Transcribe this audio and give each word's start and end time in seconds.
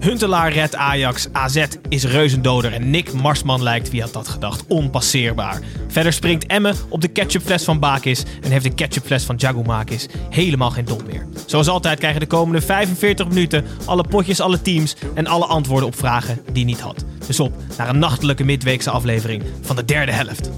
Huntelaar 0.00 0.52
redt 0.52 0.76
Ajax, 0.76 1.28
AZ 1.32 1.64
is 1.88 2.04
reuzendoder 2.04 2.72
en 2.72 2.90
Nick 2.90 3.12
Marsman 3.12 3.62
lijkt, 3.62 3.90
wie 3.90 4.00
had 4.00 4.12
dat 4.12 4.28
gedacht, 4.28 4.64
onpasseerbaar. 4.68 5.60
Verder 5.88 6.12
springt 6.12 6.46
Emme 6.46 6.74
op 6.88 7.00
de 7.00 7.08
ketchupfles 7.08 7.64
van 7.64 7.78
Bakis 7.78 8.22
en 8.42 8.50
heeft 8.50 8.64
de 8.64 8.74
ketchupfles 8.74 9.24
van 9.24 9.36
Jagumakis 9.36 10.06
helemaal 10.30 10.70
geen 10.70 10.84
dom 10.84 11.00
meer. 11.06 11.26
Zoals 11.46 11.68
altijd 11.68 11.98
krijgen 11.98 12.20
de 12.20 12.26
komende 12.26 12.60
45 12.60 13.28
minuten 13.28 13.64
alle 13.84 14.04
potjes, 14.08 14.40
alle 14.40 14.62
teams 14.62 14.96
en 15.14 15.26
alle 15.26 15.46
antwoorden 15.46 15.88
op 15.88 15.96
vragen 15.96 16.40
die 16.52 16.64
niet 16.64 16.80
had. 16.80 17.04
Dus 17.26 17.40
op 17.40 17.52
naar 17.76 17.88
een 17.88 17.98
nachtelijke 17.98 18.44
midweekse 18.44 18.90
aflevering 18.90 19.42
van 19.60 19.76
de 19.76 19.84
derde 19.84 20.12
helft. 20.12 20.50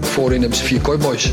Voorin 0.00 0.40
hebben 0.40 0.58
ze 0.58 0.64
vier 0.64 0.80
kooiboys. 0.80 1.32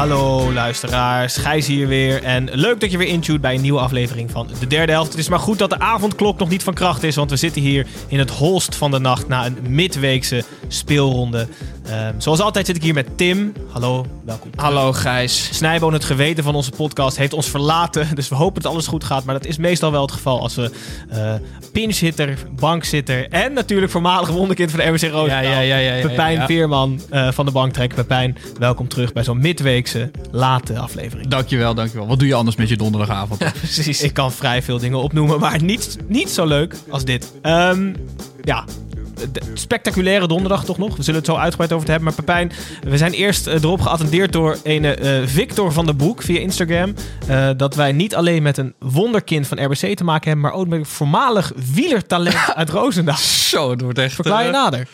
Hallo 0.00 0.52
luisteraars, 0.52 1.36
Gijs 1.36 1.66
hier 1.66 1.88
weer. 1.88 2.22
En 2.22 2.48
leuk 2.52 2.80
dat 2.80 2.90
je 2.90 2.98
weer 2.98 3.06
intuned 3.06 3.40
bij 3.40 3.54
een 3.54 3.60
nieuwe 3.60 3.80
aflevering 3.80 4.30
van 4.30 4.48
de 4.60 4.66
derde 4.66 4.92
helft. 4.92 5.10
Het 5.10 5.18
is 5.18 5.28
maar 5.28 5.38
goed 5.38 5.58
dat 5.58 5.70
de 5.70 5.78
avondklok 5.78 6.38
nog 6.38 6.48
niet 6.48 6.62
van 6.62 6.74
kracht 6.74 7.02
is, 7.02 7.16
want 7.16 7.30
we 7.30 7.36
zitten 7.36 7.62
hier 7.62 7.86
in 8.08 8.18
het 8.18 8.30
holst 8.30 8.76
van 8.76 8.90
de 8.90 8.98
nacht 8.98 9.28
na 9.28 9.46
een 9.46 9.56
midweekse 9.68 10.44
speelronde. 10.68 11.48
Ehm, 11.90 12.14
zoals 12.18 12.40
altijd 12.40 12.66
zit 12.66 12.76
ik 12.76 12.82
hier 12.82 12.94
met 12.94 13.16
Tim. 13.16 13.52
Hallo, 13.70 14.06
welkom. 14.24 14.50
Hallo 14.56 14.92
Gijs. 14.92 15.48
Snijboon, 15.52 15.92
het 15.92 16.04
geweten 16.04 16.44
van 16.44 16.54
onze 16.54 16.70
podcast, 16.70 17.16
heeft 17.16 17.32
ons 17.32 17.50
verlaten. 17.50 18.08
Dus 18.20 18.28
we 18.28 18.34
hopen 18.34 18.62
dat 18.62 18.72
alles 18.72 18.86
goed 18.86 19.04
gaat. 19.04 19.24
Maar 19.24 19.34
dat 19.34 19.46
is 19.46 19.56
meestal 19.56 19.90
wel 19.90 20.02
het 20.02 20.12
geval 20.12 20.40
als 20.40 20.54
we 20.54 20.70
uh, 21.12 21.34
pinchhitter, 21.72 22.38
bankzitter 22.50 23.28
en 23.28 23.52
natuurlijk 23.52 23.92
voormalig 23.92 24.28
wonderkind 24.28 24.70
van 24.70 24.80
de 24.80 24.86
RWC 24.86 25.02
Roosendaal. 25.02 25.26
Ja, 25.26 25.40
ja, 25.40 25.60
ja, 25.60 25.76
ja, 25.76 25.94
ja, 25.94 26.06
Pepijn 26.06 26.38
ja. 26.38 26.46
Veerman 26.46 27.00
eh, 27.10 27.32
van 27.32 27.46
de 27.46 27.52
bank 27.52 27.72
trekken. 27.72 27.96
Pepijn, 27.96 28.36
welkom 28.58 28.88
terug 28.88 29.12
bij 29.12 29.24
zo'n 29.24 29.38
midweekse 29.38 30.10
late 30.30 30.78
aflevering. 30.78 31.28
Dankjewel, 31.28 31.74
dankjewel. 31.74 32.06
Wat 32.06 32.18
doe 32.18 32.28
je 32.28 32.34
anders 32.34 32.56
met 32.56 32.68
je 32.68 32.76
donderdagavond? 32.76 33.38
Precies. 33.58 34.02
Ik 34.02 34.12
kan 34.14 34.32
vrij 34.32 34.62
veel 34.62 34.78
dingen 34.78 34.98
opnoemen, 34.98 35.40
maar 35.40 35.62
niet, 35.62 35.96
niet 36.08 36.30
zo 36.30 36.46
leuk 36.46 36.76
als 36.90 37.04
dit. 37.04 37.32
Ehm, 37.42 37.92
ja, 38.42 38.64
spectaculaire 39.54 40.26
donderdag 40.28 40.64
toch 40.64 40.78
nog. 40.78 40.96
We 40.96 41.02
zullen 41.02 41.20
het 41.20 41.28
zo 41.28 41.36
uitgebreid 41.36 41.72
over 41.72 41.88
het 41.88 41.96
hebben. 41.96 42.14
Maar 42.14 42.24
Pepijn, 42.24 42.52
we 42.90 42.96
zijn 42.96 43.12
eerst 43.12 43.46
eh, 43.46 43.54
erop 43.54 43.80
geattendeerd 43.80 44.32
door 44.32 44.56
een 44.62 44.84
eh, 44.84 45.26
Victor 45.26 45.72
van 45.72 45.86
der 45.86 45.96
Broek 45.96 46.22
via 46.22 46.40
Instagram. 46.40 46.94
eh, 47.28 47.50
dat 47.56 47.74
wij 47.74 47.92
niet 47.92 48.14
alleen 48.14 48.42
met 48.42 48.58
een 48.58 48.74
wonderkind 48.78 49.46
van 49.46 49.64
RBC 49.64 49.96
te 49.96 50.04
maken 50.04 50.30
hebben, 50.30 50.50
maar 50.50 50.58
ook 50.60 50.66
met 50.68 50.78
een 50.78 50.86
voormalig 50.86 51.52
wielertalent 51.74 52.54
uit 52.54 52.70
Roosendaal. 52.70 53.16
Zo, 53.16 53.70
het 53.70 53.80
wordt 53.80 53.98
echt... 53.98 54.14
Verklaar 54.14 54.42
je 54.42 54.48
eh, 54.48 54.54
nader. 54.54 54.88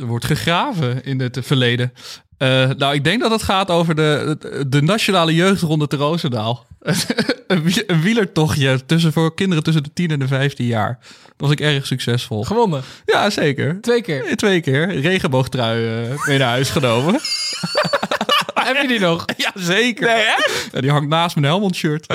Er 0.00 0.06
wordt 0.06 0.24
gegraven 0.24 1.04
in 1.04 1.20
het 1.20 1.38
verleden. 1.42 1.92
Eh, 2.38 2.70
nou, 2.78 2.94
ik 2.94 3.04
denk 3.04 3.20
dat 3.20 3.30
het 3.30 3.42
gaat 3.42 3.70
over 3.70 3.94
de, 3.94 4.36
de 4.68 4.82
nationale 4.82 5.34
jeugdronde 5.34 5.86
te 5.86 5.96
Roosendaal. 5.96 6.66
een, 7.46 7.62
wie- 7.62 7.90
een 7.90 8.00
wielertochtje 8.00 8.80
tussen, 8.86 9.12
voor 9.12 9.34
kinderen 9.34 9.64
tussen 9.64 9.82
de 9.82 9.90
10 9.94 10.10
en 10.10 10.18
de 10.18 10.26
15 10.28 10.66
jaar. 10.66 10.98
Dat 11.00 11.32
was 11.36 11.50
ik 11.50 11.60
erg 11.60 11.86
succesvol. 11.86 12.42
Gewonnen. 12.44 12.82
Ja, 13.04 13.30
zeker. 13.30 13.78
Twee 13.80 14.02
keer. 14.02 14.24
Eh, 14.24 14.32
Twee 14.32 14.60
keer. 14.60 15.00
Regenboogtrui 15.00 15.86
eh 16.10 16.26
mee 16.26 16.38
naar 16.38 16.48
huis 16.48 16.70
genomen. 16.70 17.12
Heb 18.54 18.76
je 18.82 18.88
die 18.88 19.00
nog? 19.00 19.24
ja, 19.36 19.50
zeker. 19.54 20.06
Nee, 20.06 20.24
Ja, 20.72 20.80
die 20.80 20.90
hangt 20.90 21.08
naast 21.08 21.34
mijn 21.34 21.46
Helmond 21.46 21.74
shirt. 21.76 22.08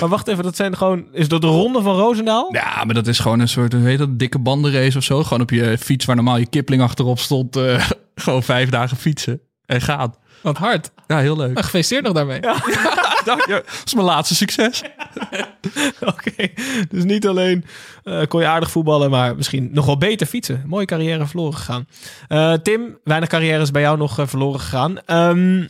Maar 0.00 0.08
wacht 0.08 0.28
even, 0.28 0.42
dat 0.44 0.56
zijn 0.56 0.76
gewoon. 0.76 1.04
Is 1.12 1.28
dat 1.28 1.40
de 1.40 1.46
ronde 1.46 1.82
van 1.82 1.96
Roosendaal? 1.96 2.48
Ja, 2.52 2.84
maar 2.84 2.94
dat 2.94 3.06
is 3.06 3.18
gewoon 3.18 3.40
een 3.40 3.48
soort, 3.48 3.72
hoe 3.72 3.86
heet 3.86 3.98
dat, 3.98 4.18
dikke 4.18 4.38
bandenrace 4.38 4.98
of 4.98 5.04
zo. 5.04 5.22
Gewoon 5.22 5.40
op 5.40 5.50
je 5.50 5.78
fiets 5.78 6.04
waar 6.04 6.16
normaal 6.16 6.36
je 6.36 6.46
kipling 6.48 6.82
achterop 6.82 7.18
stond. 7.18 7.56
eh, 7.56 7.90
gewoon 8.20 8.42
vijf 8.42 8.68
dagen 8.68 8.96
fietsen 8.96 9.40
en 9.66 9.80
gaan. 9.80 10.14
Wat 10.42 10.56
hard. 10.56 10.90
Ja, 11.06 11.18
heel 11.18 11.36
leuk. 11.36 11.60
Gefeliciteerd 11.60 12.04
nog 12.04 12.12
daarmee. 12.12 12.40
Dank 13.24 13.46
je. 13.46 13.62
Dat 13.66 13.82
is 13.84 13.94
mijn 13.94 14.06
laatste 14.06 14.34
succes. 14.34 14.82
Oké, 16.00 16.48
dus 16.88 17.04
niet 17.04 17.26
alleen 17.26 17.64
eh, 18.04 18.22
kon 18.26 18.40
je 18.40 18.46
aardig 18.46 18.70
voetballen, 18.70 19.10
maar 19.10 19.36
misschien 19.36 19.68
nog 19.72 19.86
wel 19.86 19.98
beter 19.98 20.26
fietsen. 20.26 20.62
Mooie 20.66 20.86
carrière 20.86 21.26
verloren 21.26 21.54
gegaan. 21.58 21.86
Eh, 22.28 22.52
Tim, 22.52 22.98
weinig 23.04 23.28
carrières 23.28 23.70
bij 23.70 23.82
jou 23.82 23.96
nog 23.98 24.18
eh, 24.18 24.26
verloren 24.26 24.60
gegaan. 24.60 24.98
Ehm, 25.06 25.62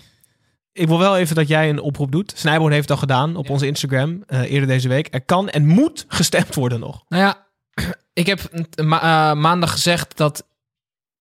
ik 0.72 0.88
wil 0.88 0.98
wel 0.98 1.16
even 1.16 1.34
dat 1.34 1.48
jij 1.48 1.68
een 1.68 1.80
oproep 1.80 2.12
doet. 2.12 2.32
Snijboon 2.36 2.70
heeft 2.70 2.82
het 2.82 2.90
al 2.90 2.96
gedaan 2.96 3.36
op 3.36 3.50
onze 3.50 3.66
Instagram 3.66 4.22
eh, 4.26 4.40
eerder 4.52 4.68
deze 4.68 4.88
week. 4.88 5.08
Er 5.10 5.24
kan 5.24 5.48
en 5.48 5.66
moet 5.66 6.04
gestemd 6.08 6.54
worden 6.54 6.80
nog. 6.80 7.04
Nou 7.08 7.22
ja, 7.22 7.46
ik 8.12 8.26
heb 8.26 8.40
ma- 8.82 9.34
maandag 9.34 9.70
gezegd 9.72 10.16
dat 10.16 10.46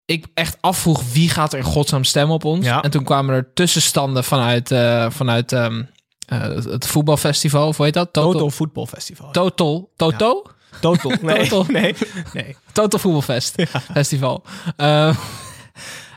ik 0.07 0.25
echt 0.33 0.57
afvroeg 0.59 1.01
wie 1.13 1.29
gaat 1.29 1.53
er 1.53 1.59
in 1.59 1.65
godsnaam 1.65 2.03
stemmen 2.03 2.35
op 2.35 2.43
ons. 2.45 2.65
Ja. 2.65 2.81
En 2.81 2.91
toen 2.91 3.03
kwamen 3.03 3.35
er 3.35 3.53
tussenstanden 3.53 4.23
vanuit, 4.23 4.71
eh, 4.71 5.09
vanuit 5.09 5.51
ehm, 5.51 5.83
eh, 6.27 6.39
het- 6.41 6.87
voetbalfestival. 6.87 7.67
Of 7.67 7.77
hoe 7.77 7.85
heet 7.85 7.93
dat? 7.93 8.13
Total 8.13 8.49
Football 8.51 8.85
Festival. 8.85 9.31
Total. 9.31 9.91
Toto? 9.95 10.43
Total. 10.81 11.11
Nee, 11.21 11.47
Total. 11.47 11.65
nee, 11.81 11.95
nee. 12.33 12.55
Total 12.71 12.99
Voetbalfest 12.99 13.55
Festival. 13.93 14.43
Eh, 14.77 15.17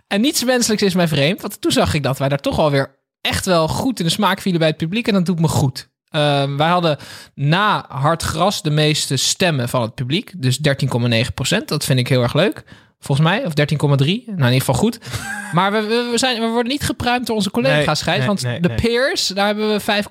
en 0.06 0.21
niets 0.21 0.45
menselijks 0.45 0.83
is 0.83 0.95
mij 0.95 1.09
vreemd. 1.09 1.41
Want 1.41 1.61
toen 1.61 1.73
zag 1.73 1.95
ik 1.95 2.03
dat 2.03 2.19
wij 2.19 2.29
daar 2.29 2.39
toch 2.41 2.59
alweer 2.59 2.99
echt 3.21 3.47
wel 3.47 3.69
goed 3.69 3.99
in 3.99 4.05
de 4.05 4.11
smaak 4.11 4.41
vielen 4.41 4.59
bij 4.61 4.69
het 4.69 4.77
publiek. 4.77 5.06
En 5.09 5.15
dat 5.15 5.27
doet 5.27 5.41
me 5.41 5.49
goed. 5.49 5.89
Eh, 6.09 6.45
wij 6.56 6.69
hadden 6.69 6.99
na 7.34 7.84
hard 7.89 8.23
gras 8.23 8.62
de 8.62 8.71
meeste 8.71 9.17
stemmen 9.17 9.69
van 9.69 9.83
het 9.83 9.95
publiek. 9.95 10.33
Dus 10.37 10.59
13,9 10.59 11.34
procent. 11.34 11.69
Dat 11.69 11.84
vind 11.84 11.99
ik 11.99 12.09
heel 12.09 12.23
erg 12.23 12.34
leuk. 12.34 12.65
Volgens 13.00 13.28
mij. 13.28 13.44
Of 13.47 13.53
13,3. 13.53 13.56
Nou, 13.77 14.06
in 14.06 14.27
ieder 14.37 14.50
geval 14.53 14.75
goed. 14.75 14.99
Maar 15.53 15.72
we, 15.72 16.09
we, 16.11 16.19
zijn, 16.19 16.41
we 16.41 16.47
worden 16.47 16.72
niet 16.72 16.83
gepruimd 16.83 17.27
door 17.27 17.37
onze 17.37 17.50
collega's, 17.50 18.05
Nee, 18.05 18.15
Gijs. 18.15 18.19
nee, 18.19 18.27
want 18.27 18.43
nee, 18.43 18.61
de 18.61 18.69
nee. 18.69 18.77
peers, 18.77 19.27
daar 19.27 19.47
hebben 19.47 19.69
we 19.69 20.03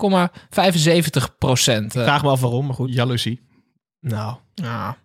5,75 1.22 1.38
procent. 1.38 1.96
Ik 1.96 2.02
vraag 2.02 2.24
me 2.24 2.30
af 2.30 2.42
waarom, 2.42 2.66
maar 2.66 2.76
goed. 2.76 2.94
Jaloezie. 2.94 3.42
Nou, 4.00 4.36
Ja. 4.56 4.98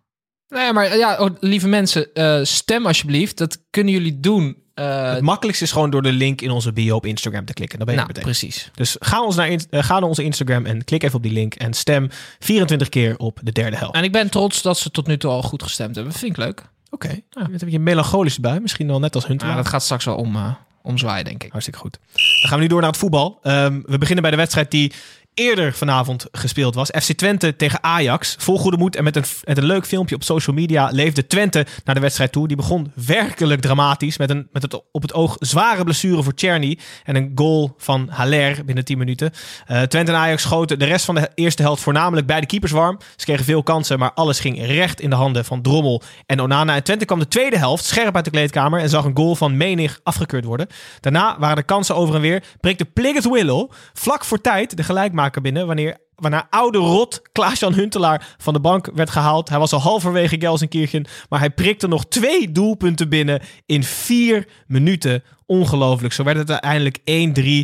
Nee, 0.49 0.73
maar 0.73 0.97
ja, 0.97 1.17
oh, 1.19 1.31
lieve 1.41 1.69
mensen, 1.69 2.13
eh, 2.15 2.41
stem 2.43 2.87
alsjeblieft. 2.87 3.39
Dat 3.39 3.59
kunnen 3.71 3.93
jullie 3.93 4.21
doen. 4.21 4.57
eh, 4.75 5.13
het 5.13 5.23
makkelijkste 5.23 5.65
is 5.65 5.73
gewoon 5.73 5.91
door 5.91 6.03
de 6.03 6.13
link 6.13 6.41
in 6.41 6.51
onze 6.51 6.73
bio 6.73 6.97
op 6.97 7.07
Instagram 7.07 7.45
te 7.45 7.53
klikken. 7.53 7.79
Dan 7.79 7.87
ben 7.87 7.97
je 7.97 8.01
nou, 8.01 8.13
meteen. 8.15 8.31
precies. 8.31 8.71
Dus 8.75 8.97
ga, 9.01 9.25
ons 9.25 9.37
naar, 9.37 9.49
eh, 9.49 9.83
ga 9.83 9.99
naar 9.99 10.09
onze 10.09 10.23
Instagram 10.23 10.67
en 10.67 10.85
klik 10.85 11.03
even 11.03 11.17
op 11.17 11.23
die 11.23 11.33
link 11.33 11.55
en 11.55 11.73
stem 11.75 12.09
24 12.39 12.89
keer 12.89 13.17
op 13.17 13.41
de 13.43 13.53
derde 13.53 13.77
helft. 13.77 13.95
En 13.95 14.05
ik 14.05 14.13
ben 14.13 14.31
trots 14.31 14.63
dat 14.63 14.79
ze 14.79 14.91
tot 14.91 15.07
nu 15.07 15.17
toe 15.19 15.31
al 15.31 15.43
goed 15.43 15.63
gestemd 15.63 15.95
hebben. 15.95 16.13
Vind 16.15 16.31
ik 16.31 16.37
leuk. 16.45 16.63
Oké, 16.95 17.09
nou, 17.09 17.21
met 17.31 17.51
een 17.51 17.59
beetje 17.59 17.77
een 17.77 17.83
melancholische 17.83 18.41
bui. 18.41 18.61
Misschien 18.61 18.87
wel 18.87 18.99
net 18.99 19.15
als 19.15 19.27
hun. 19.27 19.41
Maar 19.45 19.57
dat 19.57 19.69
gaat 19.69 19.83
straks 19.83 20.05
wel 20.05 20.17
om, 20.17 20.37
eh, 20.37 20.55
omzwaaien, 20.83 21.25
denk 21.25 21.43
ik. 21.45 21.51
Hartstikke 21.51 21.81
goed. 21.81 21.99
Dan 22.13 22.49
gaan 22.49 22.57
we 22.57 22.63
nu 22.63 22.69
door 22.69 22.81
naar 22.81 22.91
het 22.91 22.99
voetbal. 22.99 23.39
Ehm, 23.43 23.81
we 23.87 23.99
beginnen 23.99 24.23
bij 24.23 24.31
de 24.31 24.37
wedstrijd 24.37 24.71
die 24.71 24.93
eerder 25.35 25.73
vanavond 25.73 26.27
gespeeld 26.33 26.75
was. 26.75 26.89
FC 26.89 27.13
Twente 27.13 27.57
tegen 27.57 27.83
Ajax. 27.83 28.37
Vol 28.39 28.59
goede 28.59 28.77
moed 28.77 28.97
en 28.97 29.05
met 29.05 29.17
een, 29.17 29.25
met 29.45 29.59
een 29.59 29.65
leuk 29.65 29.87
filmpje 29.87 30.15
op 30.15 30.23
social 30.23 30.57
media 30.57 30.89
leefde 30.93 31.27
Twente 31.27 31.67
naar 31.85 31.95
de 31.95 32.01
wedstrijd 32.01 32.33
toe. 32.33 32.49
Die 32.49 32.57
begon 32.57 32.93
werkelijk 32.95 33.61
dramatisch 33.61 34.19
met, 34.19 34.31
een, 34.31 34.49
met 34.53 34.63
het 34.63 34.81
op 34.93 35.03
het 35.03 35.15
oog 35.15 35.37
zware 35.39 35.85
blessure 35.85 36.23
voor 36.23 36.35
Czerny 36.35 36.79
en 37.05 37.17
een 37.17 37.33
goal 37.35 37.75
van 37.79 38.09
Haller 38.11 38.65
binnen 38.65 38.85
10 38.85 38.99
minuten. 38.99 39.31
Eh, 39.67 39.83
Twente 39.83 40.13
en 40.13 40.19
Ajax 40.19 40.43
schoten 40.43 40.79
de 40.79 40.85
rest 40.85 41.05
van 41.05 41.15
de 41.15 41.31
eerste 41.35 41.63
helft 41.63 41.83
voornamelijk 41.83 42.27
bij 42.27 42.41
de 42.41 42.47
keepers 42.47 42.73
warm. 42.73 42.99
Ze 43.17 43.25
kregen 43.25 43.45
veel 43.45 43.63
kansen, 43.63 43.99
maar 43.99 44.13
alles 44.13 44.41
ging 44.41 44.67
recht 44.67 45.01
in 45.01 45.11
de 45.11 45.17
handen 45.17 45.45
van 45.45 45.63
Drommel 45.63 46.03
en 46.27 46.41
Onana. 46.41 46.75
En 46.75 46.85
Twente 46.85 47.05
kwam 47.05 47.19
de 47.19 47.29
tweede 47.29 47.59
helft 47.59 47.85
scherp 47.85 48.15
uit 48.15 48.25
de 48.25 48.31
kleedkamer 48.31 48.81
en 48.81 48.89
zag 48.89 49.05
een 49.05 49.17
goal 49.17 49.35
van 49.35 49.57
Menig 49.57 50.01
afgekeurd 50.03 50.45
worden. 50.45 50.67
Daarna 51.01 51.39
waren 51.39 51.57
de 51.57 51.63
kansen 51.63 51.97
over 51.97 52.15
en 52.15 52.21
weer. 52.21 52.43
Prikte 52.61 52.85
Pliget 52.85 53.29
Willow 53.29 53.71
vlak 53.93 54.25
voor 54.25 54.41
tijd 54.41 54.77
de 54.77 54.83
gelijkmaker 54.83 55.24
binnen 55.31 55.67
wanneer 55.67 55.97
Waarna 56.15 56.47
oude 56.51 56.79
rot 56.79 57.23
Klaas-Jan 57.33 57.75
Huntelaar 57.75 58.35
van 58.39 58.53
de 58.53 58.61
bank 58.61 58.91
werd 58.95 59.11
gehaald. 59.11 59.49
Hij 59.49 59.59
was 59.59 59.73
al 59.73 59.81
halverwege 59.81 60.37
Gelsenkirchen. 60.39 61.07
Maar 61.29 61.39
hij 61.39 61.51
prikte 61.51 61.89
nog 61.89 62.07
twee 62.07 62.53
doelpunten 62.53 63.09
binnen 63.09 63.43
in 63.67 63.85
vier 63.85 64.49
minuten. 64.67 65.23
Ongelooflijk. 65.47 66.13
Zo 66.15 66.25
werd 66.25 66.37
het 66.37 66.51
uiteindelijk 66.51 66.99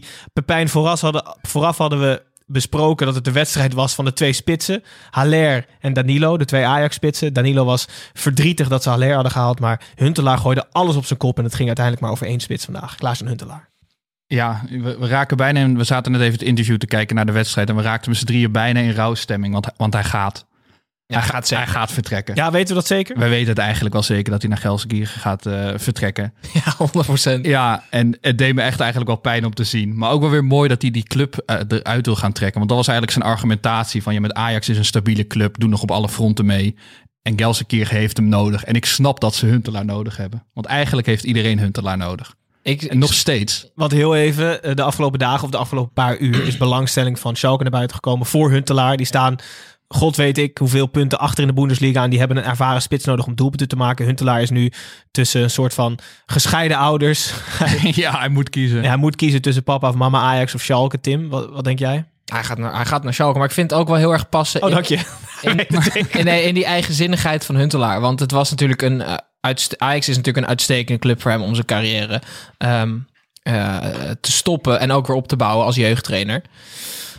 1-3. 0.05 0.07
Pepijn, 0.33 0.69
vooraf 0.69 1.01
hadden, 1.01 1.37
vooraf 1.43 1.79
hadden 1.79 2.01
we 2.01 2.23
besproken 2.47 3.07
dat 3.07 3.15
het 3.15 3.25
de 3.25 3.33
wedstrijd 3.33 3.73
was 3.73 3.95
van 3.95 4.05
de 4.05 4.13
twee 4.13 4.33
spitsen. 4.33 4.83
Haller 5.11 5.67
en 5.81 5.93
Danilo, 5.93 6.37
de 6.37 6.45
twee 6.45 6.67
Ajax-spitsen. 6.67 7.33
Danilo 7.33 7.65
was 7.65 7.87
verdrietig 8.13 8.69
dat 8.69 8.83
ze 8.83 8.89
Haller 8.89 9.15
hadden 9.15 9.33
gehaald. 9.33 9.61
Maar 9.61 9.83
Huntelaar 9.95 10.39
gooide 10.39 10.67
alles 10.71 10.97
op 10.97 11.05
zijn 11.05 11.19
kop. 11.19 11.39
En 11.39 11.45
het 11.45 11.55
ging 11.55 11.67
uiteindelijk 11.67 12.07
maar 12.07 12.15
over 12.15 12.27
één 12.27 12.41
spits 12.41 12.65
vandaag. 12.65 12.95
Klaas-Jan 12.95 13.29
Huntelaar. 13.29 13.70
Ja, 14.35 14.63
we, 14.71 14.97
we 14.99 15.07
raken 15.07 15.37
bijna... 15.37 15.61
in- 15.61 15.77
We 15.77 15.85
zaten 15.85 16.13
net 16.13 16.21
even 16.21 16.33
het 16.33 16.43
interview 16.43 16.77
te 16.77 16.87
kijken 16.87 17.17
naar 17.17 17.27
de 17.27 17.33
wedstrijd... 17.33 17.69
en 17.69 17.77
we 17.77 17.83
raakten 17.83 18.11
met 18.11 18.19
z'n 18.19 18.25
drieën 18.27 18.53
bijna 18.53 18.81
in 18.81 18.91
rouwstemming. 18.93 19.53
Want, 19.53 19.67
want 19.77 19.93
hij 19.93 20.05
gaat. 20.05 20.47
hij, 21.07 21.23
gaat 21.23 21.49
hij 21.49 21.67
gaat 21.67 21.93
vertrekken. 21.93 22.35
Ja, 22.35 22.51
weten 22.51 22.69
we 22.69 22.75
dat 22.75 22.87
zeker? 22.87 23.19
Wij 23.19 23.29
weten 23.29 23.49
het 23.49 23.59
eigenlijk 23.59 23.95
wel 23.95 24.03
zeker 24.03 24.31
dat 24.33 24.41
hij 24.41 24.51
naar 24.51 24.59
Gelsenkirchen 24.59 25.21
gaat 25.21 25.47
eh, 25.47 25.71
vertrekken. 25.77 26.35
Ja, 26.65 26.77
100%. 27.39 27.41
Ja, 27.41 27.85
en 27.91 28.19
het 28.21 28.39
deed 28.39 28.55
me 28.55 28.63
echt 28.63 28.81
eigenlijk 28.81 29.11
wel 29.11 29.21
pijn 29.21 29.45
om 29.45 29.55
te 29.55 29.65
zien. 29.65 29.97
Maar 29.97 30.11
ook 30.11 30.21
wel 30.21 30.31
weer 30.31 30.45
mooi 30.45 30.69
dat 30.69 30.83
hij 30.83 30.91
die 30.91 31.03
club 31.03 31.43
eh, 31.47 31.57
eruit 31.69 32.07
wil 32.07 32.17
gaan 32.17 32.33
trekken. 32.33 32.59
Want 32.59 32.69
dat 32.69 32.79
was 32.79 32.89
eigenlijk 32.89 33.19
zijn 33.19 33.33
argumentatie 33.35 34.03
van... 34.03 34.15
ja, 34.15 34.21
met 34.21 34.35
Ajax 34.35 34.69
is 34.69 34.77
een 34.79 34.85
stabiele 34.85 35.27
club, 35.27 35.59
doe 35.59 35.69
nog 35.69 35.83
op 35.83 35.91
alle 35.91 36.09
fronten 36.09 36.47
mee. 36.47 36.77
En 37.23 37.39
Gelsenkirchen 37.39 37.97
heeft 37.97 38.17
hem 38.17 38.29
nodig. 38.29 38.65
En 38.65 38.75
ik 38.75 38.85
snap 38.85 39.21
dat 39.21 39.35
ze 39.35 39.47
Huntelaar 39.47 39.85
nodig 39.85 40.17
hebben. 40.17 40.47
Want 40.53 40.67
eigenlijk 40.67 41.07
heeft 41.07 41.25
iedereen 41.25 41.59
Huntelaar 41.59 41.97
nodig. 41.97 42.35
Ik, 42.63 42.83
En 42.83 42.99
nog 42.99 43.15
steeds. 43.15 43.71
Want 43.75 43.93
heel 43.93 44.17
even, 44.17 44.63
eh, 44.63 44.75
de 44.75 44.83
afgelopen 44.83 45.19
dagen 45.19 45.45
of 45.45 45.51
de 45.51 45.57
afgelopen 45.57 45.93
paar 45.93 46.19
uur 46.19 46.47
is 46.47 46.57
belangstelling 46.57 47.19
van 47.19 47.37
Schalke 47.37 47.63
naar 47.63 47.73
buiten 47.73 47.95
gekomen 47.97 48.27
voor 48.27 48.51
Huntelaar. 48.51 48.97
Die 48.97 49.07
staan, 49.07 49.37
god 49.89 50.17
weet 50.17 50.39
ik, 50.39 50.59
hoeveel 50.59 50.87
punten 50.87 51.19
achter 51.19 51.41
in 51.41 51.49
de 51.49 51.55
Bundesliga. 51.55 52.03
En 52.03 52.11
die 52.11 52.19
hebben 52.19 52.37
een 52.37 52.45
ervaren 52.45 52.83
spits 52.83 53.05
nodig 53.05 53.27
om 53.27 53.35
doelpunten 53.35 53.69
te 53.69 53.77
maken. 53.77 54.05
Huntelaar 54.07 54.43
is 54.43 54.51
nu 54.51 54.73
tussen 55.11 55.43
een 55.43 55.51
soort 55.51 55.75
van 55.75 55.99
gescheiden 56.27 56.77
ouders. 56.77 57.33
ja, 57.83 58.19
hij 58.19 58.29
moet 58.29 58.51
kiezen. 58.51 58.83
Ja, 58.83 58.89
hij 58.89 58.97
moet 58.97 59.17
kiezen 59.17 59.43
tussen 59.43 59.63
papa 59.63 59.89
of 59.89 59.95
mama 59.95 60.21
Ajax 60.21 60.55
of 60.55 60.63
Schalke. 60.63 61.01
Tim, 61.01 61.29
wat, 61.29 61.51
wat 61.51 61.65
denk 61.65 61.79
jij? 61.79 62.05
hij, 62.25 62.45
gaat 62.45 62.59
naar, 62.59 62.75
hij 62.75 62.87
gaat 62.87 63.03
naar 63.03 63.15
Schalke, 63.15 63.39
maar 63.39 63.47
ik 63.47 63.55
vind 63.55 63.71
het 63.71 63.81
ook 63.81 63.89
wel 63.89 63.97
heel 63.97 64.13
erg 64.13 64.29
passen 64.29 64.63
Oh, 64.63 64.69
in, 64.69 64.75
dank 64.75 64.87
je. 64.87 64.99
in, 65.41 65.67
in, 66.27 66.45
in 66.45 66.55
die 66.55 66.65
eigenzinnigheid 66.65 67.45
van 67.45 67.57
Huntelaar. 67.57 68.01
Want 68.01 68.21
het 68.21 68.31
was 68.31 68.51
natuurlijk 68.51 68.83
een... 68.83 69.03
Ajax 69.41 70.09
is 70.09 70.17
natuurlijk 70.17 70.37
een 70.37 70.47
uitstekende 70.47 71.01
club 71.01 71.23
voor 71.23 71.31
hem 71.31 71.43
om 71.43 71.55
zijn 71.55 71.67
carrière 71.67 72.23
ehm, 72.59 72.99
eh, 73.43 73.77
te 74.21 74.33
stoppen 74.33 74.81
en 74.81 74.93
ook 74.93 75.07
weer 75.07 75.17
op 75.17 75.29
te 75.29 75.37
bouwen 75.37 75.67
als 75.67 75.77
jeugdtrainer. 75.77 76.43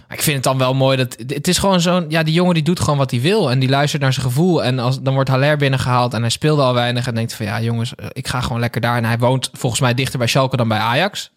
Ik 0.10 0.22
vind 0.22 0.36
het 0.36 0.44
dan 0.44 0.58
wel 0.58 0.74
mooi 0.74 0.98
dat 0.98 1.18
het 1.28 1.48
is 1.48 1.58
gewoon 1.58 1.82
zo'n 1.82 2.06
ja 2.10 2.24
die 2.24 2.34
jongen 2.34 2.54
die 2.54 2.64
doet 2.64 2.80
gewoon 2.80 2.98
wat 2.98 3.12
hij 3.12 3.22
wil 3.22 3.52
en 3.52 3.60
die 3.60 3.70
luistert 3.70 4.02
naar 4.02 4.14
zijn 4.14 4.26
gevoel 4.26 4.64
en 4.64 4.80
als 4.80 5.02
dan 5.02 5.14
wordt 5.14 5.30
Haller 5.30 5.58
binnengehaald 5.58 6.14
en 6.14 6.22
hij 6.22 6.30
speelde 6.30 6.62
al 6.62 6.74
weinig 6.74 7.08
en 7.08 7.16
denkt 7.16 7.34
van 7.34 7.46
ja 7.46 7.62
jongens 7.62 7.96
eh, 7.96 8.06
ik 8.12 8.28
ga 8.28 8.42
gewoon 8.42 8.60
lekker 8.60 8.82
daar 8.82 8.98
en 8.98 9.06
hij 9.06 9.18
woont 9.18 9.50
volgens 9.54 9.82
mij 9.82 9.94
dichter 9.94 10.20
bij 10.20 10.28
Schalke 10.28 10.58
dan 10.58 10.68
bij 10.68 10.78
Ajax. 10.78 11.32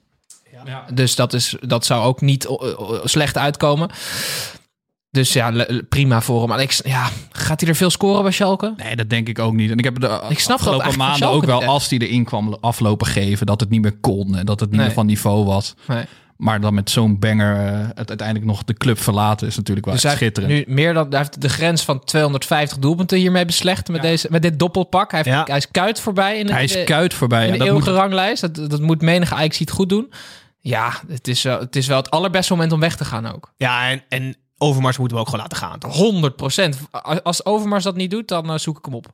Dus 0.94 1.14
dat, 1.14 1.32
is, 1.32 1.56
dat 1.60 1.84
zou 1.84 2.04
ook 2.04 2.20
niet 2.20 2.46
eh, 2.46 2.56
slecht 3.04 3.38
uitkomen. 3.38 3.90
Dus 5.14 5.32
ja, 5.32 5.66
prima 5.88 6.20
voor 6.22 6.40
hem. 6.40 6.48
Maar 6.48 6.60
ik, 6.60 6.70
ja, 6.84 7.08
gaat 7.32 7.60
hij 7.60 7.68
er 7.70 7.76
veel 7.76 7.90
scoren 7.90 8.22
bij 8.22 8.32
Schalke? 8.32 8.74
Nee, 8.76 8.96
dat 8.96 9.10
denk 9.10 9.28
ik 9.28 9.38
ook 9.38 9.52
niet. 9.52 9.70
En 9.70 9.78
ik 9.78 9.84
heb 9.84 10.00
de 10.00 10.20
Ik 10.28 10.38
snap 10.38 10.58
dat 10.58 10.68
afgelopen 10.68 10.98
maanden 10.98 11.28
ook 11.28 11.44
wel, 11.44 11.64
als 11.64 11.88
hij 11.88 11.98
erin 11.98 12.24
kwam, 12.24 12.56
aflopen 12.60 13.06
geven. 13.06 13.46
Dat 13.46 13.60
het 13.60 13.70
niet 13.70 13.82
meer 13.82 13.96
kon 14.00 14.36
en 14.36 14.46
dat 14.46 14.60
het 14.60 14.68
niet 14.68 14.78
Nee. 14.78 14.86
meer 14.86 14.94
van 14.94 15.06
niveau 15.06 15.44
was. 15.44 15.74
Nee. 15.88 16.04
Maar 16.36 16.60
dan 16.60 16.74
met 16.74 16.90
zo'n 16.90 17.18
banger 17.18 17.66
eh, 17.66 17.88
het 17.94 18.08
uiteindelijk 18.08 18.46
nog 18.46 18.64
de 18.64 18.74
club 18.74 18.98
verlaten 19.00 19.46
is 19.46 19.56
natuurlijk 19.56 19.86
wel 19.86 19.94
Dus 19.94 20.10
schitterend. 20.10 20.52
nu 20.52 20.64
meer 20.74 20.94
dan 20.94 21.06
hij 21.08 21.18
heeft 21.18 21.40
de 21.40 21.48
grens 21.48 21.82
van 21.84 22.04
250 22.04 22.78
doelpunten 22.78 23.18
hiermee 23.18 23.44
beslecht 23.44 23.88
met, 23.88 24.02
deze, 24.02 24.28
met 24.30 24.42
dit 24.42 24.58
doppelpak. 24.58 25.10
Hij, 25.10 25.20
heeft, 25.24 25.36
Ja. 25.36 25.44
hij 25.46 25.56
is 25.56 25.70
kuit 25.70 26.00
voorbij 26.00 26.38
in, 26.38 26.46
de- 26.46 26.52
Hij 26.52 26.64
is 26.64 26.84
kuit 26.84 27.14
voorbij. 27.14 27.46
in 27.46 27.52
de 27.52 27.58
dat 27.58 27.66
eeuwige 27.66 27.90
moet, 27.90 27.98
ranglijst. 27.98 28.40
Dat, 28.40 28.70
dat 28.70 28.80
moet 28.80 29.02
menige 29.02 29.34
Ajax 29.34 29.58
het 29.58 29.70
goed 29.70 29.88
doen. 29.88 30.12
Ja, 30.60 30.92
het 31.08 31.28
is, 31.28 31.42
wel, 31.42 31.58
het 31.60 31.76
is 31.76 31.86
wel 31.86 31.96
het 31.96 32.10
allerbeste 32.10 32.52
moment 32.52 32.72
om 32.72 32.80
weg 32.80 32.96
te 32.96 33.04
gaan 33.04 33.26
ook. 33.34 33.52
Ja, 33.56 33.90
en, 33.90 34.02
en 34.08 34.36
Overmars 34.68 34.98
moeten 34.98 35.16
we 35.16 35.22
ook 35.22 35.28
gewoon 35.30 35.46
laten 35.48 35.58
gaan. 35.68 35.78
Toch? 35.78 35.96
100 35.96 36.36
procent. 36.36 36.78
Als 37.22 37.44
Overmars 37.44 37.84
dat 37.84 37.96
niet 37.96 38.10
doet, 38.10 38.28
dan 38.28 38.50
eh, 38.50 38.58
zoek 38.58 38.78
ik 38.78 38.84
hem 38.84 38.94
op. 38.94 39.06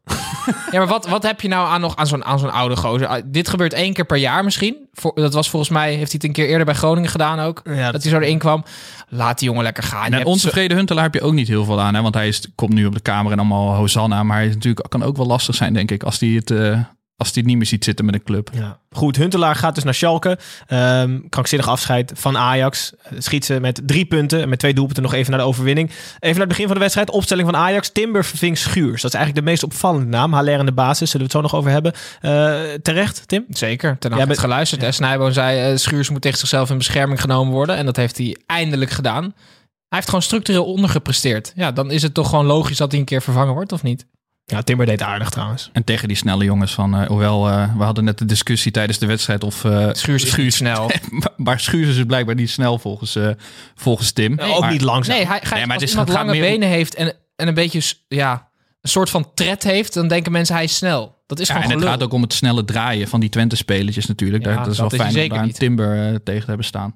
ja, 0.70 0.78
maar 0.78 0.86
wat, 0.86 1.08
wat 1.08 1.22
heb 1.22 1.40
je 1.40 1.48
nou 1.48 1.68
aan 1.68 1.80
nog 1.80 1.96
aan 1.96 2.06
zo'n 2.06 2.24
aan 2.24 2.38
zo'n 2.38 2.52
oude 2.52 2.76
gozer? 2.76 3.06
Ah, 3.06 3.22
dit 3.26 3.48
gebeurt 3.48 3.72
één 3.72 3.92
keer 3.92 4.04
per 4.04 4.16
jaar 4.16 4.44
misschien. 4.44 4.76
Voor, 4.92 5.12
dat 5.14 5.34
was 5.34 5.50
volgens 5.50 5.70
mij, 5.70 5.88
heeft 5.88 6.00
hij 6.00 6.10
het 6.12 6.24
een 6.24 6.32
keer 6.32 6.46
eerder 6.48 6.64
bij 6.66 6.74
Groningen 6.74 7.10
gedaan 7.10 7.40
ook. 7.40 7.60
Ja, 7.64 7.90
dat 7.92 8.02
hij 8.02 8.10
zo 8.12 8.18
erin 8.18 8.38
kwam. 8.38 8.64
Laat 9.08 9.38
die 9.38 9.48
jongen 9.48 9.62
lekker 9.64 9.82
gaan. 9.82 10.12
En 10.12 10.20
zo- 10.20 10.26
ontevreden 10.26 10.76
Huntelaar 10.76 11.04
heb 11.04 11.14
je 11.14 11.20
ook 11.22 11.32
niet 11.32 11.48
heel 11.48 11.64
veel 11.64 11.80
aan. 11.80 11.94
Hè? 11.94 12.02
Want 12.02 12.14
hij 12.14 12.28
is, 12.28 12.46
komt 12.54 12.72
nu 12.72 12.86
op 12.86 12.94
de 12.94 13.00
kamer 13.00 13.32
en 13.32 13.38
allemaal 13.38 13.74
Hosanna. 13.74 14.22
Maar 14.22 14.36
hij 14.36 14.46
is 14.46 14.54
natuurlijk, 14.54 14.88
kan 14.88 15.02
ook 15.02 15.16
wel 15.16 15.26
lastig 15.26 15.54
zijn, 15.54 15.72
denk 15.72 15.90
ik. 15.90 16.02
Als 16.02 16.18
hij 16.20 16.28
het, 16.28 16.50
eh, 16.50 16.78
als 17.20 17.28
hij 17.28 17.36
het 17.38 17.46
niet 17.46 17.56
meer 17.56 17.66
ziet 17.66 17.84
zitten 17.84 18.04
met 18.04 18.14
een 18.14 18.22
club. 18.22 18.50
Ja. 18.52 18.78
Goed, 18.90 19.16
Huntelaar 19.16 19.54
gaat 19.56 19.74
dus 19.74 19.84
naar 19.84 19.94
Schalke. 19.94 20.38
Ehm 20.66 21.18
krankzinnig 21.28 21.68
afscheid 21.68 22.12
van 22.14 22.36
Ajax. 22.36 22.92
Schiet 23.18 23.44
ze 23.44 23.60
met 23.60 23.80
drie 23.86 24.04
punten 24.04 24.40
en 24.42 24.48
met 24.48 24.58
twee 24.58 24.74
doelpunten 24.74 25.02
nog 25.02 25.14
even 25.14 25.30
naar 25.30 25.40
de 25.40 25.46
overwinning. 25.46 25.88
Even 25.90 25.98
naar 26.20 26.38
het 26.38 26.48
begin 26.48 26.64
van 26.66 26.74
de 26.74 26.80
wedstrijd. 26.80 27.10
Opstelling 27.10 27.48
van 27.50 27.56
Ajax. 27.60 27.90
Timber 27.92 28.24
verving 28.24 28.58
Schuurs. 28.58 29.02
Dat 29.02 29.10
is 29.12 29.16
eigenlijk 29.18 29.44
de 29.46 29.50
meest 29.50 29.62
opvallende 29.62 30.06
naam. 30.06 30.32
Haller 30.32 30.58
in 30.58 30.66
de 30.66 30.72
basis. 30.72 31.10
Zullen 31.10 31.26
we 31.26 31.32
het 31.32 31.44
zo 31.44 31.52
nog 31.52 31.54
over 31.60 31.70
hebben. 31.70 31.92
Eh, 32.20 32.74
terecht, 32.82 33.28
Tim? 33.28 33.44
Zeker, 33.48 33.98
ten 33.98 34.16
Jij 34.16 34.26
bent- 34.26 34.38
geluisterd. 34.38 34.80
hè. 34.82 34.92
Snijboon 34.92 35.32
zei, 35.32 35.70
eh, 35.72 35.76
Schuurs 35.76 36.10
moet 36.10 36.22
tegen 36.22 36.38
zichzelf 36.38 36.70
in 36.70 36.76
bescherming 36.78 37.20
genomen 37.20 37.52
worden. 37.52 37.76
En 37.76 37.84
dat 37.86 37.96
heeft 37.96 38.18
hij 38.18 38.36
eindelijk 38.46 38.90
gedaan. 38.90 39.22
Hij 39.22 39.98
heeft 39.98 40.06
gewoon 40.08 40.22
structureel 40.22 40.64
ondergepresteerd. 40.64 41.52
Ja, 41.54 41.72
dan 41.72 41.90
is 41.90 42.02
het 42.02 42.14
toch 42.14 42.28
gewoon 42.28 42.46
logisch 42.46 42.76
dat 42.76 42.90
hij 42.90 43.00
een 43.00 43.06
keer 43.06 43.22
vervangen 43.22 43.54
wordt, 43.54 43.72
of 43.72 43.82
niet? 43.82 44.06
Ja, 44.50 44.62
Timber 44.62 44.86
deed 44.86 45.02
aardig 45.02 45.30
trouwens. 45.30 45.70
En 45.72 45.84
tegen 45.84 46.08
die 46.08 46.16
snelle 46.16 46.44
jongens 46.44 46.74
van... 46.74 46.94
eh, 46.96 47.06
hoewel, 47.08 47.48
eh, 47.48 47.76
we 47.76 47.82
hadden 47.82 48.04
net 48.04 48.18
de 48.18 48.24
discussie 48.24 48.72
tijdens 48.72 48.98
de 48.98 49.06
wedstrijd 49.06 49.44
of... 49.44 49.64
eh, 49.64 49.88
Schuurs 49.92 50.24
is 50.24 50.36
niet 50.36 50.54
snel. 50.54 50.90
maar 51.36 51.60
Schuurs 51.60 51.88
is 51.88 51.94
dus 51.96 52.04
blijkbaar 52.04 52.34
niet 52.34 52.50
snel 52.50 52.78
volgens, 52.78 53.16
eh, 53.16 53.28
volgens 53.74 54.12
Tim. 54.12 54.38
Ook 54.38 54.60
Maar- 54.60 54.70
niet 54.72 54.80
langzaam. 54.80 55.16
Nee, 55.16 55.26
hij, 55.26 55.40
Nee, 55.42 55.50
maar 55.52 55.60
het 55.60 55.70
als 55.72 55.82
is- 55.82 55.90
iemand 55.90 56.08
het 56.08 56.16
gaat 56.16 56.26
lange 56.26 56.38
meer 56.40 56.50
benen 56.50 56.68
heeft 56.68 56.94
en, 56.94 57.14
en 57.36 57.48
een 57.48 57.54
beetje 57.54 57.94
ja, 58.08 58.48
een 58.80 58.90
soort 58.90 59.10
van 59.10 59.34
tred 59.34 59.62
heeft, 59.62 59.94
dan 59.94 60.08
denken 60.08 60.32
mensen 60.32 60.54
hij 60.54 60.64
is 60.64 60.76
snel. 60.76 61.18
Dat 61.26 61.38
is 61.40 61.48
Ja, 61.48 61.54
gewoon 61.54 61.70
en 61.70 61.76
het 61.78 61.86
gaat 61.88 62.02
ook 62.02 62.12
om 62.12 62.22
het 62.22 62.32
snelle 62.32 62.64
draaien 62.64 63.08
van 63.08 63.20
die 63.20 63.28
Twente-spelertjes 63.28 64.06
natuurlijk. 64.06 64.44
Ja, 64.44 64.54
Daar- 64.54 64.64
dat 64.64 64.72
is 64.72 64.78
wel 64.78 64.86
is 64.86 64.92
hij 64.92 65.00
fijn 65.00 65.14
om 65.14 65.20
zeker 65.20 65.36
daar 65.36 65.46
een. 65.46 65.52
Timber 65.52 66.22
tegen 66.22 66.40
te 66.40 66.46
hebben 66.46 66.66
staan. 66.66 66.94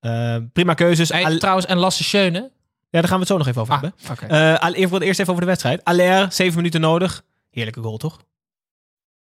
Eh, 0.00 0.36
prima 0.52 0.74
keuzes. 0.74 1.08
Hey, 1.08 1.24
Al- 1.24 1.38
trouwens, 1.38 1.66
en 1.66 1.76
Lasse 1.78 2.04
Schöne. 2.04 2.50
Ja, 2.94 3.00
daar 3.00 3.08
gaan 3.08 3.12
we 3.12 3.18
het 3.18 3.28
zo 3.28 3.36
nog 3.38 3.46
even 3.46 3.60
over 3.60 3.74
Ah, 3.74 3.80
hebben. 3.80 4.28
Eh, 4.28 4.58
al- 4.60 4.72
eerst, 4.72 4.92
eerst 4.92 5.20
even 5.20 5.30
over 5.32 5.40
de 5.40 5.46
wedstrijd. 5.48 5.84
Aller, 5.84 6.32
zeven 6.32 6.56
minuten 6.56 6.80
nodig. 6.80 7.22
Heerlijke 7.50 7.80
goal, 7.80 7.96
toch? 7.96 8.18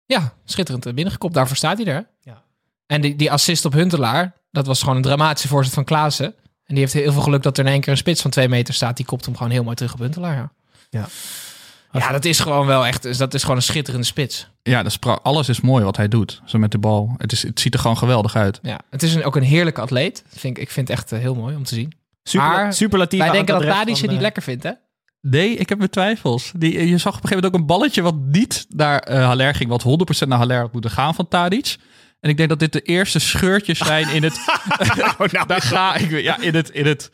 Ja, 0.06 0.34
schitterend 0.46 0.84
binnengekopt. 0.96 1.34
Daarvoor 1.34 1.56
staat 1.56 1.78
hij 1.78 1.88
er. 1.88 2.08
Ja. 2.22 2.44
En 2.86 3.02
die, 3.02 3.16
die 3.16 3.32
assist 3.32 3.66
op 3.66 3.74
Huntelaar, 3.74 4.34
dat 4.52 4.68
was 4.68 4.80
gewoon 4.80 4.96
een 4.96 5.02
dramatische 5.02 5.48
voorzet 5.48 5.74
van 5.74 5.84
Klaassen. 5.84 6.26
En 6.66 6.76
die 6.76 6.80
heeft 6.80 6.94
heel 6.94 7.12
veel 7.12 7.22
geluk 7.22 7.44
dat 7.44 7.58
er 7.58 7.66
in 7.66 7.72
één 7.72 7.82
keer 7.82 7.92
een 7.92 7.98
spits 7.98 8.22
van 8.22 8.32
twee 8.32 8.50
meter 8.50 8.74
staat. 8.74 8.98
Die 8.98 9.06
kopt 9.06 9.26
hem 9.26 9.36
gewoon 9.38 9.52
heel 9.52 9.64
mooi 9.64 9.76
terug 9.76 9.94
op 9.94 10.00
Huntelaar. 10.00 10.36
Ja, 10.36 10.52
Ja. 10.90 11.08
ja 11.92 12.12
dat 12.12 12.26
is 12.26 12.40
gewoon 12.40 12.66
wel 12.66 12.86
echt, 12.86 13.02
dus 13.02 13.18
dat 13.18 13.34
is 13.34 13.42
gewoon 13.42 13.56
een 13.58 13.62
schitterende 13.64 14.06
spits. 14.06 14.48
Ja, 14.64 14.84
dat 14.84 14.92
is 14.92 15.00
alles 15.22 15.50
is 15.50 15.62
mooi 15.62 15.84
wat 15.84 15.98
hij 15.98 16.08
doet. 16.08 16.42
Zo 16.46 16.58
met 16.58 16.72
de 16.72 16.78
bal. 16.78 17.16
Het, 17.18 17.32
is, 17.32 17.44
het 17.44 17.60
ziet 17.60 17.74
er 17.74 17.80
gewoon 17.80 17.98
geweldig 17.98 18.36
uit. 18.36 18.60
Ja, 18.62 18.80
het 18.90 19.04
is 19.04 19.16
een, 19.16 19.24
ook 19.24 19.36
een 19.36 19.44
heerlijke 19.44 19.82
atleet. 19.82 20.24
Vind 20.28 20.58
ik, 20.58 20.64
ik 20.64 20.72
vind 20.72 20.88
het 20.88 20.98
echt 20.98 21.12
eh, 21.12 21.20
heel 21.20 21.36
mooi 21.36 21.56
om 21.56 21.64
te 21.64 21.76
zien. 21.76 21.94
Super, 22.24 22.48
Maar 22.48 22.74
superlatief. 22.74 23.20
Wij 23.20 23.32
denken 23.32 23.54
dat 23.54 23.64
Tadic 23.64 23.94
van, 23.94 24.02
het 24.02 24.02
niet 24.02 24.12
eh, 24.12 24.22
lekker 24.22 24.44
vindt, 24.44 24.64
hè? 24.64 24.72
Nee, 25.22 25.56
ik 25.56 25.70
heb 25.70 25.78
mijn 25.78 25.90
twijfels. 25.90 26.52
Die, 26.56 26.88
je 26.88 26.98
zag 26.98 27.16
op 27.16 27.24
een 27.24 27.30
gegeven 27.30 27.36
moment 27.36 27.54
ook 27.54 27.60
een 27.60 27.66
balletje 27.66 28.02
wat 28.02 28.16
niet 28.16 28.66
naar 28.70 29.00
eh 29.00 29.26
Haller 29.26 29.56
ging. 29.56 29.70
Wat 29.70 29.84
100% 30.24 30.28
naar 30.28 30.38
Haller 30.38 30.60
had 30.60 30.74
moeten 30.74 30.92
gaan 30.92 31.16
van 31.16 31.28
Tadic. 31.28 31.76
En 32.20 32.30
ik 32.30 32.38
denk 32.38 32.50
dat 32.50 32.60
dit 32.60 32.74
de 32.74 32.82
eerste 32.82 33.20
scheurtjes 33.20 33.78
zijn 33.78 34.10
in 34.10 34.24
het... 34.24 34.40
nou, 35.32 35.46
daar 35.48 35.62
ga 35.62 35.96
ik 35.96 36.10
weer. 36.10 36.24
Ja, 36.24 36.40
in 36.42 36.56
het... 36.56 36.70
In 36.70 36.86
het 36.86 37.12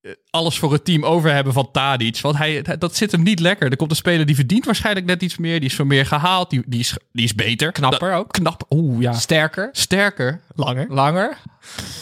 eh, 0.00 0.12
alles 0.30 0.58
voor 0.58 0.72
het 0.72 0.84
team 0.84 1.04
over 1.04 1.32
hebben 1.32 1.52
van 1.52 1.70
Tadic. 1.70 2.20
Want 2.20 2.36
hij, 2.36 2.62
dat 2.78 2.96
zit 2.96 3.12
hem 3.12 3.22
niet 3.22 3.40
lekker. 3.40 3.70
Er 3.70 3.76
komt 3.76 3.90
een 3.90 3.96
speler 3.96 4.26
die 4.26 4.34
verdient 4.34 4.64
waarschijnlijk 4.64 5.06
net 5.06 5.22
iets 5.22 5.36
meer. 5.36 5.60
Die 5.60 5.68
is 5.68 5.74
voor 5.74 5.86
meer 5.86 6.06
gehaald. 6.06 6.50
Die, 6.50 6.62
die, 6.66 6.80
is, 6.80 6.96
die 7.12 7.24
is 7.24 7.34
beter. 7.34 7.72
Knapper 7.72 8.14
ook. 8.14 8.32
Knap. 8.32 8.64
Oeh, 8.70 9.00
ja. 9.00 9.12
Sterker, 9.12 9.68
Sterker. 9.72 10.40
Langer. 10.54 10.86
langer, 10.88 11.36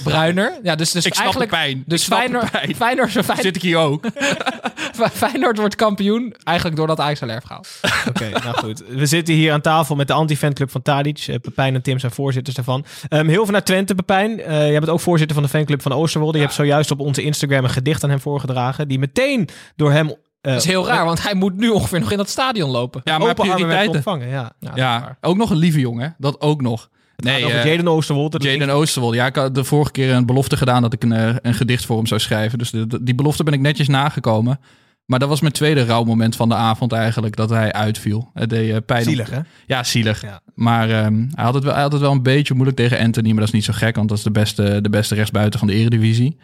bruiner. 0.04 0.58
Ja, 0.62 0.74
dus, 0.74 0.90
dus 0.90 1.04
Ik 1.06 1.12
snap 1.14 1.24
eigenlijk... 1.24 1.50
de 1.50 1.56
pijn. 1.56 1.82
Dus 1.86 2.00
Ik 2.00 2.06
snap 2.06 2.18
de 2.18 2.24
Feyenoord, 2.28 2.50
pijn. 2.50 2.76
Feyenoord, 2.76 3.10
Feyenoord, 3.10 3.40
Zit 3.42 3.56
ik 3.56 3.62
hier 3.62 3.76
ook. 3.78 4.06
Feyenoord 5.12 5.58
wordt 5.58 5.74
kampioen 5.74 6.34
eigenlijk 6.44 6.76
doordat 6.76 7.00
Ajax 7.00 7.18
gehaald. 7.20 7.68
Oké, 8.08 8.28
nou 8.30 8.56
goed. 8.58 8.82
We 8.88 9.06
zitten 9.06 9.34
hier 9.34 9.52
aan 9.52 9.60
tafel 9.60 9.96
met 9.96 10.06
de 10.06 10.12
anti-fanclub 10.12 10.70
van 10.70 10.82
Tadic. 10.82 11.24
Eh, 11.28 11.34
Pepijn 11.40 11.74
en 11.74 11.82
Tim 11.82 11.98
zijn 11.98 12.12
voorzitters 12.12 12.56
daarvan. 12.56 12.84
Ehm, 13.08 13.26
heel 13.28 13.42
veel 13.44 13.52
naar 13.52 13.64
Twente, 13.64 13.94
Pepijn. 13.94 14.40
Eh 14.40 14.56
jij 14.70 14.78
bent 14.78 14.88
ook 14.88 15.00
voorzitter 15.00 15.34
van 15.36 15.44
de 15.44 15.50
fanclub 15.50 15.82
van 15.82 15.92
Oosterwolde. 15.92 16.38
Je 16.38 16.44
hebt 16.44 16.56
zojuist 16.56 16.90
op 16.90 17.00
onze 17.00 17.22
Instagram 17.22 17.64
een 17.64 17.70
gedicht 17.70 18.04
aan 18.04 18.10
hem 18.10 18.20
voorgedragen. 18.20 18.88
Die 18.88 18.98
meteen 18.98 19.48
door 19.76 19.92
hem... 19.92 20.08
eh, 20.08 20.14
Dat 20.40 20.54
is 20.62 20.64
heel 20.64 20.86
raar, 20.86 21.04
want 21.04 21.22
hij 21.22 21.34
moet 21.34 21.56
nu 21.56 21.68
ongeveer 21.68 22.00
nog 22.00 22.10
in 22.10 22.16
dat 22.16 22.28
stadion 22.28 22.70
lopen. 22.70 23.00
Ja, 23.04 23.18
maar 23.18 23.28
open 23.28 23.44
prioriteiten. 23.48 23.94
ontvangen. 23.94 24.28
Ja. 24.28 24.52
Ja, 24.60 24.70
is 24.70 24.76
Ja, 24.76 25.00
waar. 25.00 25.16
ook 25.20 25.36
nog 25.36 25.50
een 25.50 25.56
lieve 25.56 25.80
jongen. 25.80 26.14
Dat 26.18 26.40
ook 26.40 26.62
nog. 26.62 26.88
Nee, 27.24 27.44
over 27.44 27.58
eh, 27.58 27.64
Jaden 27.64 27.88
Oosterwold. 27.88 28.32
dat 28.32 28.42
Jaden 28.42 28.70
Oosterwold. 28.70 29.14
Ja, 29.14 29.26
ik 29.26 29.36
had 29.36 29.54
de 29.54 29.64
vorige 29.64 29.90
keer 29.90 30.10
een 30.14 30.26
belofte 30.26 30.56
gedaan 30.56 30.82
dat 30.82 30.92
ik 30.92 31.02
een, 31.02 31.12
eh, 31.12 31.34
een 31.42 31.54
gedicht 31.54 31.84
voor 31.86 31.96
hem 31.96 32.06
zou 32.06 32.20
schrijven. 32.20 32.58
Dus 32.58 32.70
de- 32.70 33.02
die 33.02 33.14
belofte 33.14 33.44
ben 33.44 33.52
ik 33.54 33.60
netjes 33.60 33.88
nagekomen. 33.88 34.60
Maar 35.06 35.18
dat 35.18 35.28
was 35.28 35.40
mijn 35.40 35.52
tweede 35.52 35.84
rouwmoment 35.84 36.36
van 36.36 36.48
de 36.48 36.54
avond 36.54 36.92
eigenlijk, 36.92 37.36
dat 37.36 37.50
hij 37.50 37.72
uitviel. 37.72 38.30
Het 38.34 38.50
deed 38.50 38.70
eh, 38.70 38.76
pijn. 38.86 39.04
Zielig, 39.04 39.30
hè? 39.30 39.38
Ja, 39.66 39.84
zielig. 39.84 40.22
Ja. 40.22 40.40
Maar 40.54 40.90
ehm, 40.90 41.26
hij, 41.34 41.44
had 41.44 41.54
het 41.54 41.64
wel, 41.64 41.72
hij 41.72 41.82
had 41.82 41.92
het 41.92 42.00
wel 42.00 42.12
een 42.12 42.22
beetje 42.22 42.54
moeilijk 42.54 42.76
tegen 42.76 42.98
Anthony. 42.98 43.28
Maar 43.28 43.38
dat 43.38 43.46
is 43.48 43.52
niet 43.54 43.64
zo 43.64 43.72
gek, 43.72 43.96
want 43.96 44.08
dat 44.08 44.18
is 44.18 44.24
de 44.24 44.30
beste, 44.30 44.78
de 44.80 44.90
beste 44.90 45.14
rechtsbuiten 45.14 45.58
van 45.58 45.68
de 45.68 45.74
eredivisie. 45.74 46.36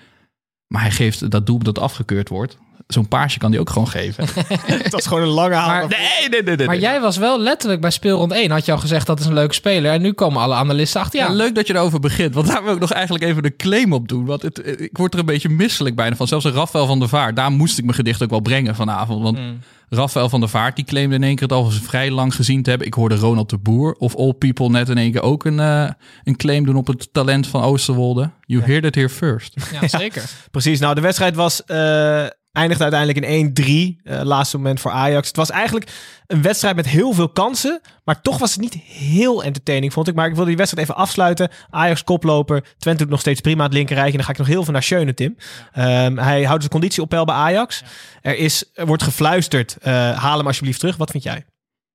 Maar 0.67 0.83
hij 0.83 0.91
geeft 0.91 1.31
dat 1.31 1.47
doel 1.47 1.59
dat 1.59 1.79
afgekeurd 1.79 2.29
wordt. 2.29 2.59
Zo'n 2.87 3.09
paasje 3.09 3.39
kan 3.39 3.51
hij 3.51 3.61
ook 3.61 3.71
gewoon 3.71 3.89
geven. 3.89 4.25
Het 4.67 4.93
was 4.93 5.07
gewoon 5.07 5.23
een 5.23 5.29
lange 5.29 5.55
haal. 5.55 5.69
Maar- 5.69 5.89
nee, 5.89 6.29
nee, 6.31 6.43
nee. 6.43 6.57
nee. 6.57 6.67
Maar 6.67 6.79
jij 6.79 7.01
was 7.01 7.17
wel 7.17 7.41
letterlijk 7.41 7.81
bij 7.81 7.91
speelrond 7.91 8.33
1. 8.33 8.51
Had 8.51 8.65
je 8.65 8.73
al 8.73 8.79
gezegd 8.79 9.07
dat 9.07 9.21
is 9.21 9.27
een 9.27 9.35
leuke 9.35 9.55
speler. 9.55 9.93
En 9.93 10.03
nu 10.03 10.13
komen 10.13 10.41
alle 10.43 10.55
analisten 10.55 11.01
achter. 11.01 11.21
Ja, 11.21 11.27
Ja, 11.27 11.33
leuk 11.33 11.55
dat 11.55 11.67
je 11.67 11.75
erover 11.75 12.01
begint. 12.01 12.35
Want 12.35 12.47
daar 12.47 12.65
wil 12.65 12.75
ik 12.75 12.81
nog 12.81 12.93
eigenlijk 12.93 13.25
even 13.25 13.43
de 13.43 13.57
claim 13.57 13.93
op 13.93 14.09
doen. 14.09 14.25
Want 14.25 14.43
het, 14.43 14.81
ik 14.81 14.97
word 14.97 15.13
er 15.13 15.19
een 15.21 15.27
beetje 15.27 15.49
misselijk 15.49 15.97
bijna 15.97 16.17
van. 16.17 16.29
Zelfs 16.29 16.45
een 16.45 16.53
Rafael 16.53 16.87
van 16.87 16.99
der 16.99 17.09
Vaart. 17.09 17.37
Daar 17.37 17.51
moest 17.53 17.79
ik 17.79 17.85
mijn 17.85 17.97
gedicht 17.97 18.23
ook 18.23 18.31
wel 18.31 18.41
brengen 18.41 18.75
vanavond. 18.75 19.23
Want 19.23 19.39
Mm. 19.39 19.59
Rafael 19.89 20.29
van 20.29 20.41
der 20.41 20.49
Vaart 20.49 20.77
die 20.77 20.85
claimde 20.85 21.15
in 21.15 21.23
één 21.23 21.35
keer 21.35 21.49
het 21.49 21.57
al 21.57 21.71
vrij 21.71 22.11
lang 22.11 22.35
gezien 22.35 22.63
te 22.63 22.69
hebben. 22.71 22.87
Ik 22.87 22.95
hoorde 22.95 23.15
Ronald 23.17 23.51
de 23.51 23.59
Boer 23.59 23.93
of 23.99 24.17
All 24.17 24.33
People 24.33 24.69
net 24.69 24.89
in 24.89 24.99
één 24.99 25.13
keer 25.13 25.23
ook 25.23 25.45
een, 25.45 25.61
eh, 25.61 25.89
een 26.25 26.37
claim 26.37 26.65
doen 26.67 26.77
op 26.77 26.87
het 26.87 27.09
talent 27.13 27.47
van 27.47 27.63
Oosterwolde. 27.63 28.31
You 28.47 28.63
heard 28.65 28.85
it 28.85 28.95
here 28.95 29.09
first. 29.09 29.55
Ja, 29.81 29.89
zeker. 29.89 30.23
Precies. 30.51 30.81
Nou, 30.81 30.95
de 30.95 31.01
wedstrijd 31.01 31.35
was, 31.35 31.65
eh 31.65 32.25
eindigde 32.55 32.83
uiteindelijk 32.91 33.27
in 33.27 33.55
1-3. 34.01 34.01
eh, 34.05 34.21
laatste 34.23 34.57
moment 34.57 34.81
voor 34.81 34.91
Ajax. 34.91 35.27
Het 35.29 35.37
was 35.37 35.51
eigenlijk 35.51 35.91
een 36.27 36.43
wedstrijd 36.43 36.77
met 36.77 36.87
heel 36.87 37.13
veel 37.13 37.29
kansen. 37.29 37.81
Maar 38.05 38.21
toch 38.21 38.39
was 38.39 38.51
het 38.53 38.61
niet 38.61 38.75
heel 38.87 39.45
entertaining, 39.45 39.93
vond 39.93 40.09
ik. 40.09 40.15
Maar 40.15 40.27
ik 40.27 40.33
wilde 40.35 40.49
die 40.49 40.57
wedstrijd 40.57 40.89
even 40.89 41.01
afsluiten. 41.01 41.49
Ajax 41.71 42.05
koploper. 42.05 42.65
Twente 42.79 43.03
doet 43.03 43.11
nog 43.11 43.21
steeds 43.21 43.41
prima 43.41 43.59
aan 43.59 43.65
het 43.69 43.75
linkerrijtje. 43.75 44.11
En 44.13 44.17
dan 44.17 44.27
ga 44.27 44.33
ik 44.33 44.39
nog 44.39 44.47
heel 44.55 44.65
veel 44.65 44.73
naar 44.73 44.83
Schöne, 44.83 45.15
Tim. 45.15 45.37
Ehm, 45.73 46.17
hij 46.17 46.43
houdt 46.43 46.61
zijn 46.61 46.73
conditie 46.73 47.03
op 47.03 47.09
peil 47.09 47.25
bij 47.25 47.35
Ajax. 47.35 47.83
Er, 48.23 48.37
is, 48.37 48.71
er 48.75 48.87
wordt 48.87 49.03
gefluisterd. 49.03 49.77
eh, 49.81 49.93
haal 50.19 50.37
hem 50.39 50.47
alsjeblieft 50.47 50.81
terug. 50.81 50.97
Wat 50.97 51.11
vind 51.11 51.23
jij? 51.23 51.45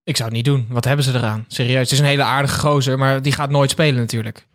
Ik 0.03 0.15
zou 0.17 0.27
het 0.29 0.37
niet 0.37 0.45
doen. 0.45 0.65
Wat 0.69 0.85
hebben 0.85 1.05
ze 1.05 1.13
eraan? 1.13 1.45
Serieus. 1.47 1.81
Het 1.81 1.91
is 1.91 1.99
een 1.99 2.05
hele 2.05 2.23
aardige 2.23 2.59
gozer. 2.59 2.97
Maar 2.97 3.21
die 3.21 3.31
gaat 3.31 3.49
nooit 3.49 3.69
spelen 3.69 3.99
natuurlijk. 3.99 4.47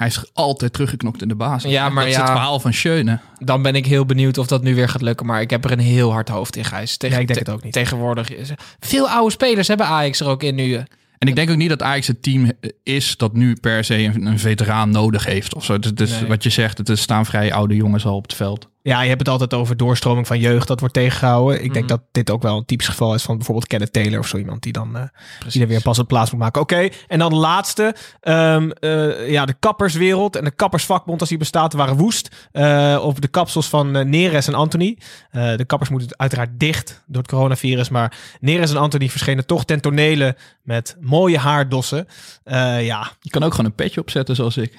Hij 0.00 0.08
is 0.08 0.24
altijd 0.32 0.72
teruggeknokt 0.72 1.22
in 1.22 1.28
de 1.28 1.34
basis. 1.34 1.70
Ja, 1.70 1.88
maar 1.88 2.02
dat 2.04 2.12
is 2.12 2.18
ja. 2.18 2.22
het 2.22 2.30
verhaal 2.30 2.60
van 2.60 2.72
Schöne. 2.72 3.18
Dan 3.38 3.62
ben 3.62 3.74
ik 3.74 3.86
heel 3.86 4.06
benieuwd 4.06 4.38
of 4.38 4.46
dat 4.46 4.62
nu 4.62 4.74
weer 4.74 4.88
gaat 4.88 5.02
lukken. 5.02 5.26
Maar 5.26 5.40
ik 5.40 5.50
heb 5.50 5.64
er 5.64 5.70
een 5.72 5.78
heel 5.78 6.12
hard 6.12 6.28
hoofd 6.28 6.56
in, 6.56 6.64
Gijs. 6.64 6.96
Tegen, 6.96 7.16
Ja, 7.16 7.22
ik 7.22 7.28
denk 7.28 7.38
te- 7.38 7.44
het 7.50 7.54
ook 7.58 7.64
niet. 7.64 7.72
Tegenwoordig. 7.72 8.34
is- 8.34 8.50
Veel 8.80 9.08
oude 9.08 9.30
spelers 9.32 9.68
hebben 9.68 9.86
Ajax 9.86 10.20
er 10.20 10.26
ook 10.26 10.42
in 10.42 10.54
nu. 10.54 10.74
eh. 10.74 10.82
En 11.18 11.28
ik 11.28 11.34
denk 11.36 11.50
ook 11.50 11.56
niet 11.56 11.68
dat 11.68 11.82
Ajax 11.82 12.06
het 12.06 12.22
team 12.22 12.52
is 12.82 13.16
dat 13.16 13.32
nu 13.34 13.54
per 13.60 13.84
se 13.84 13.98
een, 14.02 14.26
een 14.26 14.38
veteraan 14.38 14.90
nodig 14.90 15.24
heeft. 15.24 15.54
Of 15.54 15.64
zo. 15.64 15.72
Het, 15.72 15.84
het 15.84 16.00
is 16.00 16.10
Nee. 16.10 16.26
wat 16.28 16.42
je 16.42 16.50
zegt, 16.50 16.78
het 16.78 16.88
is 16.88 17.00
staan 17.00 17.26
vrij 17.26 17.52
oude 17.52 17.74
jongens 17.76 18.04
al 18.04 18.16
op 18.16 18.22
het 18.22 18.34
veld. 18.34 18.68
Ja, 18.90 19.00
je 19.00 19.08
hebt 19.08 19.20
het 19.20 19.28
altijd 19.28 19.54
over 19.54 19.76
doorstroming 19.76 20.26
van 20.26 20.38
jeugd. 20.38 20.68
Dat 20.68 20.80
wordt 20.80 20.94
tegengehouden. 20.94 21.56
Ik 21.58 21.64
Mhm. 21.64 21.72
denk 21.72 21.88
dat 21.88 22.00
dit 22.12 22.30
ook 22.30 22.42
wel 22.42 22.56
een 22.56 22.64
typisch 22.64 22.88
geval 22.88 23.14
is 23.14 23.22
van 23.22 23.36
bijvoorbeeld 23.36 23.66
Kenneth 23.66 23.92
Taylor 23.92 24.18
of 24.18 24.26
zo 24.26 24.36
iemand 24.36 24.62
die 24.62 24.72
dan 24.72 24.96
eh, 24.96 25.02
die 25.48 25.62
er 25.62 25.68
weer 25.68 25.82
pas 25.82 25.98
op 25.98 26.08
plaats 26.08 26.30
moet 26.30 26.40
maken. 26.40 26.60
Oké, 26.60 26.88
en 27.08 27.18
dan 27.18 27.30
de 27.30 27.36
laatste. 27.36 27.94
Ehm, 28.20 28.70
eh, 28.70 29.30
ja, 29.30 29.44
de 29.46 29.54
kapperswereld 29.58 30.36
en 30.36 30.44
de 30.44 30.50
kappersvakbond 30.50 31.20
als 31.20 31.28
die 31.28 31.38
bestaat 31.38 31.72
waren 31.72 31.96
woest. 31.96 32.48
eh 32.52 32.98
over 33.04 33.20
de 33.20 33.28
kapsels 33.28 33.68
van 33.68 34.08
Neres 34.10 34.46
en 34.46 34.54
Anthony. 34.54 34.98
Eh, 35.30 35.56
de 35.56 35.64
kappers 35.64 35.90
moeten 35.90 36.18
uiteraard 36.18 36.50
dicht 36.60 37.02
door 37.06 37.22
het 37.22 37.30
coronavirus. 37.30 37.88
Maar 37.88 38.16
Neres 38.40 38.70
en 38.70 38.76
Anthony 38.76 39.08
verschenen 39.08 39.46
toch 39.46 39.64
ten 39.64 39.80
tonele 39.80 40.36
met 40.62 40.96
mooie 41.00 41.38
haardossen. 41.38 42.06
Eh, 42.44 42.86
ja, 42.86 43.10
Je 43.20 43.30
kan 43.30 43.42
ook 43.42 43.50
gewoon 43.50 43.66
een 43.66 43.74
petje 43.74 44.00
opzetten 44.00 44.34
zoals 44.36 44.56
ik. 44.56 44.74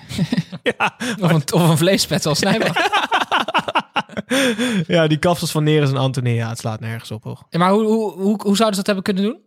Of 1.22 1.32
een, 1.32 1.44
of 1.54 1.70
een 1.70 1.78
vleespet 1.78 2.22
zoals 2.22 2.38
Snijboom. 2.38 2.74
ja, 4.88 5.08
die 5.08 5.18
kapsels 5.18 5.52
van 5.52 5.64
Neres 5.64 5.90
en 5.90 5.98
Anthony. 5.98 6.30
Ja, 6.30 6.50
het 6.50 6.58
slaat 6.58 6.80
nergens 6.80 7.12
op 7.12 7.24
hoor. 7.24 7.40
Ja, 7.50 7.60
maar 7.60 7.72
hoe, 7.72 7.84
hoe, 7.84 8.12
hoe, 8.12 8.40
hoe 8.44 8.56
zouden 8.56 8.68
ze 8.80 8.84
dat 8.84 8.86
hebben 8.86 9.04
kunnen 9.04 9.24
doen? 9.24 9.40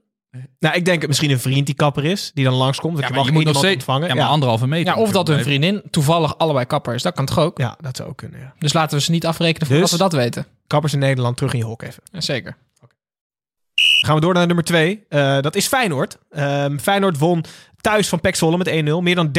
Nou, 0.59 0.75
ik 0.77 0.85
denk 0.85 1.07
misschien 1.07 1.31
een 1.31 1.41
vriend 1.41 1.67
die 1.67 1.75
kapper 1.75 2.05
is, 2.05 2.31
die 2.35 2.45
dan 2.45 2.55
langskomt. 2.55 2.99
Ja, 2.99 3.03
Ik 3.03 3.09
maar 3.09 3.19
mag 3.19 3.27
je 3.27 3.33
moet 3.33 3.45
nog 3.45 3.57
steeds 3.57 3.75
ontvangen. 3.75 4.09
Ja, 4.09 4.15
maar 4.15 4.27
anderhalve 4.27 4.67
meter. 4.67 4.95
Ja, 4.95 5.01
of 5.01 5.11
dat 5.11 5.29
hun 5.29 5.43
vriendin 5.43 5.83
toevallig 5.91 6.39
allebei 6.39 6.65
kapper 6.67 6.95
is. 6.95 7.03
Dat 7.03 7.15
kan 7.15 7.27
toch 7.27 7.39
ook? 7.39 7.59
Ja, 7.59 7.77
dat 7.81 7.97
zou 7.97 8.09
ook 8.09 8.17
kunnen, 8.17 8.41
ja. 8.41 8.55
Dus 8.59 8.73
laten 8.73 8.97
we 8.99 9.03
ze 9.05 9.11
niet 9.11 9.27
afrekenen 9.27 9.67
voordat 9.67 9.89
Dus- 9.91 9.99
we 9.99 10.03
dat 10.03 10.13
weten. 10.13 10.47
Kappers 10.67 10.93
in 10.93 10.99
Nederland, 10.99 11.37
terug 11.37 11.53
in 11.53 11.59
je 11.59 11.65
hok 11.65 11.83
even. 11.83 12.03
Ja, 12.13 12.21
zeker. 12.21 12.57
Gaan 14.05 14.15
we 14.15 14.21
door 14.21 14.35
naar 14.35 14.47
nummer 14.47 14.65
twee. 14.65 15.05
Eh, 15.09 15.41
dat 15.41 15.55
is 15.55 15.67
Feyenoord. 15.67 16.19
Ehm, 16.31 16.79
Feyenoord 16.79 17.19
won 17.19 17.45
thuis 17.85 18.09
van 18.09 18.21
PEC 18.21 18.37
Zwolle 18.37 18.57
met 18.57 18.69
1-0. 18.69 18.73
Meer 19.03 19.15
dan 19.15 19.31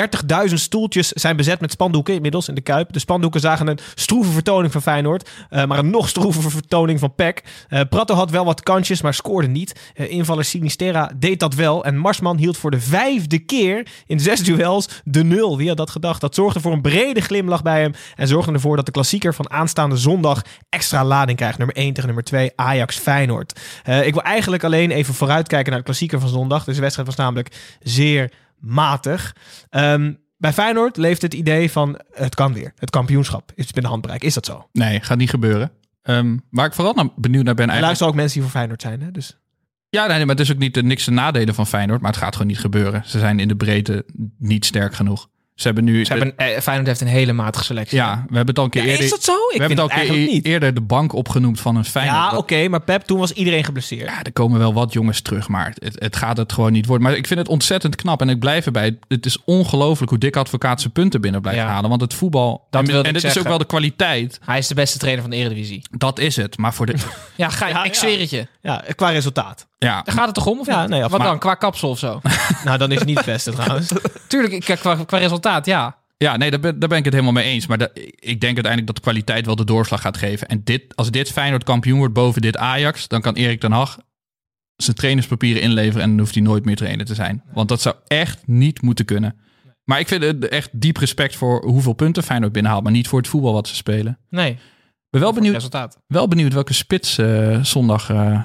30.000 0.50 0.54
stoeltjes 0.54 1.08
zijn 1.08 1.36
bezet 1.36 1.62
met 1.62 1.72
spandoeken 1.72 2.14
inmiddels 2.14 2.48
in 2.48 2.56
de 2.56 2.62
Kuip. 2.62 2.94
De 2.94 3.00
spandoeken 3.00 3.40
zagen 3.40 3.68
een 3.68 3.80
stroeve 3.96 4.32
vertoning 4.32 4.72
van 4.72 4.82
Feyenoord. 4.82 5.30
eh, 5.50 5.66
maar 5.66 5.80
een 5.80 5.90
nog 5.90 6.10
stroeve 6.10 6.50
vertoning 6.50 7.00
van 7.00 7.16
PEC. 7.16 7.44
Eh 7.68 7.82
Prato 7.90 8.16
had 8.16 8.30
wel 8.30 8.46
wat 8.46 8.62
kansjes, 8.62 9.02
maar 9.02 9.14
scoorde 9.14 9.48
niet. 9.48 9.92
Eh, 9.94 10.12
invaller 10.12 10.46
Sinisterra 10.46 11.12
deed 11.16 11.40
dat 11.40 11.54
wel. 11.54 11.86
En 11.86 11.98
Marsman 11.98 12.38
hield 12.38 12.58
voor 12.58 12.72
de 12.72 12.80
vijfde 12.80 13.40
keer 13.40 13.88
in 14.06 14.20
zes 14.20 14.40
duels 14.40 14.90
de 15.04 15.24
nul. 15.24 15.58
Wie 15.58 15.68
had 15.68 15.78
dat 15.78 15.90
gedacht? 15.90 16.22
Dat 16.22 16.36
zorgde 16.36 16.60
voor 16.60 16.72
een 16.72 16.82
brede 16.82 17.22
glimlach 17.22 17.62
bij 17.62 17.82
hem. 17.82 17.94
En 18.16 18.28
zorgde 18.28 18.52
ervoor 18.52 18.75
dat 18.75 18.86
de 18.86 18.92
klassieker 18.92 19.34
van 19.34 19.50
aanstaande 19.50 19.98
zondag 19.98 20.42
extra 20.70 21.04
lading 21.06 21.38
krijgt. 21.38 21.58
Nummer 21.58 21.75
1 21.75 21.88
tegen 21.90 22.06
nummer 22.06 22.24
2, 22.24 22.52
Ajax 22.56 22.98
Feyenoord. 22.98 23.60
Ik 24.04 24.14
wil 24.14 24.24
eigenlijk 24.24 24.64
alleen 24.64 24.92
even 24.92 25.14
vooruitkijken 25.14 25.70
naar 25.70 25.80
de 25.80 25.86
klassieker 25.86 26.20
van 26.20 26.30
zondag. 26.30 26.64
Deze 26.64 26.82
wedstrijd 26.82 27.08
was 27.08 27.18
namelijk 27.18 27.75
zeer 27.80 28.32
matig. 28.59 29.35
Ehm, 29.69 30.13
bij 30.38 30.53
Feyenoord 30.53 30.97
leeft 30.97 31.21
het 31.21 31.33
idee 31.33 31.71
van 31.71 32.00
het 32.12 32.35
kan 32.35 32.53
weer. 32.53 32.74
Het 32.75 32.89
kampioenschap 32.89 33.51
is 33.55 33.71
binnen 33.71 33.91
handbereik. 33.91 34.24
Is 34.24 34.33
dat 34.33 34.45
zo? 34.45 34.69
Nee, 34.71 35.01
gaat 35.01 35.17
niet 35.17 35.29
gebeuren. 35.29 35.71
Ehm, 36.01 36.38
waar 36.50 36.65
ik 36.65 36.74
vooral 36.74 36.93
naar 36.93 37.09
benieuwd 37.15 37.43
naar 37.45 37.55
ben 37.55 37.65
Er 37.65 37.71
eigenlijk... 37.71 37.81
luisteren 37.81 38.13
ook 38.13 38.19
mensen 38.19 38.33
die 38.33 38.41
voor 38.41 38.51
Feyenoord 38.59 38.81
zijn. 38.81 39.01
Hè? 39.01 39.12
Dus 39.12 39.38
Ja, 39.89 40.07
nee, 40.07 40.19
maar 40.25 40.35
het 40.35 40.39
is 40.39 40.51
ook 40.51 40.57
niet, 40.57 40.77
eh, 40.77 40.83
niks 40.83 41.05
de 41.05 41.12
nadelen 41.12 41.55
van 41.55 41.67
Feyenoord. 41.67 42.01
Maar 42.01 42.12
het 42.12 42.19
gaat 42.19 42.31
gewoon 42.33 42.47
niet 42.47 42.59
gebeuren. 42.59 43.01
Ze 43.05 43.19
zijn 43.19 43.39
in 43.39 43.47
de 43.47 43.55
breedte 43.55 44.05
niet 44.38 44.65
sterk 44.65 44.93
genoeg. 44.93 45.29
Ze 45.55 45.65
hebben 45.67 45.83
nu... 45.83 46.05
Ze 46.05 46.13
hebben, 46.13 46.38
eh, 46.38 46.59
Feyenoord 46.59 46.88
heeft 46.88 47.01
een 47.01 47.07
hele 47.07 47.33
matige 47.33 47.63
selectie. 47.63 47.97
ja, 47.97 48.13
we 48.29 48.35
hebben 48.35 48.47
het 48.47 48.57
al 48.57 48.63
een 48.63 48.69
keer 48.69 48.81
Ja, 48.83 48.88
eerder... 48.89 49.03
is 49.05 49.12
dat 49.12 49.24
zo? 49.24 49.31
Ik 49.31 49.38
we 49.38 49.45
hebben 49.57 49.67
vind 49.67 49.79
het 49.79 49.79
al 49.79 49.85
het 49.97 49.97
een 49.97 50.01
keer 50.01 50.09
eigenlijk 50.17 50.43
niet. 50.45 50.53
eerder 50.53 50.74
de 50.74 50.81
bank 50.81 51.13
opgenoemd 51.13 51.59
van 51.59 51.75
een 51.75 51.85
Feyenoord. 51.85 52.31
ja, 52.31 52.38
oké. 52.38 52.67
maar 52.67 52.81
Pep, 52.81 53.01
toen 53.01 53.19
was 53.19 53.31
iedereen 53.31 53.63
geblesseerd. 53.63 54.09
Ja, 54.09 54.24
er 54.24 54.33
komen 54.33 54.59
wel 54.59 54.74
wat 54.74 54.93
jongens 54.93 55.21
terug, 55.21 55.47
maar 55.47 55.74
het, 55.79 55.95
het 56.00 56.15
gaat 56.15 56.38
het 56.38 56.53
gewoon 56.53 56.71
niet 56.71 56.85
worden. 56.85 57.07
Maar 57.07 57.17
ik 57.17 57.27
vind 57.27 57.39
het 57.39 57.50
ontzettend 57.50 57.95
knap 57.95 58.21
en 58.21 58.29
ik 58.29 58.39
blijf 58.39 58.65
erbij. 58.65 58.97
Het 59.07 59.25
is 59.25 59.38
ongelooflijk 59.45 60.09
hoe 60.09 60.19
Dick 60.19 60.35
Advocaat 60.35 60.81
zijn 60.81 60.93
punten 60.93 61.21
binnen 61.21 61.41
blijft 61.41 61.59
Ja. 61.59 61.67
halen. 61.67 61.89
Want 61.89 62.01
het 62.01 62.13
voetbal, 62.13 62.67
Dat 62.69 62.81
en, 62.81 62.88
wilde 62.88 63.07
en 63.09 63.15
ik 63.15 63.21
dit 63.21 63.31
is 63.31 63.38
ook 63.38 63.47
wel 63.47 63.57
de 63.57 63.65
kwaliteit, 63.65 64.39
Hij 64.45 64.57
is 64.57 64.67
de 64.67 64.75
beste 64.75 64.97
trainer 64.97 65.21
van 65.21 65.31
de 65.31 65.38
Eredivisie. 65.38 65.81
dat 65.91 66.19
is 66.19 66.35
het. 66.35 66.57
Maar 66.57 66.74
voor 66.74 66.85
de... 66.85 66.93
Ja, 67.35 67.50
ga, 67.50 67.67
Ja, 67.67 67.83
ik 67.83 67.93
ja. 67.93 68.00
zweer 68.00 68.19
het 68.19 68.29
je. 68.29 68.47
Ja, 68.62 68.83
qua 68.95 69.09
resultaat. 69.09 69.67
Ja, 69.86 70.01
Daar 70.01 70.15
gaat 70.15 70.25
het 70.25 70.36
toch 70.36 70.46
om? 70.46 70.60
Of 70.60 70.68
Ja, 70.68 70.82
niet? 70.82 70.89
nee, 70.89 71.04
of- 71.04 71.12
Wat 71.12 71.20
maar- 71.20 71.27
dan? 71.30 71.39
Qua 71.39 71.56
kapsel 71.56 71.89
of 71.89 72.00
zo? 72.00 72.22
nou, 72.65 72.77
dan 72.77 72.92
is 72.92 72.98
het 72.98 73.08
niet 73.08 73.18
het 73.18 73.25
beste 73.25 73.51
trouwens. 73.60 73.92
Tuurlijk, 74.27 74.54
ik- 74.54 74.77
qua, 74.80 74.96
qua 75.06 75.18
resultaat, 75.18 75.65
ja. 75.65 75.98
ja 76.18 76.38
nee, 76.38 76.51
daar 76.51 76.60
ben, 76.60 76.80
daar 76.80 76.89
ben 76.89 76.98
ik 76.98 77.04
het 77.06 77.13
helemaal 77.13 77.34
mee 77.36 77.46
eens. 77.46 77.68
Maar 77.68 77.77
dat- 77.77 77.92
ik 78.20 78.42
denk 78.42 78.44
uiteindelijk 78.44 78.86
dat 78.88 78.96
de 78.96 79.01
kwaliteit 79.01 79.46
wel 79.46 79.56
de 79.56 79.63
doorslag 79.65 80.01
gaat 80.01 80.18
geven. 80.18 80.48
En 80.48 80.62
dit, 80.63 80.96
als 80.96 81.12
dit 81.12 81.32
Feyenoord 81.32 81.63
kampioen 81.63 81.98
wordt 81.98 82.13
boven 82.13 82.42
dit 82.42 82.58
Ajax, 82.58 83.08
dan 83.08 83.22
kan 83.22 83.34
Erik 83.34 83.60
ten 83.60 83.72
Hag 83.72 83.98
zijn 84.75 84.96
trainerspapieren 84.96 85.62
inleveren 85.62 86.01
en 86.01 86.10
dan 86.10 86.20
hoeft 86.20 86.34
hij 86.34 86.44
nooit 86.44 86.65
meer 86.65 86.75
trainer 86.75 87.06
te 87.06 87.15
zijn. 87.15 87.44
Want 87.54 87.70
dat 87.70 87.82
zou 87.82 87.96
echt 88.08 88.48
niet 88.48 88.82
moeten 88.82 89.06
kunnen. 89.06 89.36
Maar 89.84 90.00
ik 90.00 90.08
vind 90.08 90.24
het 90.24 90.48
echt 90.48 90.70
diep 90.74 90.98
respect 90.98 91.36
voor 91.36 91.63
hoeveel 91.65 91.94
punten 91.94 92.24
Feyenoord 92.24 92.51
binnenhaalt, 92.51 92.84
maar 92.84 92.92
niet 92.92 93.08
voor 93.08 93.20
het 93.20 93.27
voetbal 93.27 93.54
wat 93.54 93.68
ze 93.68 93.75
spelen. 93.75 94.18
Nee, 94.30 94.51
Ik 94.51 94.58
ben 95.10 95.22
wel 95.22 95.34
benieuwd, 95.34 95.54
resultaat. 95.54 95.98
wel 96.08 96.27
benieuwd 96.27 96.54
welke 96.54 96.74
spits 96.74 97.18
eh, 97.18 97.63
zondag 97.63 98.10
eh, 98.10 98.39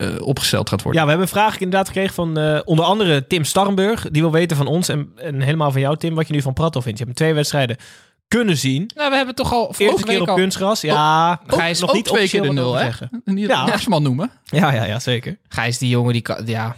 eh, 0.00 0.26
opgesteld 0.26 0.68
gaat 0.68 0.82
worden. 0.82 1.00
Ja, 1.00 1.06
we 1.06 1.12
hebben 1.12 1.28
een 1.34 1.40
vraag 1.40 1.54
inderdaad 1.58 1.86
gekregen 1.86 2.14
van 2.14 2.38
eh, 2.38 2.60
onder 2.64 2.84
andere 2.84 3.26
Tim 3.26 3.44
Starrenburg. 3.44 4.10
Die 4.10 4.22
wil 4.22 4.30
weten 4.32 4.56
van 4.56 4.66
ons 4.66 4.88
en, 4.88 5.12
en 5.16 5.40
helemaal 5.40 5.70
van 5.72 5.80
jou, 5.80 5.96
Tim, 5.96 6.14
wat 6.14 6.26
je 6.26 6.32
nu 6.32 6.42
van 6.42 6.52
Prato 6.52 6.80
vindt. 6.80 6.98
Je 6.98 7.04
hebt 7.04 7.18
hem 7.18 7.26
twee 7.26 7.36
wedstrijden 7.36 7.76
kunnen 8.28 8.56
zien. 8.56 8.90
Nou, 8.94 9.10
we 9.10 9.16
hebben 9.16 9.34
toch 9.34 9.52
al 9.52 9.66
Eerste 9.66 9.84
vorige 9.84 10.04
keer 10.04 10.12
week 10.12 10.22
op 10.22 10.28
al... 10.28 10.34
kunstgras. 10.34 10.80
Ja, 10.80 11.40
ook- 11.46 11.54
Gijs, 11.54 11.80
nog 11.80 11.88
ook 11.88 11.94
niet 11.96 12.04
twee 12.04 12.28
keer 12.28 12.42
de 12.42 12.52
nul, 12.52 12.74
hè? 12.74 12.84
Ja. 12.84 12.92
ja. 13.34 13.64
Marsman 13.66 14.02
noemen. 14.02 14.30
Ja, 14.44 14.72
ja, 14.72 14.84
ja, 14.84 14.98
zeker. 14.98 15.38
Gijs, 15.48 15.78
die 15.78 15.88
jongen, 15.88 16.12
die 16.12 16.22
kan... 16.22 16.46
Ja. 16.46 16.76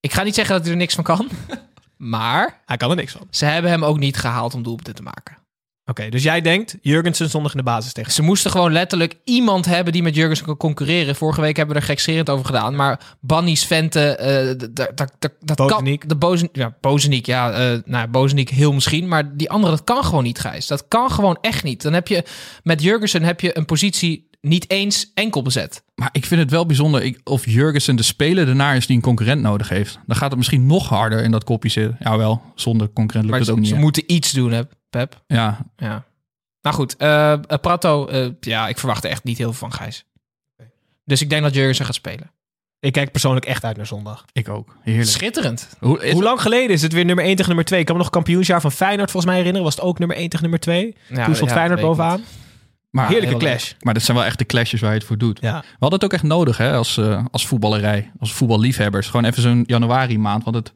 Ik 0.00 0.12
ga 0.12 0.22
niet 0.22 0.34
zeggen 0.34 0.54
dat 0.54 0.62
hij 0.64 0.72
er 0.72 0.78
niks 0.78 0.94
van 0.94 1.04
kan. 1.04 1.28
maar 1.96 2.60
Hij 2.66 2.76
kan 2.76 2.90
er 2.90 2.96
niks 2.96 3.12
van. 3.12 3.26
ze 3.30 3.44
hebben 3.44 3.70
hem 3.70 3.84
ook 3.84 3.98
niet 3.98 4.16
gehaald 4.16 4.54
om 4.54 4.62
doelpunten 4.62 4.94
te 4.94 5.02
maken. 5.02 5.36
Oké, 5.92 6.08
dus 6.08 6.22
jij 6.22 6.40
denkt 6.40 6.76
Jurgensen 6.80 7.30
zondag 7.30 7.50
in 7.52 7.56
de 7.56 7.62
basis 7.64 7.92
tegen. 7.92 8.12
Ze 8.12 8.22
moesten 8.22 8.50
gewoon 8.50 8.72
letterlijk 8.72 9.16
iemand 9.24 9.66
hebben 9.66 9.92
die 9.92 10.02
met 10.02 10.14
Jurgensen 10.14 10.46
kan 10.46 10.56
concurreren. 10.56 11.14
Vorige 11.14 11.40
week 11.40 11.56
hebben 11.56 11.74
we 11.74 11.80
er 11.80 11.86
gekscherend 11.86 12.30
over 12.30 12.46
gedaan. 12.46 12.76
Maar 12.76 13.00
Bannies, 13.20 13.64
Vente, 13.64 14.16
eh, 14.16 14.68
dat 15.40 15.66
kan... 15.66 15.98
De 16.06 16.16
Bozen, 16.16 16.48
ja, 16.52 16.76
Bozeniek, 16.80 17.26
ja. 17.26 17.52
eh 17.52 17.78
nou, 17.84 18.08
Bozeniek 18.08 18.48
heel 18.48 18.72
misschien. 18.72 19.08
Maar 19.08 19.36
die 19.36 19.50
andere, 19.50 19.72
dat 19.72 19.84
kan 19.84 20.04
gewoon 20.04 20.24
niet, 20.24 20.38
Gijs. 20.38 20.66
Dat 20.66 20.88
kan 20.88 21.10
gewoon 21.10 21.38
echt 21.40 21.64
niet. 21.64 21.82
Dan 21.82 21.92
heb 21.92 22.08
je 22.08 22.24
met 22.62 22.82
Jurgensen 22.82 23.22
heb 23.22 23.40
je 23.40 23.56
een 23.56 23.64
positie 23.64 24.30
niet 24.40 24.70
eens 24.70 25.10
enkel 25.14 25.42
bezet. 25.42 25.82
Maar 25.94 26.08
ik 26.12 26.26
vind 26.26 26.40
het 26.40 26.50
wel 26.50 26.66
bijzonder 26.66 27.02
ik, 27.02 27.20
of 27.24 27.46
Jurgensen 27.46 27.96
de 27.96 28.02
speler 28.02 28.48
ernaar 28.48 28.76
is 28.76 28.86
die 28.86 28.96
een 28.96 29.02
concurrent 29.02 29.42
nodig 29.42 29.68
heeft. 29.68 29.98
Dan 30.06 30.16
gaat 30.16 30.28
het 30.28 30.38
misschien 30.38 30.66
nog 30.66 30.88
harder 30.88 31.22
in 31.22 31.30
dat 31.30 31.44
kopje 31.44 31.68
zitten. 31.68 31.96
Ja, 32.00 32.16
wel, 32.16 32.42
zonder 32.54 32.92
concurrent 32.92 33.30
lukt 33.30 33.30
Maar 33.30 33.38
het 33.38 33.46
ze, 33.46 33.52
ook 33.52 33.58
niet. 33.58 33.68
ze 33.68 33.74
moeten 33.74 34.12
iets 34.12 34.32
doen, 34.32 34.52
hè, 34.52 34.62
Pep. 34.92 35.22
Ja, 35.26 35.58
Ja. 35.76 36.04
Nou 36.62 36.76
goed, 36.76 36.96
eh, 36.96 37.32
eh, 37.32 37.38
Prato, 37.60 38.06
eh, 38.06 38.28
ja, 38.40 38.68
ik 38.68 38.78
verwacht 38.78 39.04
er 39.04 39.10
echt 39.10 39.24
niet 39.24 39.38
heel 39.38 39.52
veel 39.52 39.68
van 39.68 39.72
Gijs. 39.72 40.04
Dus 41.04 41.20
ik 41.22 41.30
denk 41.30 41.42
dat 41.42 41.54
Jurgensen 41.54 41.84
gaat 41.84 41.94
spelen. 41.94 42.30
Ik 42.80 42.92
kijk 42.92 43.10
persoonlijk 43.12 43.44
echt 43.46 43.64
uit 43.64 43.76
naar 43.76 43.86
zondag. 43.86 44.24
ik 44.32 44.48
ook. 44.48 44.76
Heerlijk. 44.82 45.08
Schitterend. 45.08 45.68
Hoe, 45.78 46.04
is- 46.04 46.12
Hoe 46.12 46.22
lang 46.22 46.40
geleden 46.42 46.70
is 46.70 46.82
het 46.82 46.92
weer 46.92 47.04
nummer 47.04 47.24
1 47.24 47.32
tegen 47.32 47.46
nummer 47.48 47.64
2? 47.64 47.80
Ik 47.80 47.86
kan 47.86 47.96
me 47.96 48.02
nog 48.02 48.10
kampioensjaar 48.10 48.60
van 48.60 48.72
Feyenoord 48.72 49.10
volgens 49.10 49.24
mij 49.32 49.34
herinneren. 49.36 49.64
Was 49.66 49.74
het 49.76 49.84
ook 49.84 49.98
nummer 49.98 50.16
1 50.16 50.28
tegen 50.28 50.42
nummer 50.42 50.60
2? 50.60 50.96
Ja, 51.08 51.24
Toen 51.24 51.34
stond 51.34 51.50
ja, 51.50 51.56
Feyenoord 51.56 51.80
bovenaan. 51.80 52.20
maar, 52.90 53.06
Heerlijke 53.08 53.28
heel 53.28 53.38
clash. 53.38 53.72
maar 53.80 53.94
dat 53.94 54.02
zijn 54.02 54.16
wel 54.16 54.26
echt 54.26 54.38
de 54.38 54.44
clashes 54.46 54.80
waar 54.80 54.90
je 54.92 54.98
het 54.98 55.06
voor 55.06 55.18
doet. 55.18 55.38
Ja. 55.40 55.60
We 55.60 55.66
hadden 55.78 55.92
het 55.92 56.04
ook 56.04 56.12
echt 56.12 56.22
nodig 56.22 56.56
hè, 56.56 56.72
als, 56.72 56.96
eh, 56.96 57.24
als 57.30 57.46
voetballerij, 57.46 58.10
als 58.20 58.32
voetballiefhebbers. 58.32 59.06
Gewoon 59.06 59.24
even 59.30 59.42
zo'n 59.42 59.64
januari 59.66 60.18
maand, 60.18 60.44
want 60.44 60.56
het 60.56 60.72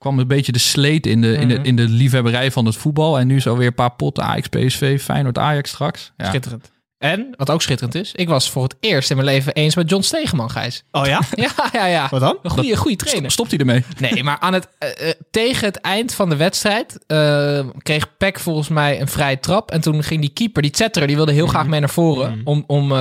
kwam 0.00 0.18
een 0.18 0.26
beetje 0.26 0.52
de 0.52 0.58
sleet 0.58 1.06
in 1.06 1.20
de, 1.20 1.32
in, 1.32 1.48
de, 1.48 1.58
in 1.62 1.76
de 1.76 1.88
liefhebberij 1.88 2.50
van 2.50 2.66
het 2.66 2.76
voetbal. 2.76 3.18
En 3.18 3.26
nu 3.26 3.36
is 3.36 3.46
alweer 3.46 3.66
een 3.66 3.74
paar 3.74 3.94
potten 3.94 4.24
Ajax, 4.24 4.48
PSV, 4.48 5.02
Feyenoord, 5.02 5.38
Ajax 5.38 5.70
straks. 5.70 6.12
Ja. 6.16 6.26
Schitterend. 6.26 6.70
En, 6.98 7.34
wat 7.36 7.50
ook 7.50 7.62
schitterend 7.62 7.94
is, 7.94 8.12
ik 8.14 8.28
was 8.28 8.50
voor 8.50 8.62
het 8.62 8.76
eerst 8.80 9.10
in 9.10 9.16
mijn 9.16 9.28
leven 9.28 9.52
eens 9.52 9.74
met 9.74 9.90
John 9.90 10.02
Stegeman, 10.02 10.50
Gijs. 10.50 10.84
Oh 10.90 11.06
ja? 11.06 11.20
Ja, 11.34 11.50
ja, 11.72 11.86
ja. 11.86 12.08
Wat 12.10 12.20
dan? 12.20 12.38
Een 12.42 12.50
goede, 12.50 12.76
goede 12.76 12.96
trainer. 12.96 13.30
Stopt 13.30 13.50
hij 13.50 13.58
ermee? 13.58 13.84
Nee, 13.98 14.24
maar 14.24 14.38
aan 14.38 14.52
het, 14.52 14.68
eh, 14.78 15.08
eh, 15.08 15.14
tegen 15.30 15.66
het 15.66 15.76
eind 15.76 16.14
van 16.14 16.28
de 16.28 16.36
wedstrijd 16.36 16.98
eh, 17.06 17.66
kreeg 17.82 18.16
Peck 18.16 18.38
volgens 18.38 18.68
mij 18.68 19.00
een 19.00 19.08
vrije 19.08 19.40
trap. 19.40 19.70
En 19.70 19.80
toen 19.80 20.02
ging 20.02 20.20
die 20.20 20.30
keeper, 20.30 20.62
die 20.62 20.76
Zetterer, 20.76 21.06
die 21.06 21.16
wilde 21.16 21.32
heel 21.32 21.46
graag 21.46 21.66
mee 21.66 21.80
naar 21.80 21.90
voren 21.90 22.40
om, 22.44 22.64
om 22.66 22.92
eh, 22.92 22.98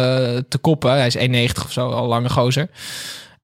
te 0.49 0.57
koppen. 0.61 0.91
Hij 0.91 1.07
is 1.07 1.51
1,90 1.51 1.63
of 1.65 1.71
zo, 1.71 1.89
al 1.89 2.07
lange 2.07 2.29
gozer. 2.29 2.69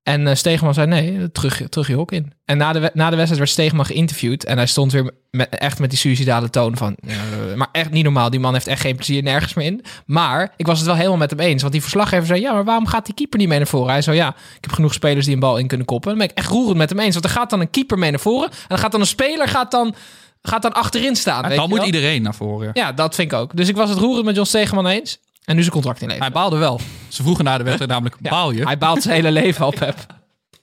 En 0.05 0.21
uh, 0.21 0.33
Stegeman 0.33 0.73
zei 0.73 0.87
nee, 0.87 1.31
terug, 1.31 1.61
terug 1.69 1.87
je 1.87 1.93
hok 1.93 2.11
in. 2.11 2.33
En 2.45 2.57
na 2.57 2.73
de, 2.73 2.91
na 2.93 3.09
de 3.09 3.15
wedstrijd 3.15 3.37
werd 3.37 3.49
Stegeman 3.49 3.85
geïnterviewd. 3.85 4.43
En 4.43 4.57
hij 4.57 4.65
stond 4.65 4.91
weer 4.91 5.11
met, 5.31 5.49
echt 5.49 5.79
met 5.79 5.89
die 5.89 5.99
suicidale 5.99 6.49
toon 6.49 6.77
van... 6.77 6.95
Uh, 7.07 7.15
maar 7.55 7.67
echt 7.71 7.91
niet 7.91 8.03
normaal, 8.03 8.29
die 8.29 8.39
man 8.39 8.53
heeft 8.53 8.67
echt 8.67 8.81
geen 8.81 8.95
plezier 8.95 9.23
nergens 9.23 9.53
meer 9.53 9.65
in. 9.65 9.85
Maar 10.05 10.53
ik 10.57 10.65
was 10.65 10.77
het 10.77 10.87
wel 10.87 10.95
helemaal 10.95 11.17
met 11.17 11.29
hem 11.29 11.39
eens. 11.39 11.61
Want 11.61 11.73
die 11.73 11.81
verslaggever 11.81 12.25
zei, 12.25 12.41
ja, 12.41 12.53
maar 12.53 12.63
waarom 12.63 12.87
gaat 12.87 13.05
die 13.05 13.13
keeper 13.13 13.39
niet 13.39 13.47
mee 13.47 13.57
naar 13.57 13.67
voren? 13.67 13.91
Hij 13.91 14.01
zei, 14.01 14.15
ja, 14.15 14.27
ik 14.29 14.61
heb 14.61 14.71
genoeg 14.71 14.93
spelers 14.93 15.25
die 15.25 15.33
een 15.33 15.39
bal 15.39 15.57
in 15.57 15.67
kunnen 15.67 15.85
koppen. 15.85 16.11
En 16.11 16.17
dan 16.17 16.27
ben 16.27 16.35
ik 16.35 16.43
echt 16.43 16.53
roerend 16.53 16.77
met 16.77 16.89
hem 16.89 16.99
eens. 16.99 17.13
Want 17.13 17.25
er 17.25 17.31
gaat 17.31 17.49
dan 17.49 17.59
een 17.59 17.69
keeper 17.69 17.97
mee 17.97 18.11
naar 18.11 18.19
voren. 18.19 18.49
En 18.49 18.57
dan 18.67 18.77
gaat 18.77 18.91
dan 18.91 19.01
een 19.01 19.07
speler 19.07 19.47
gaat 19.47 19.71
dan, 19.71 19.95
gaat 20.41 20.61
dan 20.61 20.73
achterin 20.73 21.15
staan. 21.15 21.47
Weet 21.47 21.57
dan 21.57 21.69
moet 21.69 21.85
iedereen 21.85 22.21
naar 22.21 22.35
voren. 22.35 22.69
Ja, 22.73 22.91
dat 22.91 23.15
vind 23.15 23.31
ik 23.31 23.37
ook. 23.37 23.55
Dus 23.55 23.67
ik 23.67 23.75
was 23.75 23.89
het 23.89 23.99
roerend 23.99 24.25
met 24.25 24.35
John 24.35 24.47
Stegeman 24.47 24.87
eens. 24.87 25.19
En 25.45 25.55
nu 25.55 25.61
zijn 25.61 25.73
contract 25.73 26.01
in 26.01 26.07
leven. 26.07 26.23
Hij 26.23 26.31
baalde 26.31 26.57
wel. 26.57 26.79
Ze 27.07 27.23
vroegen 27.23 27.43
na 27.43 27.57
de 27.57 27.63
wedstrijd 27.63 27.91
namelijk, 27.95 28.15
Ja, 28.21 28.29
baal 28.29 28.51
je? 28.51 28.63
Hij 28.63 28.77
baalt 28.77 29.01
zijn 29.01 29.15
hele 29.15 29.31
leven 29.31 29.65
al, 29.65 29.71
Pep. 29.71 30.05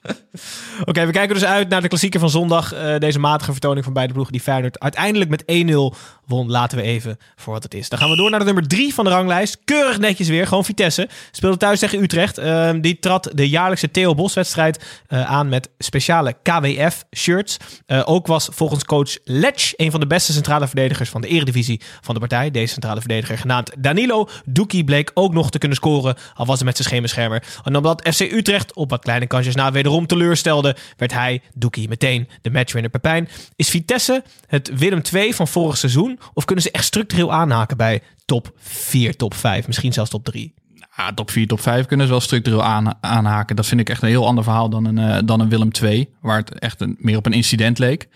Oké, 0.89 1.05
we 1.05 1.11
kijken 1.11 1.35
dus 1.35 1.45
uit 1.45 1.69
naar 1.69 1.81
de 1.81 1.87
klassieker 1.87 2.19
van 2.19 2.29
zondag. 2.29 2.73
Uh, 2.73 2.97
deze 2.97 3.19
matige 3.19 3.51
vertoning 3.51 3.83
van 3.83 3.93
beide 3.93 4.13
ploegen 4.13 4.33
die 4.33 4.41
Feyenoord 4.41 4.79
uiteindelijk 4.79 5.29
met 5.29 5.43
1-0 5.43 5.97
won. 6.27 6.51
Laten 6.51 6.77
we 6.77 6.83
even 6.83 7.17
voor 7.35 7.53
wat 7.53 7.63
het 7.63 7.73
is. 7.73 7.89
Dan 7.89 7.99
gaan 7.99 8.09
we 8.09 8.15
door 8.15 8.29
naar 8.29 8.39
de 8.39 8.45
nummer 8.45 8.67
3 8.67 8.93
van 8.93 9.03
de 9.03 9.11
ranglijst. 9.11 9.57
Keurig 9.65 9.99
netjes 9.99 10.27
weer, 10.27 10.47
gewoon 10.47 10.65
Vitesse. 10.65 11.09
Speelde 11.31 11.57
thuis 11.57 11.79
tegen 11.79 12.01
Utrecht. 12.01 12.39
Uh, 12.39 12.71
die 12.81 12.99
trad 12.99 13.29
de 13.33 13.49
jaarlijkse 13.49 13.91
Theo 13.91 14.15
Bos 14.15 14.33
wedstrijd 14.33 15.03
uh, 15.09 15.31
aan 15.31 15.49
met 15.49 15.69
speciale 15.77 16.35
KWF 16.43 17.03
shirts. 17.15 17.57
Uh, 17.87 18.01
ook 18.05 18.27
was 18.27 18.49
volgens 18.51 18.83
coach 18.83 19.17
Letch 19.23 19.73
een 19.75 19.91
van 19.91 19.99
de 19.99 20.07
beste 20.07 20.33
centrale 20.33 20.67
verdedigers 20.67 21.09
van 21.09 21.21
de 21.21 21.27
eredivisie 21.27 21.81
van 22.01 22.13
de 22.13 22.19
partij. 22.19 22.51
Deze 22.51 22.73
centrale 22.73 22.99
verdediger 22.99 23.37
genaamd 23.37 23.71
Danilo 23.77 24.29
Duki 24.45 24.83
bleek 24.83 25.11
ook 25.13 25.33
nog 25.33 25.51
te 25.51 25.57
kunnen 25.57 25.77
scoren. 25.77 26.15
Al 26.33 26.45
was 26.45 26.55
hij 26.55 26.65
met 26.65 26.75
zijn 26.75 26.87
schemerschermer. 26.87 27.43
En 27.63 27.75
omdat 27.75 28.09
FC 28.13 28.19
Utrecht 28.19 28.75
op 28.75 28.89
wat 28.89 29.03
kleine 29.03 29.27
kansjes 29.27 29.55
na 29.55 29.71
wederom 29.71 30.07
teleurstelde, 30.07 30.75
werd 30.97 31.13
hij, 31.13 31.41
Doekie, 31.53 31.87
meteen 31.87 32.29
de 32.41 32.51
matchwinner 32.51 32.91
Pepijn. 32.91 33.29
Is 33.55 33.69
Vitesse 33.69 34.23
het 34.47 34.77
Willem 34.77 35.01
II 35.13 35.33
van 35.33 35.47
vorig 35.47 35.77
seizoen? 35.77 36.12
Of 36.33 36.45
kunnen 36.45 36.63
ze 36.63 36.71
echt 36.71 36.85
structureel 36.85 37.33
aanhaken 37.33 37.77
bij 37.77 38.01
top 38.25 38.51
4, 38.57 39.15
top 39.15 39.33
5, 39.33 39.67
misschien 39.67 39.93
zelfs 39.93 40.09
top 40.09 40.23
3? 40.25 40.53
Ja, 40.97 41.13
top 41.13 41.31
4, 41.31 41.47
top 41.47 41.59
5 41.61 41.85
kunnen 41.85 42.05
ze 42.05 42.11
wel 42.11 42.21
structureel 42.21 42.63
aan, 42.63 42.97
aanhaken. 43.03 43.55
Dat 43.55 43.65
vind 43.65 43.79
ik 43.79 43.89
echt 43.89 44.01
een 44.01 44.07
heel 44.07 44.25
ander 44.25 44.43
verhaal 44.43 44.69
dan 44.69 44.85
een, 44.85 44.97
uh, 44.97 45.17
dan 45.25 45.39
een 45.39 45.49
Willem 45.49 45.71
2, 45.71 46.09
waar 46.21 46.37
het 46.37 46.59
echt 46.59 46.81
een, 46.81 46.95
meer 46.99 47.17
op 47.17 47.25
een 47.25 47.33
incident 47.33 47.79
leek. 47.79 48.07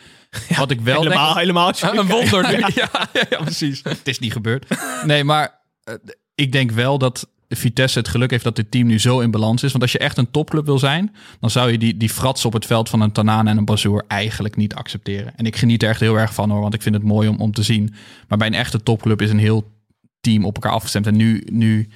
Ja, 0.47 0.57
Wat 0.57 0.71
ik 0.71 0.81
wel 0.81 1.01
helemaal, 1.01 1.33
denk, 1.33 1.37
helemaal 1.37 1.73
een 1.99 2.07
wonder. 2.07 2.51
ja, 2.59 2.69
ja, 2.75 3.07
ja, 3.29 3.37
precies. 3.37 3.79
Het 3.83 4.07
is 4.07 4.19
niet 4.19 4.31
gebeurd. 4.31 4.65
Nee, 5.05 5.23
maar 5.23 5.61
uh, 5.89 5.95
ik 6.35 6.51
denk 6.51 6.71
wel 6.71 6.97
dat 6.97 7.27
Vitesse 7.49 7.99
het 7.99 8.07
geluk 8.07 8.31
heeft 8.31 8.43
dat 8.43 8.55
dit 8.55 8.71
team 8.71 8.87
nu 8.87 8.99
zo 8.99 9.19
in 9.19 9.31
balans 9.31 9.63
is. 9.63 9.71
Want 9.71 9.83
als 9.83 9.91
je 9.91 9.97
echt 9.97 10.17
een 10.17 10.31
topclub 10.31 10.65
wil 10.65 10.79
zijn, 10.79 11.15
dan 11.39 11.49
zou 11.49 11.71
je 11.71 11.77
die, 11.77 11.97
die 11.97 12.09
frats 12.09 12.45
op 12.45 12.53
het 12.53 12.65
veld 12.65 12.89
van 12.89 13.01
een 13.01 13.11
Tanaan 13.11 13.47
en 13.47 13.57
een 13.57 13.65
Bazoer 13.65 14.03
eigenlijk 14.07 14.55
niet 14.55 14.75
accepteren. 14.75 15.33
En 15.35 15.45
ik 15.45 15.55
geniet 15.55 15.83
er 15.83 15.89
echt 15.89 15.99
heel 15.99 16.19
erg 16.19 16.33
van 16.33 16.49
hoor, 16.49 16.61
want 16.61 16.73
ik 16.73 16.81
vind 16.81 16.95
het 16.95 17.03
mooi 17.03 17.27
om, 17.27 17.39
om 17.39 17.51
te 17.51 17.63
zien. 17.63 17.93
Maar 18.27 18.37
bij 18.37 18.47
een 18.47 18.53
echte 18.53 18.83
topclub 18.83 19.21
is 19.21 19.29
een 19.29 19.39
heel 19.39 19.71
team 20.21 20.45
op 20.45 20.55
elkaar 20.55 20.71
afgestemd. 20.71 21.07
En 21.07 21.15
nu, 21.15 21.43
nu 21.51 21.89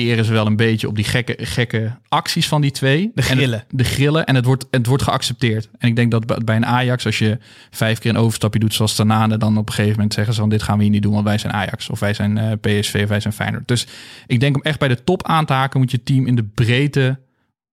teren 0.00 0.24
ze 0.24 0.32
wel 0.32 0.46
een 0.46 0.56
beetje 0.56 0.88
op 0.88 0.94
die 0.94 1.04
gekke, 1.04 1.36
gekke 1.38 1.96
acties 2.08 2.48
van 2.48 2.60
die 2.60 2.70
twee. 2.70 3.10
De 3.14 3.22
grillen. 3.22 3.58
Het, 3.58 3.66
de 3.70 3.84
grillen. 3.84 4.26
En 4.26 4.34
het 4.34 4.44
wordt, 4.44 4.66
het 4.70 4.86
wordt 4.86 5.02
geaccepteerd. 5.02 5.68
En 5.78 5.88
ik 5.88 5.96
denk 5.96 6.10
dat 6.10 6.44
bij 6.44 6.56
een 6.56 6.66
Ajax, 6.66 7.06
als 7.06 7.18
je 7.18 7.38
vijf 7.70 7.98
keer 7.98 8.10
een 8.10 8.16
overstapje 8.16 8.60
doet 8.60 8.74
zoals 8.74 8.94
Tanane, 8.94 9.36
dan 9.36 9.58
op 9.58 9.68
een 9.68 9.74
gegeven 9.74 9.96
moment 9.96 10.14
zeggen 10.14 10.34
ze 10.34 10.40
van 10.40 10.48
dit 10.48 10.62
gaan 10.62 10.76
we 10.76 10.82
hier 10.82 10.92
niet 10.92 11.02
doen, 11.02 11.12
want 11.12 11.24
wij 11.24 11.38
zijn 11.38 11.52
Ajax. 11.52 11.90
Of 11.90 12.00
wij 12.00 12.14
zijn 12.14 12.36
uh, 12.36 12.52
PSV, 12.60 13.00
of 13.02 13.08
wij 13.08 13.20
zijn 13.20 13.34
Feyenoord. 13.34 13.68
Dus 13.68 13.86
ik 14.26 14.40
denk 14.40 14.56
om 14.56 14.62
echt 14.62 14.78
bij 14.78 14.88
de 14.88 15.04
top 15.04 15.26
aan 15.26 15.46
te 15.46 15.52
haken, 15.52 15.80
moet 15.80 15.90
je 15.90 16.02
team 16.02 16.26
in 16.26 16.36
de 16.36 16.44
breedte 16.44 17.18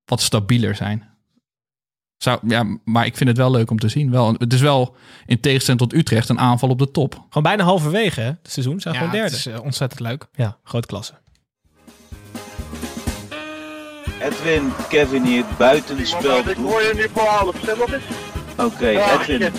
wat 0.05 0.21
stabieler 0.21 0.75
zijn. 0.75 1.03
Zou, 2.17 2.39
ja, 2.47 2.77
maar 2.83 3.05
ik 3.05 3.17
vind 3.17 3.29
het 3.29 3.37
wel 3.37 3.51
leuk 3.51 3.71
om 3.71 3.79
te 3.79 3.89
zien. 3.89 4.11
Wel, 4.11 4.33
het 4.37 4.53
is 4.53 4.61
wel 4.61 4.95
in 5.25 5.39
tegenstelling 5.39 5.81
tot 5.81 5.93
Utrecht 5.93 6.29
een 6.29 6.39
aanval 6.39 6.69
op 6.69 6.79
de 6.79 6.91
top. 6.91 7.13
Gewoon 7.13 7.43
bijna 7.43 7.63
halverwege 7.63 8.21
hè? 8.21 8.27
het 8.27 8.51
seizoen. 8.51 8.79
Zijn 8.79 8.93
ja, 8.93 8.99
gewoon 8.99 9.15
derde. 9.15 9.35
Het 9.35 9.45
is 9.45 9.47
uh, 9.47 9.63
ontzettend 9.63 9.99
leuk. 9.99 10.27
Ja, 10.33 10.57
grote 10.63 10.87
klasse. 10.87 11.13
Edwin, 14.21 14.71
Kevin 14.89 15.23
hier, 15.23 15.45
buitenspel. 15.57 16.37
Ik 16.49 16.55
hoor 16.55 16.81
je 16.81 16.91
nu 16.95 17.07
voor 17.13 17.23
half, 17.23 17.55
stem 17.57 17.77
nog 17.77 17.93
eens. 17.93 18.03
Oké, 18.57 18.87
Edwin. 18.87 19.51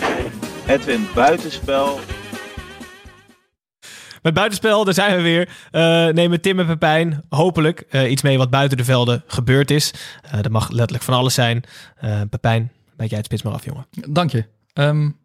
Edwin, 0.67 1.07
buitenspel. 1.15 2.01
Met 4.23 4.35
buitenspel, 4.35 4.85
daar 4.85 4.95
zijn 4.95 5.17
we 5.17 5.23
weer. 5.23 5.49
Uh, 5.73 6.15
nemen 6.15 6.41
Tim 6.41 6.59
en 6.59 6.67
Pepijn 6.67 7.25
hopelijk 7.29 7.85
uh, 7.91 8.11
iets 8.11 8.23
mee 8.23 8.39
wat 8.39 8.51
buiten 8.51 8.77
de 8.77 8.85
velden 8.85 9.25
gebeurd 9.27 9.71
is. 9.71 9.93
Uh, 10.25 10.33
dat 10.43 10.53
mag 10.53 10.71
letterlijk 10.71 11.05
van 11.05 11.15
alles 11.15 11.35
zijn. 11.35 11.63
Pepijn, 12.31 12.73
weet 12.97 13.09
jij 13.09 13.19
het 13.19 13.27
spits 13.27 13.43
maar 13.43 13.53
af, 13.53 13.65
jongen. 13.65 13.87
Dank 13.91 14.31
je. 14.31 14.45
Um, 14.75 15.19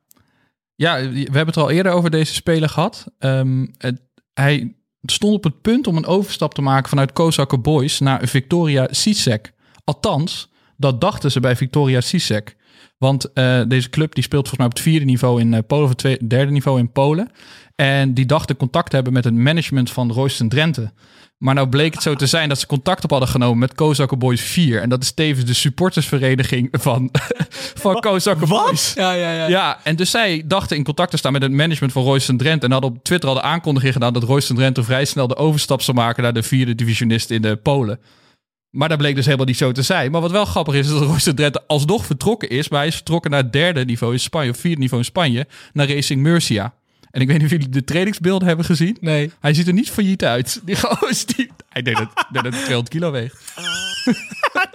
ja, 0.76 0.96
we 0.96 1.20
hebben 1.20 1.46
het 1.46 1.58
al 1.58 1.72
eerder 1.72 1.92
over 1.92 2.10
deze 2.10 2.34
speler 2.34 2.70
gehad. 2.70 3.06
Um, 3.20 3.74
het, 3.78 4.02
hij 4.34 4.76
stond 5.12 5.34
op 5.34 5.44
het 5.44 5.62
punt 5.62 5.88
om 5.88 5.98
een 5.98 6.06
overstap 6.06 6.54
te 6.54 6.62
maken 6.62 6.90
vanuit 6.90 7.14
Kozakker 7.14 7.62
Boys 7.62 8.00
naar 8.00 8.28
Victoria 8.28 8.88
Sisek. 8.92 9.54
Althans, 9.84 10.50
dat 10.78 11.02
dachten 11.02 11.32
ze 11.32 11.40
bij 11.40 11.56
Victoria 11.56 12.02
Sisek. 12.02 12.56
Want 12.98 13.30
uh, 13.34 13.62
deze 13.68 13.90
club 13.90 14.16
die 14.16 14.24
speelt 14.24 14.48
volgens 14.48 14.58
mij 14.58 14.68
op 14.68 14.74
het 14.74 14.82
vierde 14.82 15.06
niveau 15.06 15.40
in 15.40 15.54
uh, 15.54 15.60
Polen, 15.68 15.84
of 15.84 15.90
het 15.90 15.98
tweede, 15.98 16.28
derde 16.28 16.52
niveau 16.52 16.80
in 16.80 16.92
Polen. 16.92 17.32
En 17.76 18.14
die 18.14 18.26
dachten 18.26 18.58
contact 18.58 18.90
te 18.90 18.96
hebben 18.96 19.14
met 19.14 19.24
het 19.24 19.34
management 19.34 19.92
van 19.92 20.12
Royston 20.12 20.50
Drenthe. 20.50 20.92
Maar 21.44 21.56
nou 21.56 21.68
bleek 21.68 21.94
het 21.94 22.04
zo 22.04 22.16
te 22.16 22.26
zijn 22.26 22.50
dat 22.50 22.60
ze 22.60 22.66
contact 22.66 23.04
op 23.04 23.10
hadden 23.10 23.30
genomen 23.30 23.58
met 23.58 23.74
Kozakker 23.74 24.18
Boys 24.18 24.42
4. 24.42 24.82
En 24.82 24.90
dat 24.90 25.02
is 25.02 25.12
tevens 25.12 25.46
de 25.46 25.54
supportersvereniging 25.54 26.68
van, 26.72 27.10
van 27.84 28.00
Kozakker 28.00 28.48
Boys. 28.48 28.94
Ja, 28.94 29.14
ja, 29.14 29.32
ja. 29.32 29.48
Ja, 29.48 29.80
en 29.84 29.96
dus 29.96 30.12
zij 30.12 30.44
dachten 30.46 30.78
in 30.78 30.84
contact 30.84 31.12
te 31.12 31.18
staan 31.18 31.32
met 31.32 31.42
het 31.42 31.52
management 31.52 31.94
van 31.94 32.04
Royston 32.04 32.38
Drenthe. 32.38 32.66
En 32.66 32.72
hadden 32.72 32.92
op 32.92 33.04
Twitter 33.04 33.30
al 33.30 33.36
de 33.36 33.42
aankondiging 33.42 33.94
gedaan 33.94 34.14
dat 34.14 34.24
Royston 34.24 34.56
Drenthe 34.56 34.84
vrij 34.84 35.06
snel 35.06 35.28
de 35.28 35.36
overstap 35.36 35.82
zou 35.82 35.98
maken 35.98 36.24
naar 36.24 36.34
de 36.34 36.44
vierde 36.44 36.76
divisionist 36.76 37.30
in 37.30 37.42
de 37.42 37.56
Polen. 37.56 38.00
Maar 38.70 38.90
dat 38.90 38.98
bleek 38.98 39.16
dus 39.16 39.26
helemaal 39.26 39.46
niet 39.46 39.58
zo 39.58 39.72
te 39.72 39.82
zijn. 39.82 40.12
Maar 40.12 40.22
wat 40.22 40.32
wel 40.32 40.46
grappig 40.46 40.74
is, 40.74 40.86
is 40.86 40.92
dat 40.92 41.08
Royston 41.08 41.36
Drenthe 41.36 41.64
alsnog 41.68 42.06
vertrokken 42.06 42.50
is. 42.50 42.70
Maar 42.70 42.80
hij 42.80 42.88
is 42.88 42.96
vertrokken 42.96 43.32
naar 43.32 43.44
het 43.44 43.54
derde 43.54 43.86
niveau 43.86 44.14
in 44.14 44.20
Spanje, 44.20 44.50
of 44.50 44.58
vierde 44.58 44.80
niveau 44.80 45.00
in 45.00 45.10
Spanje, 45.10 45.48
naar 45.74 45.90
Racing 45.90 46.22
Murcia. 46.22 46.74
En 47.14 47.22
ik 47.22 47.28
weet 47.28 47.38
niet 47.38 47.46
of 47.46 47.52
jullie 47.52 47.70
de 47.70 47.84
trainingsbeelden 47.84 48.48
hebben 48.48 48.66
gezien. 48.66 48.98
Nee. 49.00 49.32
Hij 49.40 49.54
ziet 49.54 49.68
er 49.68 49.74
niet 49.74 49.92
failliet 49.92 50.24
uit. 50.24 50.60
Die 50.66 50.76
goos, 50.76 51.26
die... 51.26 51.52
Hij 51.70 51.82
denkt 51.82 52.00
dat, 52.00 52.26
dat 52.32 52.44
het 52.44 52.54
200 52.54 52.90
kilo 52.90 53.12
weegt. 53.12 53.38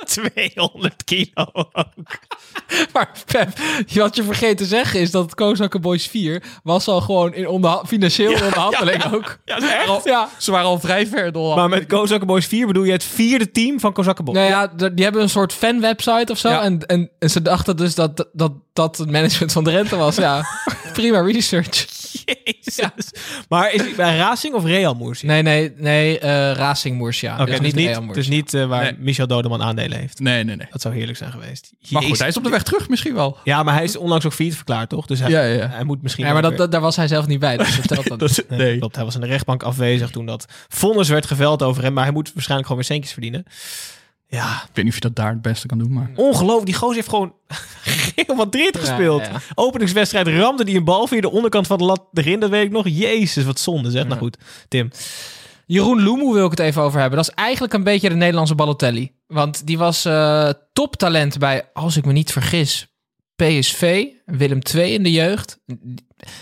200 0.05 1.05
kilo 1.05 1.47
ook. 1.55 2.19
Maar 2.93 3.11
Pep, 3.27 3.59
wat 3.95 4.17
je 4.17 4.23
vergeet 4.23 4.57
te 4.57 4.65
zeggen 4.65 5.01
is 5.01 5.11
dat 5.11 5.35
Kozakker 5.35 5.81
Boys 5.81 6.07
4 6.07 6.43
was 6.63 6.89
al 6.89 7.01
gewoon 7.01 7.35
in 7.35 7.49
onderha 7.49 7.85
financieel 7.87 8.31
ja, 8.31 8.45
onderhandeling 8.45 9.03
ja, 9.03 9.09
ja. 9.11 9.17
ook. 9.17 9.39
Ja, 9.45 9.55
dat 9.55 9.63
is 9.63 9.75
echt? 9.75 9.89
Al, 9.89 10.01
ja. 10.05 10.29
Ze 10.39 10.51
waren 10.51 10.67
al 10.67 10.81
vrij 10.81 11.07
ver 11.07 11.33
door. 11.33 11.57
Maar 11.57 11.69
met 11.69 11.87
Kozakker 11.87 12.27
Boys 12.27 12.47
4 12.47 12.67
bedoel 12.67 12.85
je 12.85 12.93
het 12.93 13.05
vierde 13.05 13.51
team 13.51 13.81
van 13.81 13.93
Kozakker 13.93 14.25
Boys? 14.25 14.39
Nou 14.39 14.51
ja, 14.51 14.89
die 14.89 15.05
hebben 15.05 15.23
een 15.23 15.29
soort 15.29 15.53
fanwebsite 15.53 16.33
of 16.33 16.39
zo. 16.39 16.49
Ja. 16.49 16.63
En, 16.63 16.87
en, 16.87 17.11
en 17.19 17.31
ze 17.31 17.43
dachten 17.43 17.77
dus 17.77 17.95
dat 17.95 18.27
dat, 18.33 18.53
dat 18.73 18.99
het 18.99 19.11
management 19.11 19.53
van 19.53 19.65
Drenthe 19.65 19.97
was. 19.97 20.17
Ja, 20.17 20.47
prima 20.93 21.21
research. 21.21 21.98
Jezus. 22.25 23.11
Maar 23.49 23.73
is 23.73 23.81
hij 23.81 23.95
bij 23.97 24.17
Racing 24.17 24.55
of 24.55 24.65
Real 24.65 24.95
Murcia? 24.95 25.29
Nee, 25.29 25.43
nee, 25.43 25.73
nee. 25.77 26.19
eh 26.19 26.29
Racing 26.53 26.99
Murcia. 26.99 27.33
Oké, 27.35 27.45
dus 27.45 27.51
dus 27.55 27.61
niet 27.61 27.75
niet, 27.75 27.87
Real 27.87 28.01
Murcia. 28.01 28.15
dus 28.15 28.29
niet 28.29 28.55
eh, 28.55 28.67
waar 28.67 28.83
Nee. 28.83 28.95
Michel 28.99 29.27
Dodeman 29.27 29.63
aandelen 29.63 29.99
heeft. 29.99 30.19
Nee, 30.21 30.45
nee, 30.45 30.57
nee. 30.57 30.67
Dat 30.71 30.81
zou 30.81 30.95
heerlijk 30.95 31.19
zijn 31.19 31.31
geweest. 31.31 31.73
Maar 31.91 32.03
goed, 32.03 32.19
hij 32.19 32.29
is 32.29 32.37
op 32.37 32.45
de 32.45 32.51
weg 32.51 32.63
terug 32.63 32.89
misschien 32.89 33.15
wel. 33.15 33.39
Ja, 33.45 33.63
maar 33.63 33.75
hij 33.75 33.85
is 33.85 33.97
onlangs 33.97 34.27
ook 34.27 34.33
failliet 34.33 34.57
verklaard, 34.57 34.89
toch? 34.89 35.07
Dus 35.07 35.21
hij, 35.21 35.31
Ja, 35.31 35.43
ja, 35.43 35.55
ja. 35.55 35.69
hij 35.69 35.85
moet 35.85 36.03
misschien... 36.03 36.27
Ja, 36.27 36.33
maar 36.33 36.43
dat, 36.43 36.51
weer- 36.51 36.61
dat, 36.61 36.73
daar 36.73 36.81
was 36.81 36.97
hij 36.97 37.09
zelf 37.09 37.27
niet 37.27 37.39
bij. 37.41 37.57
Dus 37.57 37.77
dat 37.83 38.05
dan. 38.19 38.19
Nee, 38.49 38.59
Nee. 38.59 38.79
klopt. 38.79 38.97
Hij 38.97 39.05
was 39.05 39.15
in 39.15 39.21
de 39.21 39.27
rechtbank 39.27 39.63
afwezig 39.63 40.11
toen 40.11 40.27
dat 40.27 40.47
vonnis 40.69 41.09
werd 41.09 41.27
geveld 41.27 41.63
over 41.63 41.83
hem. 41.83 41.93
Maar 41.93 42.05
hij 42.05 42.13
moet 42.13 42.31
waarschijnlijk 42.35 42.69
gewoon 42.69 42.83
weer 42.83 42.91
centjes 42.93 43.13
verdienen. 43.13 43.45
Ja, 44.31 44.53
Ik 44.53 44.69
weet 44.73 44.85
niet 44.85 44.89
of 44.89 44.95
je 44.95 45.01
dat 45.01 45.17
daar 45.17 45.31
het 45.33 45.43
beste 45.43 45.67
kan 45.67 45.79
doen, 45.79 45.93
maar... 45.93 46.11
ongelooflijk. 46.17 46.67
Die 46.67 46.75
gozer 46.75 46.95
heeft 46.95 47.09
gewoon 47.09 47.33
Real 48.17 48.37
Madrid 48.37 48.79
gespeeld. 48.79 49.21
ja. 49.27 49.41
Openingswedstrijd 49.55 50.27
ramde 50.29 50.65
die 50.65 50.77
een 50.77 50.85
bal 50.85 51.07
via 51.07 51.21
de 51.21 51.31
onderkant 51.31 51.67
van 51.67 51.79
de 51.79 51.85
lat 51.85 52.05
erin. 52.13 52.41
Dat 52.41 52.51
weet 52.51 52.65
ik 52.65 52.71
nog. 52.71 52.89
Jezus, 52.89 53.45
wat 53.45 53.61
zonde 53.61 53.91
zeg. 53.91 54.07
Nou 54.07 54.19
goed, 54.19 54.37
Tim. 54.69 54.91
Jeroen 55.67 56.03
Loemoe 56.03 56.35
wil 56.35 56.45
ik 56.45 56.51
het 56.51 56.61
even 56.61 56.83
over 56.83 57.01
hebben. 57.01 57.19
Dat 57.19 57.29
is 57.29 57.35
eigenlijk 57.35 57.73
een 57.73 57.83
beetje 57.85 58.09
de 58.09 58.15
Nederlandse 58.15 58.55
Balotelli. 58.55 59.13
Want 59.27 59.67
die 59.67 59.79
was 59.79 60.05
eh, 60.05 60.51
toptalent 60.73 61.39
bij, 61.39 61.69
als 61.73 61.97
ik 61.97 62.05
me 62.05 62.13
niet 62.13 62.33
vergis, 62.33 62.87
PSV, 63.37 64.05
Willem 64.25 64.59
II 64.75 64.93
in 64.93 65.03
de 65.03 65.11
jeugd. 65.13 65.59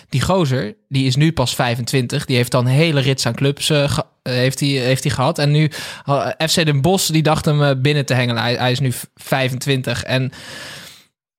Die 0.08 0.20
gozer, 0.20 0.76
die 0.88 1.06
is 1.06 1.16
nu 1.16 1.32
pas 1.32 1.54
25. 1.54 2.24
Die 2.24 2.36
heeft 2.36 2.50
dan 2.50 2.66
een 2.66 2.72
hele 2.72 3.00
rits 3.00 3.26
aan 3.26 3.34
clubs 3.34 3.66
ge- 3.66 3.82
eh, 3.82 3.98
heeft 4.32 4.60
hij 4.60 4.68
heeft 4.68 5.02
hij 5.02 5.12
gehad. 5.12 5.38
En 5.38 5.50
nu, 5.50 5.70
eh, 6.04 6.28
FC 6.48 6.64
Den 6.64 6.80
Bosch, 6.80 7.10
die 7.10 7.22
dacht 7.22 7.44
hem 7.44 7.62
eh, 7.62 7.70
binnen 7.78 8.06
te 8.06 8.14
hengelen. 8.14 8.42
Hij, 8.42 8.70
is 8.70 8.80
nu 8.80 8.92
25 9.14 10.02
en... 10.02 10.32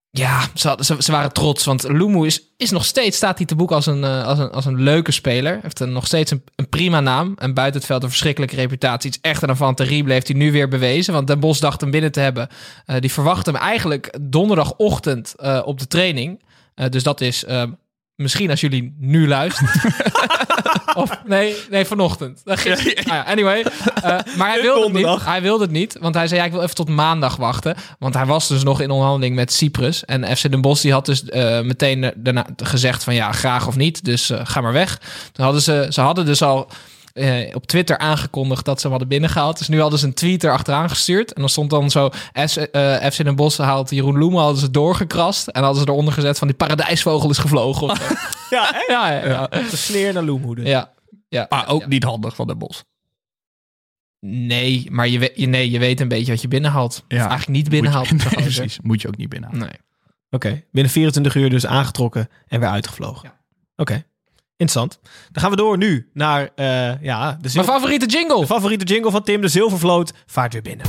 Ja, 0.09 0.41
ze, 0.53 0.95
ze, 0.99 1.11
waren 1.11 1.33
trots, 1.33 1.65
want 1.65 1.83
Lumu 1.83 2.25
is, 2.25 2.41
is 2.57 2.71
nog 2.71 2.85
steeds, 2.85 3.17
staat 3.17 3.37
hij 3.37 3.47
te 3.47 3.55
boek 3.55 3.71
als 3.71 3.85
een, 3.85 4.03
eh, 4.03 4.25
als 4.25 4.39
een, 4.39 4.51
als 4.51 4.65
een 4.65 4.81
leuke 4.81 5.11
speler. 5.11 5.59
Heeft 5.61 5.79
een, 5.79 5.91
nog 5.91 6.05
steeds 6.05 6.31
een, 6.31 6.43
een 6.55 6.69
prima 6.69 6.99
naam 6.99 7.33
en 7.37 7.53
buiten 7.53 7.77
het 7.77 7.89
veld 7.89 8.03
een 8.03 8.09
verschrikkelijke 8.09 8.55
reputatie. 8.55 9.09
Iets 9.09 9.19
echter 9.21 9.47
dan 9.47 9.57
van 9.57 9.75
terrible 9.75 10.13
heeft 10.13 10.27
hij 10.27 10.37
nu 10.37 10.51
weer 10.51 10.67
bewezen, 10.67 11.13
want 11.13 11.27
Den 11.27 11.39
Bos 11.39 11.59
dacht 11.59 11.81
hem 11.81 11.91
binnen 11.91 12.11
te 12.11 12.19
hebben. 12.19 12.47
Eh, 12.85 12.99
die 12.99 13.11
verwacht 13.11 13.45
hem 13.45 13.55
eigenlijk 13.55 14.17
donderdagochtend 14.21 15.33
eh, 15.35 15.61
op 15.65 15.79
de 15.79 15.87
training. 15.87 16.39
Eh, 16.77 16.89
dus 16.89 17.03
dat 17.03 17.21
is 17.21 17.45
eh, 17.45 17.63
misschien 18.15 18.49
als 18.49 18.61
jullie 18.61 18.95
nu 18.99 19.27
luisteren. 19.27 19.69
of 20.97 21.09
nee, 21.25 21.55
nee, 21.69 21.85
vanochtend. 21.85 22.41
Dat 22.43 22.59
ging- 22.59 22.97
Ah 22.97 23.03
ja, 23.05 23.23
anyway, 23.23 23.61
eh, 23.61 24.17
maar 24.37 24.49
hij 24.49 24.61
wilde 24.69 24.83
het 24.83 24.93
niet. 24.93 25.25
Hij 25.25 25.41
wilde 25.41 25.63
het 25.63 25.71
niet, 25.73 25.97
want 25.99 26.15
hij 26.15 26.27
zei 26.27 26.39
ja, 26.39 26.45
ik 26.45 26.51
wil 26.51 26.61
even 26.61 26.75
tot 26.75 26.89
maandag 26.89 27.35
wachten. 27.35 27.75
Want 27.99 28.13
hij 28.13 28.25
was 28.25 28.47
dus 28.47 28.63
nog 28.63 28.81
in 28.81 28.89
onderhandeling 28.91 29.35
met 29.35 29.53
Cyprus. 29.53 30.05
En 30.05 30.37
FC 30.37 30.51
Den 30.51 30.61
Bosch 30.61 30.81
die 30.81 30.91
had 30.91 31.05
dus 31.05 31.23
eh, 31.23 31.61
meteen 31.61 32.11
daarna 32.15 32.45
gezegd 32.57 33.03
van 33.03 33.13
ja, 33.13 33.31
graag 33.31 33.67
of 33.67 33.75
niet. 33.75 34.05
Dus 34.05 34.29
eh, 34.29 34.39
ga 34.43 34.61
maar 34.61 34.73
weg. 34.73 34.99
Toen 35.31 35.43
hadden 35.45 35.61
ze, 35.61 35.87
ze 35.89 36.01
hadden 36.01 36.25
dus 36.25 36.41
al 36.41 36.67
eh, 37.17 37.55
op 37.55 37.65
Twitter 37.67 37.97
aangekondigd 37.97 38.65
dat 38.65 38.75
ze 38.75 38.81
hem 38.81 38.89
hadden 38.89 39.07
binnengehaald. 39.07 39.57
Dus 39.57 39.67
nu 39.67 39.81
hadden 39.81 39.99
ze 39.99 40.05
een 40.05 40.13
tweet 40.13 40.43
erachteraan 40.43 40.89
gestuurd. 40.89 41.33
En 41.33 41.39
dan 41.41 41.49
stond 41.49 41.69
dan 41.69 41.89
zo, 41.91 42.09
S, 42.45 42.57
eh, 42.57 42.95
FC 43.11 43.23
Den 43.23 43.35
Bosch 43.35 43.57
haalt 43.59 43.89
Jeroen 43.89 44.17
Loemen, 44.17 44.39
hadden 44.41 44.59
ze 44.59 44.71
doorgekrast. 44.71 45.47
En 45.47 45.63
hadden 45.63 45.81
ze 45.81 45.87
eronder 45.89 46.13
gezet 46.13 46.37
van 46.37 46.47
die 46.47 46.57
paradijsvogel 46.57 47.29
is 47.29 47.37
gevlogen. 47.37 47.89
of. 47.89 47.99
Ja, 48.49 48.83
ja, 48.87 49.11
ja, 49.11 49.25
ja. 49.25 49.47
De 49.47 49.77
sneer 49.77 50.13
naar 50.13 50.23
Loemhoede. 50.23 50.63
ja. 50.63 50.93
ja. 51.29 51.45
Maar 51.49 51.67
ook 51.67 51.85
niet 51.87 52.03
handig 52.03 52.35
van 52.35 52.47
de 52.47 52.55
Bos. 52.55 52.83
Nee, 54.19 54.87
maar 54.91 55.07
je, 55.07 55.19
weet- 55.19 55.31
je, 55.35 55.45
nee, 55.47 55.69
je 55.71 55.79
weet 55.79 55.99
een 55.99 56.07
beetje 56.07 56.31
wat 56.31 56.41
je 56.41 56.47
binnenhaalt. 56.47 57.03
Ja. 57.07 57.15
Of 57.15 57.29
eigenlijk 57.29 57.47
niet 57.59 57.69
binnenhaalt. 57.69 58.11
Moet 58.11 58.21
je, 58.21 58.29
nee, 58.35 58.41
precies. 58.41 58.79
Moet 58.81 59.01
je 59.01 59.07
ook 59.07 59.17
niet 59.17 59.29
binnenhalen. 59.29 59.67
Nee. 59.67 59.77
Oké, 60.29 60.63
binnen 60.71 60.91
24 60.91 61.35
uur 61.35 61.49
dus 61.49 61.65
aangetrokken 61.65 62.29
en 62.47 62.59
weer 62.59 62.69
uitgevlogen. 62.69 63.33
Oké, 63.75 64.03
interessant. 64.57 64.99
Dan 65.31 65.41
gaan 65.41 65.51
we 65.51 65.57
door 65.57 65.77
nu 65.77 66.09
naar 66.13 66.49
eh, 66.55 67.01
ja, 67.01 67.37
de, 67.41 67.49
Mijn 67.53 67.65
favoriete 67.65 68.05
jingle. 68.05 68.39
de 68.39 68.45
favoriete 68.45 68.85
jingle 68.85 69.11
van 69.11 69.23
Tim, 69.23 69.41
de 69.41 69.47
Zilvervloot, 69.47 70.13
vaart 70.25 70.53
weer 70.53 70.61
binnen. 70.61 70.85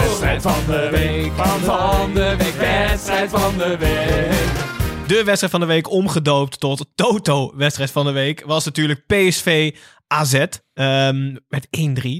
Wedstrijd 0.00 0.42
van 0.42 0.54
de 0.66 0.88
week, 0.90 1.32
van 1.64 2.12
de 2.14 2.34
week, 2.38 2.54
wedstrijd 2.54 3.30
van 3.30 3.56
de 3.58 3.76
week. 3.78 4.71
De 5.12 5.24
wedstrijd 5.24 5.52
van 5.52 5.60
de 5.60 5.66
week 5.66 5.90
omgedoopt 5.90 6.60
tot 6.60 6.86
Toto 6.94 7.52
wedstrijd 7.56 7.90
van 7.90 8.06
de 8.06 8.12
week 8.12 8.42
was 8.46 8.64
natuurlijk 8.64 9.06
PSV 9.06 9.74
AZ 10.06 10.44
ehm, 10.74 11.36
met 11.48 11.66
1-3. 11.66 11.70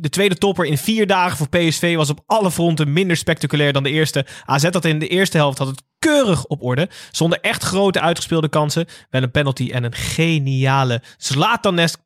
De 0.00 0.08
tweede 0.08 0.38
topper 0.38 0.64
in 0.64 0.78
vier 0.78 1.06
dagen 1.06 1.36
voor 1.36 1.48
PSV 1.48 1.96
was 1.96 2.10
op 2.10 2.22
alle 2.26 2.50
fronten 2.50 2.92
minder 2.92 3.16
spectaculair 3.16 3.72
dan 3.72 3.82
de 3.82 3.90
eerste. 3.90 4.26
AZ 4.44 4.64
had 4.70 4.84
in 4.84 4.98
de 4.98 5.08
eerste 5.08 5.36
helft 5.36 5.58
had 5.58 5.66
het 5.66 5.82
keurig 5.98 6.44
op 6.46 6.62
orde. 6.62 6.88
Zonder 7.10 7.40
echt 7.40 7.62
grote 7.62 8.00
uitgespeelde 8.00 8.48
kansen. 8.48 8.86
Wel 9.10 9.22
een 9.22 9.30
penalty 9.30 9.70
en 9.70 9.84
een 9.84 9.94
geniale 9.94 11.02
Zlataneske 11.16 12.02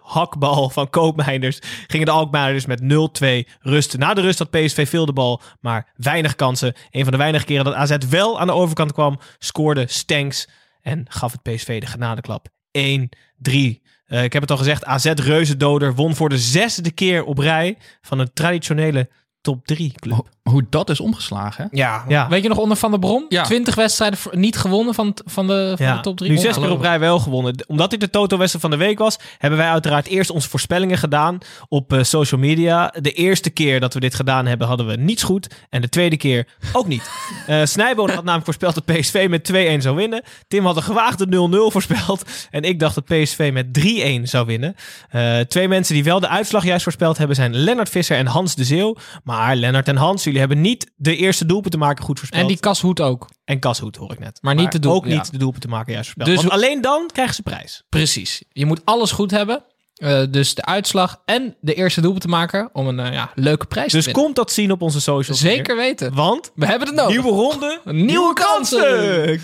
hakbal 0.00 0.70
van 0.70 0.90
Koopmeiners. 0.90 1.58
Gingen 1.86 2.06
de 2.06 2.12
Alkmaarders 2.12 2.66
met 2.66 2.80
0-2 2.82 3.50
rust. 3.60 3.98
Na 3.98 4.14
de 4.14 4.20
rust 4.20 4.38
had 4.38 4.50
PSV 4.50 4.88
veel 4.88 5.06
de 5.06 5.12
bal, 5.12 5.40
maar 5.60 5.92
weinig 5.96 6.36
kansen. 6.36 6.74
Een 6.90 7.02
van 7.02 7.12
de 7.12 7.18
weinige 7.18 7.44
keren 7.44 7.64
dat 7.64 7.74
AZ 7.74 7.96
wel 8.08 8.40
aan 8.40 8.46
de 8.46 8.52
overkant 8.52 8.92
kwam, 8.92 9.18
scoorde 9.38 9.84
Stenks 9.88 10.48
en 10.80 11.04
gaf 11.08 11.32
het 11.32 11.42
PSV 11.42 11.80
de 11.80 11.86
genadeklap. 11.86 12.48
1-3. 12.78 13.82
Eh, 14.06 14.24
ik 14.24 14.32
heb 14.32 14.42
het 14.42 14.50
al 14.50 14.56
gezegd, 14.56 14.84
AZ 14.84 15.12
Reuzendoder 15.14 15.94
won 15.94 16.14
voor 16.14 16.28
de 16.28 16.38
zesde 16.38 16.90
keer 16.90 17.24
op 17.24 17.38
rij 17.38 17.78
van 18.00 18.18
een 18.18 18.32
traditionele 18.32 19.10
top 19.40 19.66
3 19.66 19.92
club. 19.92 20.28
Ho- 20.42 20.50
Hoe 20.52 20.66
dat 20.70 20.90
is 20.90 21.00
omgeslagen. 21.00 21.68
Ja, 21.70 22.04
Ja. 22.08 22.28
weet 22.28 22.42
je 22.42 22.48
nog 22.48 22.58
onder 22.58 22.76
Van 22.76 22.90
der 22.90 22.98
Brom? 23.00 23.24
Ja. 23.28 23.42
20 23.42 23.74
wedstrijden 23.74 24.18
niet 24.30 24.56
gewonnen 24.56 24.94
van, 24.94 25.14
van, 25.24 25.46
de, 25.46 25.74
van 25.76 25.94
de 25.96 26.00
top 26.02 26.16
3. 26.16 26.30
Nu 26.30 26.36
zes 26.38 26.56
keer 26.58 26.70
op 26.70 26.80
rij 26.80 26.98
wel 26.98 27.18
gewonnen. 27.18 27.64
Omdat 27.66 27.90
dit 27.90 28.00
de 28.00 28.10
Toto-wedstrijd 28.10 28.64
van 28.66 28.78
de 28.78 28.84
week 28.84 28.98
was, 28.98 29.18
hebben 29.38 29.58
wij 29.58 29.68
uiteraard 29.68 30.06
eerst 30.06 30.30
onze 30.30 30.48
voorspellingen 30.48 30.98
gedaan 30.98 31.38
op 31.68 31.92
eh, 31.92 32.02
social 32.02 32.40
media. 32.40 32.94
De 33.00 33.12
eerste 33.12 33.50
keer 33.50 33.80
dat 33.80 33.94
we 33.94 34.00
dit 34.00 34.14
gedaan 34.14 34.46
hebben, 34.46 34.66
hadden 34.66 34.86
we 34.86 34.96
niets 34.96 35.22
goed. 35.22 35.46
En 35.70 35.80
de 35.80 35.88
tweede 35.88 36.16
keer 36.16 36.46
ook 36.72 36.86
niet. 36.86 37.10
Eh 37.46 37.60
Snijboon 37.64 38.08
had 38.10 38.16
namelijk 38.24 38.44
voorspeld 38.44 38.74
dat 38.74 38.84
PSV 38.84 39.26
met 39.30 39.52
2-1 39.78 39.82
zou 39.82 39.96
winnen. 39.96 40.22
Tim 40.48 40.64
had 40.66 40.76
een 40.76 40.82
gewaagde 40.82 41.26
0-0 41.26 41.72
voorspeld. 41.72 42.22
En 42.50 42.62
ik 42.62 42.78
dacht 42.80 42.94
dat 42.94 43.04
PSV 43.04 43.50
met 43.52 43.66
3-1 43.72 44.22
zou 44.22 44.46
winnen. 44.46 44.74
Eh, 45.10 45.38
twee 45.40 45.68
mensen 45.68 45.94
die 45.94 46.04
wel 46.04 46.20
de 46.20 46.28
uitslag 46.28 46.64
juist 46.64 46.82
voorspeld 46.82 47.18
hebben 47.18 47.36
zijn 47.36 47.54
Lennart 47.56 47.88
Visser 47.88 48.16
en 48.16 48.26
Hans 48.26 48.54
de 48.54 48.64
Zeeuw. 48.64 48.96
Maar 49.24 49.56
Lennart 49.56 49.88
en 49.88 49.96
Hans, 49.96 50.22
jullie 50.32 50.38
hebben 50.48 50.60
niet 50.60 50.90
de 50.96 51.16
eerste 51.16 51.46
doelpunt 51.46 51.72
te 51.72 51.78
maken 51.78 52.04
goed 52.04 52.18
voorspeld. 52.18 52.42
En 52.42 52.48
die 52.48 52.58
Kashoed 52.58 53.00
ook. 53.00 53.28
En 53.44 53.58
Kashoed 53.58 53.96
hoor 53.96 54.12
ik 54.12 54.18
net. 54.18 54.38
Maar 54.42 54.54
niet 54.54 54.72
de 54.72 54.78
doel- 54.78 54.94
Ook 54.94 55.06
ja. 55.06 55.14
niet 55.14 55.32
de 55.32 55.38
doelpunt 55.38 55.62
te 55.62 55.68
maken 55.68 55.92
juist 55.92 56.10
voorspeld. 56.10 56.36
Dus 56.36 56.46
Want 56.48 56.62
alleen 56.62 56.80
dan 56.80 57.10
krijgen 57.12 57.34
ze 57.34 57.42
prijs. 57.42 57.82
Precies. 57.88 58.42
Je 58.52 58.66
moet 58.66 58.80
alles 58.84 59.10
goed 59.10 59.30
hebben. 59.30 59.64
Eh, 59.94 60.22
dus 60.30 60.54
de 60.54 60.64
uitslag 60.64 61.22
en 61.24 61.56
de 61.60 61.74
eerste 61.74 62.00
doelpunt 62.00 62.22
te 62.22 62.28
maken 62.28 62.70
om 62.72 62.86
een 62.88 63.00
eh, 63.00 63.12
ja, 63.12 63.30
leuke 63.34 63.66
prijs 63.66 63.92
Dus 63.92 64.04
te 64.04 64.06
winnen. 64.06 64.22
komt 64.24 64.36
dat 64.36 64.52
zien 64.52 64.70
op 64.72 64.82
onze 64.82 65.00
socials. 65.00 65.40
Zeker 65.40 65.76
weer. 65.76 65.84
weten. 65.84 66.14
Want 66.14 66.50
We 66.54 66.66
hebben 66.66 66.88
het 66.88 66.96
nodig. 66.96 67.12
nieuwe 67.22 67.30
ronde, 67.30 67.80
Nieuwe 68.12 68.34
kansen. 68.34 68.80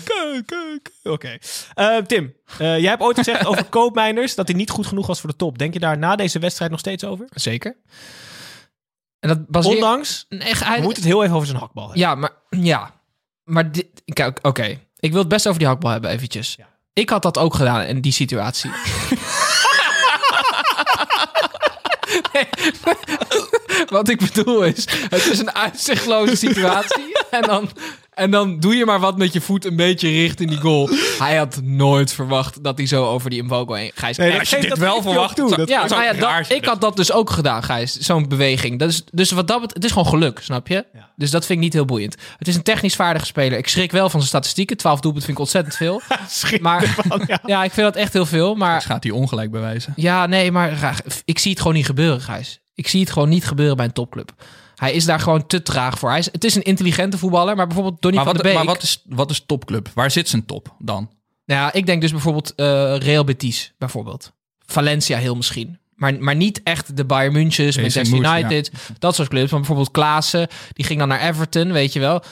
Kijk, 0.03 0.43
kijk. 0.45 0.91
Oké. 1.03 1.37
Eh, 1.73 1.97
Tim, 1.97 2.33
jij 2.57 2.81
hebt 2.81 3.01
ooit 3.01 3.17
gezegd 3.17 3.45
over 3.51 3.63
koopmijners 3.63 4.35
dat 4.35 4.47
hij 4.47 4.57
niet 4.57 4.69
goed 4.69 4.87
genoeg 4.87 5.07
was 5.07 5.19
voor 5.19 5.29
de 5.29 5.35
top. 5.35 5.57
Denk 5.57 5.73
je 5.73 5.79
daar 5.79 5.97
na 5.97 6.15
deze 6.15 6.39
wedstrijd 6.39 6.71
nog 6.71 6.79
steeds 6.79 7.03
over? 7.03 7.25
Zeker. 7.29 7.75
En 9.19 9.29
dat 9.29 9.47
baseert... 9.47 9.75
Ondanks, 9.75 10.25
Nee, 10.29 10.53
we 10.53 10.81
moeten 10.81 11.03
het 11.03 11.11
heel 11.11 11.23
even 11.23 11.35
over 11.35 11.47
zijn 11.47 11.59
hakbal 11.59 11.83
hebben. 11.83 12.01
Ja, 12.01 12.15
maar... 12.15 12.31
Ja. 12.49 12.93
Maar 13.43 13.71
dit... 13.71 13.87
Kijk, 14.05 14.39
oké. 14.41 14.79
Ik 14.99 15.11
wil 15.11 15.19
het 15.19 15.27
best 15.27 15.47
over 15.47 15.59
die 15.59 15.67
hakbal 15.67 15.91
hebben 15.91 16.09
eventjes. 16.09 16.57
Ik 16.93 17.09
had 17.09 17.21
dat 17.21 17.37
ook 17.37 17.53
gedaan 17.53 17.81
in 17.81 18.01
die 18.01 18.11
situatie. 18.11 18.71
Nee, 22.33 22.47
Wat 23.95 24.09
ik 24.09 24.19
bedoel 24.19 24.63
is, 24.63 24.87
het 25.09 25.25
is 25.25 25.39
een 25.39 25.55
uitzichtloze 25.55 26.35
situatie. 26.35 27.17
En 27.29 27.41
dan, 27.41 27.69
en 28.19 28.31
dan 28.31 28.59
doe 28.59 28.75
je 28.75 28.85
maar 28.85 28.99
wat 28.99 29.17
met 29.17 29.33
je 29.33 29.41
voet 29.41 29.65
een 29.65 29.75
beetje 29.75 30.09
richting 30.09 30.49
die 30.49 30.59
goal. 30.59 30.89
Hij 31.19 31.35
had 31.35 31.59
nooit 31.63 32.13
verwacht 32.13 32.63
dat 32.63 32.77
hij 32.77 32.87
zo 32.87 33.05
over 33.05 33.29
die 33.29 33.43
Mvogo 33.43 33.73
heen... 33.73 33.91
Gijs, 33.95 34.17
Nee, 34.17 34.31
geef 34.45 34.59
dit 34.59 34.69
dat 34.69 34.77
wel 34.77 35.01
verwacht, 35.01 35.35
toe. 35.35 35.47
zou- 35.47 35.59
Dat- 35.59 35.69
ja, 35.69 35.85
nou 35.87 36.03
ja, 36.03 36.13
dat, 36.13 36.49
ik 36.51 36.65
had 36.65 36.81
dat 36.81 36.95
dus 36.95 37.11
ook 37.11 37.29
gedaan, 37.29 37.63
Gijs. 37.63 37.97
Zo'n 37.97 38.27
beweging. 38.27 38.79
Dat 38.79 38.89
is, 38.89 39.03
dus 39.11 39.31
wat 39.31 39.47
dat 39.47 39.61
het 39.73 39.83
is 39.83 39.91
gewoon 39.91 40.07
geluk, 40.07 40.39
snap 40.41 40.67
je? 40.67 40.85
Ja. 40.93 41.09
Dus 41.15 41.31
dat 41.31 41.45
vind 41.45 41.57
ik 41.57 41.63
niet 41.63 41.73
heel 41.73 41.85
boeiend. 41.85 42.15
Het 42.37 42.47
is 42.47 42.55
een 42.55 42.63
technisch 42.63 42.95
vaardige 42.95 43.25
speler. 43.25 43.57
Ik 43.57 43.67
schrik 43.67 43.91
wel 43.91 44.09
van 44.09 44.19
zijn 44.19 44.27
statistieken. 44.31 44.77
12 44.77 44.99
doelpunten 44.99 45.25
vind 45.25 45.37
ik 45.37 45.43
ontzettend 45.43 45.75
veel. 45.75 46.01
Schrik 46.29 46.61
Maar 46.61 46.83
ervan, 46.83 47.23
ja. 47.27 47.39
ja, 47.45 47.63
ik 47.63 47.71
vind 47.71 47.85
dat 47.85 47.95
echt 47.95 48.13
heel 48.13 48.25
veel. 48.25 48.55
Maar 48.55 48.75
Dus 48.75 48.85
gaat 48.85 49.03
hij 49.03 49.11
ongelijk 49.13 49.51
bewijzen. 49.51 49.93
ja, 49.95 50.25
nee, 50.25 50.51
maar 50.51 50.71
graag- 50.75 51.01
ik 51.25 51.39
zie 51.39 51.51
het 51.51 51.59
gewoon 51.59 51.75
niet 51.75 51.85
gebeuren, 51.85 52.21
Gijs. 52.21 52.59
Ik 52.73 52.87
zie 52.87 52.99
het 53.01 53.11
gewoon 53.11 53.29
niet 53.29 53.45
gebeuren 53.47 53.75
bij 53.77 53.85
een 53.85 53.93
topclub. 53.93 54.31
Hij 54.79 54.93
is 54.93 55.05
daar 55.05 55.19
gewoon 55.19 55.47
te 55.47 55.61
traag 55.61 55.99
voor. 55.99 56.09
Hij 56.09 56.19
is, 56.19 56.31
het 56.31 56.43
is 56.43 56.55
een 56.55 56.61
intelligente 56.61 57.17
voetballer, 57.17 57.55
maar 57.55 57.67
bijvoorbeeld 57.67 58.01
Donny 58.01 58.17
Maar, 58.17 58.25
van 58.25 58.33
wat, 58.33 58.43
de 58.43 58.49
Beek... 58.49 58.57
maar 58.57 58.73
wat, 58.73 58.83
is, 58.83 59.01
wat 59.05 59.29
is 59.29 59.43
topclub? 59.45 59.89
Waar 59.93 60.11
zit 60.11 60.29
zijn 60.29 60.45
top 60.45 60.75
dan? 60.77 61.09
Nou 61.45 61.61
ja, 61.61 61.73
ik 61.73 61.85
denk 61.85 62.01
dus 62.01 62.11
bijvoorbeeld 62.11 62.55
eh, 62.55 62.95
Real 62.97 63.23
Betis, 63.23 63.73
bijvoorbeeld. 63.77 64.31
Valencia 64.65 65.17
heel 65.17 65.35
misschien. 65.35 65.79
Maar, 65.95 66.19
maar 66.19 66.35
niet 66.35 66.63
echt 66.63 66.97
de 66.97 67.05
Bayern 67.05 67.33
Münchens, 67.33 67.77
Manchester 67.77 68.21
ja. 68.21 68.37
United, 68.37 68.71
dat 68.99 69.15
soort 69.15 69.27
clubs. 69.27 69.49
Maar 69.49 69.59
bijvoorbeeld 69.59 69.91
Klaassen, 69.91 70.47
die 70.73 70.85
ging 70.85 70.99
dan 70.99 71.07
naar 71.07 71.21
Everton, 71.21 71.71
weet 71.71 71.93
je 71.93 71.99
wel. 71.99 72.23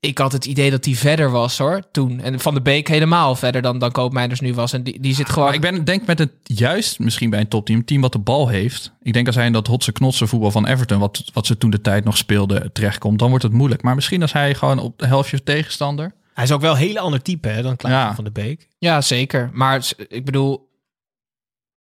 Ik 0.00 0.18
had 0.18 0.32
het 0.32 0.44
idee 0.44 0.70
dat 0.70 0.84
hij 0.84 0.94
verder 0.94 1.30
was 1.30 1.58
hoor, 1.58 1.82
toen. 1.90 2.20
En 2.20 2.40
Van 2.40 2.54
de 2.54 2.60
Beek 2.62 2.88
helemaal 2.88 3.34
verder 3.36 3.62
dan, 3.62 3.78
dan 3.78 3.92
Koopmeiners 3.92 4.40
nu 4.40 4.54
was. 4.54 4.72
En 4.72 4.82
die, 4.82 5.00
die 5.00 5.14
zit 5.14 5.28
gewoon... 5.28 5.44
Maar 5.44 5.54
ik 5.54 5.60
ben, 5.60 5.84
denk 5.84 6.06
met 6.06 6.18
het 6.18 6.32
juist 6.42 6.98
misschien 6.98 7.30
bij 7.30 7.40
een 7.40 7.48
topteam, 7.48 7.78
een 7.78 7.84
team 7.84 8.00
wat 8.00 8.12
de 8.12 8.18
bal 8.18 8.48
heeft. 8.48 8.92
Ik 9.02 9.12
denk 9.12 9.26
als 9.26 9.36
hij 9.36 9.46
in 9.46 9.52
dat 9.52 9.66
hotse 9.66 9.92
knotse 9.92 10.26
voetbal 10.26 10.50
van 10.50 10.66
Everton, 10.66 10.98
wat, 10.98 11.30
wat 11.32 11.46
ze 11.46 11.58
toen 11.58 11.70
de 11.70 11.80
tijd 11.80 12.04
nog 12.04 12.16
speelden, 12.16 12.72
terechtkomt, 12.72 13.18
dan 13.18 13.28
wordt 13.28 13.44
het 13.44 13.52
moeilijk. 13.52 13.82
Maar 13.82 13.94
misschien 13.94 14.22
als 14.22 14.32
hij 14.32 14.54
gewoon 14.54 14.78
op 14.78 14.98
de 14.98 15.06
helftje 15.06 15.42
tegenstander. 15.42 16.12
Hij 16.34 16.44
is 16.44 16.52
ook 16.52 16.60
wel 16.60 16.72
een 16.72 16.78
hele 16.78 17.00
ander 17.00 17.22
type 17.22 17.48
hè, 17.48 17.62
dan 17.62 17.76
Klein 17.76 17.94
Ja. 17.94 18.14
van 18.14 18.24
de 18.24 18.30
Beek. 18.30 18.68
Ja, 18.78 19.00
zeker. 19.00 19.50
Maar 19.52 19.92
ik 20.08 20.24
bedoel, 20.24 20.68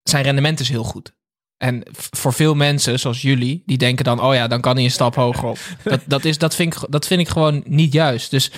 zijn 0.04 0.24
rendement 0.24 0.60
is 0.60 0.70
heel 0.70 0.84
goed. 0.84 1.14
En 1.62 1.84
voor 1.94 2.34
veel 2.34 2.54
mensen, 2.56 3.00
zoals 3.00 3.22
jullie, 3.22 3.64
die 3.66 3.78
denken 3.78 4.06
dan, 4.06 4.22
oh 4.22 4.34
ja, 4.34 4.48
dan 4.48 4.62
kan 4.62 4.76
hij 4.76 4.84
een 4.84 4.92
stap 4.92 5.16
hoger 5.16 5.50
op. 5.50 5.58
Dat, 5.84 6.00
dat, 6.06 6.26
is, 6.26 6.38
dat, 6.38 6.56
vind 6.56 6.76
ik, 6.76 6.86
dat 6.90 7.08
vind 7.08 7.22
ik 7.22 7.28
gewoon 7.28 7.64
niet 7.66 7.94
juist. 7.94 8.32
Dus 8.32 8.52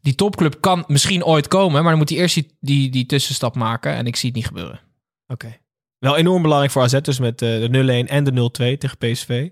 die 0.00 0.14
topclub 0.14 0.56
kan 0.60 0.84
misschien 0.86 1.24
ooit 1.24 1.48
komen, 1.48 1.82
maar 1.82 1.90
dan 1.90 1.98
moet 1.98 2.08
hij 2.08 2.18
eerst 2.18 2.34
die, 2.34 2.56
die, 2.60 2.90
die 2.90 3.06
tussenstap 3.06 3.54
maken. 3.54 3.94
En 3.94 4.06
ik 4.06 4.16
zie 4.16 4.28
het 4.28 4.38
niet 4.38 4.46
gebeuren. 4.46 4.80
Oké. 5.26 5.56
Wel 5.98 6.16
enorm 6.16 6.42
belangrijk 6.42 6.72
voor 6.72 6.82
AZ, 6.82 7.00
dus 7.00 7.18
met 7.18 7.42
eh, 7.42 7.48
de 7.48 8.04
0-1 8.06 8.10
en 8.10 8.24
de 8.24 8.50
0-2 8.74 8.78
tegen 8.78 8.98
PSV. 8.98 9.48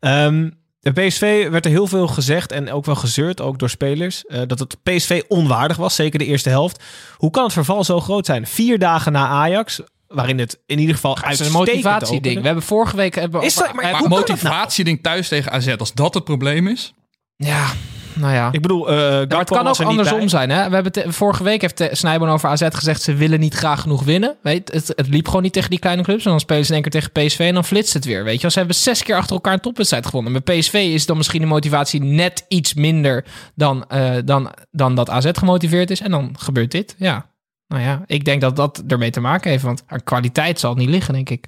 Ehm 0.00 0.48
de 0.84 0.92
PSV 0.92 1.48
werd 1.50 1.64
er 1.64 1.70
heel 1.70 1.86
veel 1.86 2.06
gezegd 2.06 2.52
en 2.52 2.72
ook 2.72 2.84
wel 2.84 2.94
gezeurd, 2.94 3.40
ook 3.40 3.58
door 3.58 3.70
spelers, 3.70 4.24
eh, 4.24 4.42
dat 4.46 4.58
het 4.58 4.82
PSV 4.82 5.22
onwaardig 5.28 5.76
was, 5.76 5.94
zeker 5.94 6.18
de 6.18 6.24
eerste 6.24 6.48
helft. 6.48 6.82
Hoe 7.16 7.30
kan 7.30 7.44
het 7.44 7.52
verval 7.52 7.84
zo 7.84 8.00
groot 8.00 8.26
zijn? 8.26 8.46
Vier 8.46 8.78
dagen 8.78 9.12
na 9.12 9.26
Ajax, 9.26 9.80
waarin 10.08 10.38
het 10.38 10.60
in 10.66 10.78
ieder 10.78 10.94
geval 10.94 11.18
Het 11.20 11.40
is 11.40 11.46
een 11.46 11.52
motivatieding. 11.52 12.40
We 12.40 12.46
hebben 12.46 12.64
vorige 12.64 12.96
week... 12.96 13.14
Hebben 13.14 13.40
we 13.40 13.46
Is 13.46 13.54
dat- 13.54 13.72
maar 13.72 13.90
nou? 13.92 14.08
motivatieding 14.08 15.02
thuis 15.02 15.28
tegen 15.28 15.52
AZ, 15.52 15.74
als 15.78 15.92
dat 15.92 16.14
het 16.14 16.24
probleem 16.24 16.66
is. 16.68 16.94
Ja, 17.36 17.66
nou 18.14 18.32
ja. 18.34 18.48
Ik 18.52 18.60
bedoel, 18.62 18.90
eh 18.90 18.96
Gakpo 18.96 19.38
het 19.38 19.48
kan 19.48 19.66
ook 19.66 19.78
er 19.78 19.86
andersom 19.86 20.18
bij. 20.18 20.28
zijn. 20.28 20.50
Hè? 20.50 20.68
We 20.68 20.74
hebben 20.74 20.92
te- 20.92 21.12
vorige 21.12 21.42
week 21.42 21.60
heeft 21.60 21.88
Snijboon 21.92 22.28
over 22.28 22.48
AZ 22.48 22.66
gezegd... 22.70 23.02
ze 23.02 23.14
willen 23.14 23.40
niet 23.40 23.54
graag 23.54 23.80
genoeg 23.80 24.02
winnen. 24.04 24.36
Weet, 24.42 24.72
het, 24.72 24.92
het 24.96 25.08
liep 25.08 25.26
gewoon 25.26 25.42
niet 25.42 25.52
tegen 25.52 25.70
die 25.70 25.78
kleine 25.78 26.02
clubs. 26.02 26.24
En 26.24 26.30
dan 26.30 26.40
spelen 26.40 26.62
ze 26.64 26.68
in 26.74 26.82
één 26.82 26.90
keer 26.90 27.00
tegen 27.00 27.26
PSV 27.26 27.38
en 27.38 27.54
dan 27.54 27.64
flitst 27.64 27.94
het 27.94 28.04
weer. 28.04 28.24
Weet 28.24 28.34
je? 28.34 28.40
wel. 28.42 28.50
Ze 28.50 28.58
hebben 28.58 28.76
zes 28.76 29.02
keer 29.02 29.16
achter 29.16 29.34
elkaar 29.34 29.52
een 29.52 29.60
topwedstrijd 29.60 30.06
gewonnen. 30.06 30.32
Met 30.32 30.44
PSV 30.44 30.72
is 30.74 31.06
dan 31.06 31.16
misschien 31.16 31.40
de 31.40 31.46
motivatie 31.46 32.02
net 32.02 32.44
iets 32.48 32.74
minder... 32.74 33.24
dan, 33.54 33.84
eh, 33.88 34.10
dan, 34.24 34.52
dan 34.70 34.94
dat 34.94 35.10
AZ 35.10 35.28
gemotiveerd 35.32 35.90
is. 35.90 36.00
En 36.00 36.10
dan 36.10 36.34
gebeurt 36.38 36.70
dit. 36.70 36.94
Ja, 36.98 37.26
nou 37.74 37.86
ja, 37.86 38.02
ik 38.06 38.24
denk 38.24 38.40
dat 38.40 38.56
dat 38.56 38.82
ermee 38.88 39.10
te 39.10 39.20
maken 39.20 39.50
heeft. 39.50 39.62
Want 39.62 39.82
aan 39.86 40.02
kwaliteit 40.04 40.60
zal 40.60 40.70
het 40.70 40.78
niet 40.78 40.88
liggen, 40.88 41.14
denk 41.14 41.30
ik. 41.30 41.46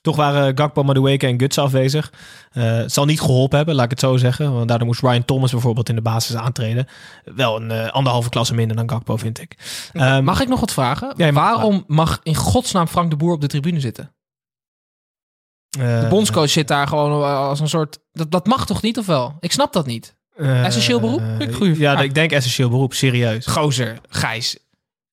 Toch 0.00 0.16
waren 0.16 0.58
Gakpo, 0.58 0.82
Madueke 0.82 1.26
en 1.26 1.38
Guts 1.40 1.58
afwezig. 1.58 2.12
Eh, 2.52 2.62
het 2.76 2.92
zal 2.92 3.04
niet 3.04 3.20
geholpen 3.20 3.56
hebben, 3.56 3.74
laat 3.74 3.84
ik 3.84 3.90
het 3.90 4.00
zo 4.00 4.16
zeggen. 4.16 4.52
Want 4.52 4.68
daardoor 4.68 4.86
moest 4.86 5.00
Ryan 5.02 5.24
Thomas 5.24 5.50
bijvoorbeeld 5.50 5.88
in 5.88 5.94
de 5.94 6.02
basis 6.02 6.36
aantreden. 6.36 6.86
Wel 7.24 7.56
een 7.60 7.70
eh, 7.70 7.88
anderhalve 7.92 8.28
klasse 8.28 8.54
minder 8.54 8.76
dan 8.76 8.90
Gakpo, 8.90 9.16
vind 9.16 9.40
ik. 9.40 9.56
Ehm, 9.92 10.24
Mag 10.24 10.40
ik 10.40 10.48
nog 10.48 10.60
wat 10.60 10.72
vragen? 10.72 11.12
Ja, 11.16 11.30
mag 11.32 11.44
Waarom 11.44 11.84
mag 11.86 12.20
in 12.22 12.34
godsnaam 12.34 12.86
Frank 12.86 13.10
de 13.10 13.16
Boer 13.16 13.32
op 13.32 13.40
de 13.40 13.46
tribune 13.46 13.80
zitten? 13.80 14.14
eh, 15.78 16.00
De 16.00 16.06
bondscoach 16.08 16.50
zit 16.50 16.68
daar 16.68 16.86
gewoon 16.88 17.22
als 17.24 17.60
een 17.60 17.68
soort... 17.68 17.98
Dat, 18.12 18.30
dat 18.30 18.46
mag 18.46 18.66
toch 18.66 18.82
niet, 18.82 18.98
of 18.98 19.06
wel? 19.06 19.36
Ik 19.40 19.52
snap 19.52 19.72
dat 19.72 19.86
niet. 19.86 20.16
eh, 20.36 20.64
essentieel 20.64 21.00
beroep? 21.00 21.22
eh, 21.38 21.54
Goeie 21.54 21.78
ja, 21.78 21.90
vraag. 21.92 22.04
ik 22.04 22.14
denk 22.14 22.30
essentieel 22.32 22.68
beroep, 22.68 22.94
serieus. 22.94 23.46
Gozer, 23.46 23.98
Gijs. 24.08 24.58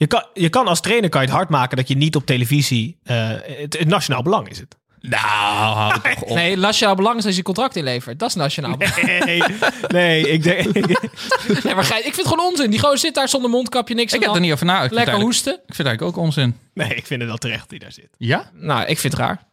Je 0.03 0.09
kan, 0.09 0.25
je 0.33 0.49
kan 0.49 0.67
als 0.67 0.81
trainer 0.81 1.09
kan 1.09 1.21
je 1.21 1.27
het 1.27 1.35
hard 1.35 1.49
maken 1.49 1.77
dat 1.77 1.87
je 1.87 1.95
niet 1.95 2.15
op 2.15 2.25
televisie... 2.25 2.97
eh, 3.03 3.29
het, 3.43 3.77
het 3.79 3.87
nationaal 3.87 4.21
belang 4.23 4.49
is 4.49 4.59
het. 4.59 4.77
Nou, 4.99 5.21
hou 5.21 6.01
toch 6.01 6.21
op. 6.21 6.35
Nee, 6.35 6.57
nationaal 6.57 6.95
belang 6.95 7.17
is 7.17 7.25
als 7.25 7.35
je 7.35 7.41
contract 7.41 7.75
inlevert. 7.75 8.19
Dat 8.19 8.29
is 8.29 8.35
nationaal 8.35 8.77
belang. 8.77 9.23
Nee, 9.25 9.43
nee 9.87 10.29
ik 10.29 10.43
denk... 10.43 10.73
Nee, 11.63 11.75
maar 11.75 11.83
Gijs, 11.83 11.99
ik 12.05 12.13
vind 12.13 12.15
het 12.15 12.27
gewoon 12.27 12.45
onzin. 12.51 12.69
Die 12.69 12.79
gozer 12.79 12.97
zit 12.97 13.15
daar 13.15 13.29
zonder 13.29 13.49
mondkapje, 13.49 13.95
niks 13.95 14.13
Ik 14.13 14.21
heb 14.23 14.33
er 14.33 14.39
niet 14.39 14.51
over 14.51 14.65
na. 14.65 14.81
Het 14.81 14.91
Lekker 14.91 15.19
hoesten. 15.19 15.53
Ik 15.53 15.59
vind 15.75 15.77
het 15.77 15.87
eigenlijk 15.87 16.17
ook 16.17 16.23
onzin. 16.23 16.57
nee, 16.73 16.95
ik 16.95 17.05
vind 17.05 17.19
het 17.19 17.29
wel 17.29 17.37
terecht 17.37 17.69
hij 17.69 17.79
daar 17.79 17.91
zit. 17.91 18.09
Ja? 18.17 18.49
Nou, 18.53 18.85
ik 18.85 18.99
vind 18.99 19.13
het 19.13 19.21
raar. 19.21 19.43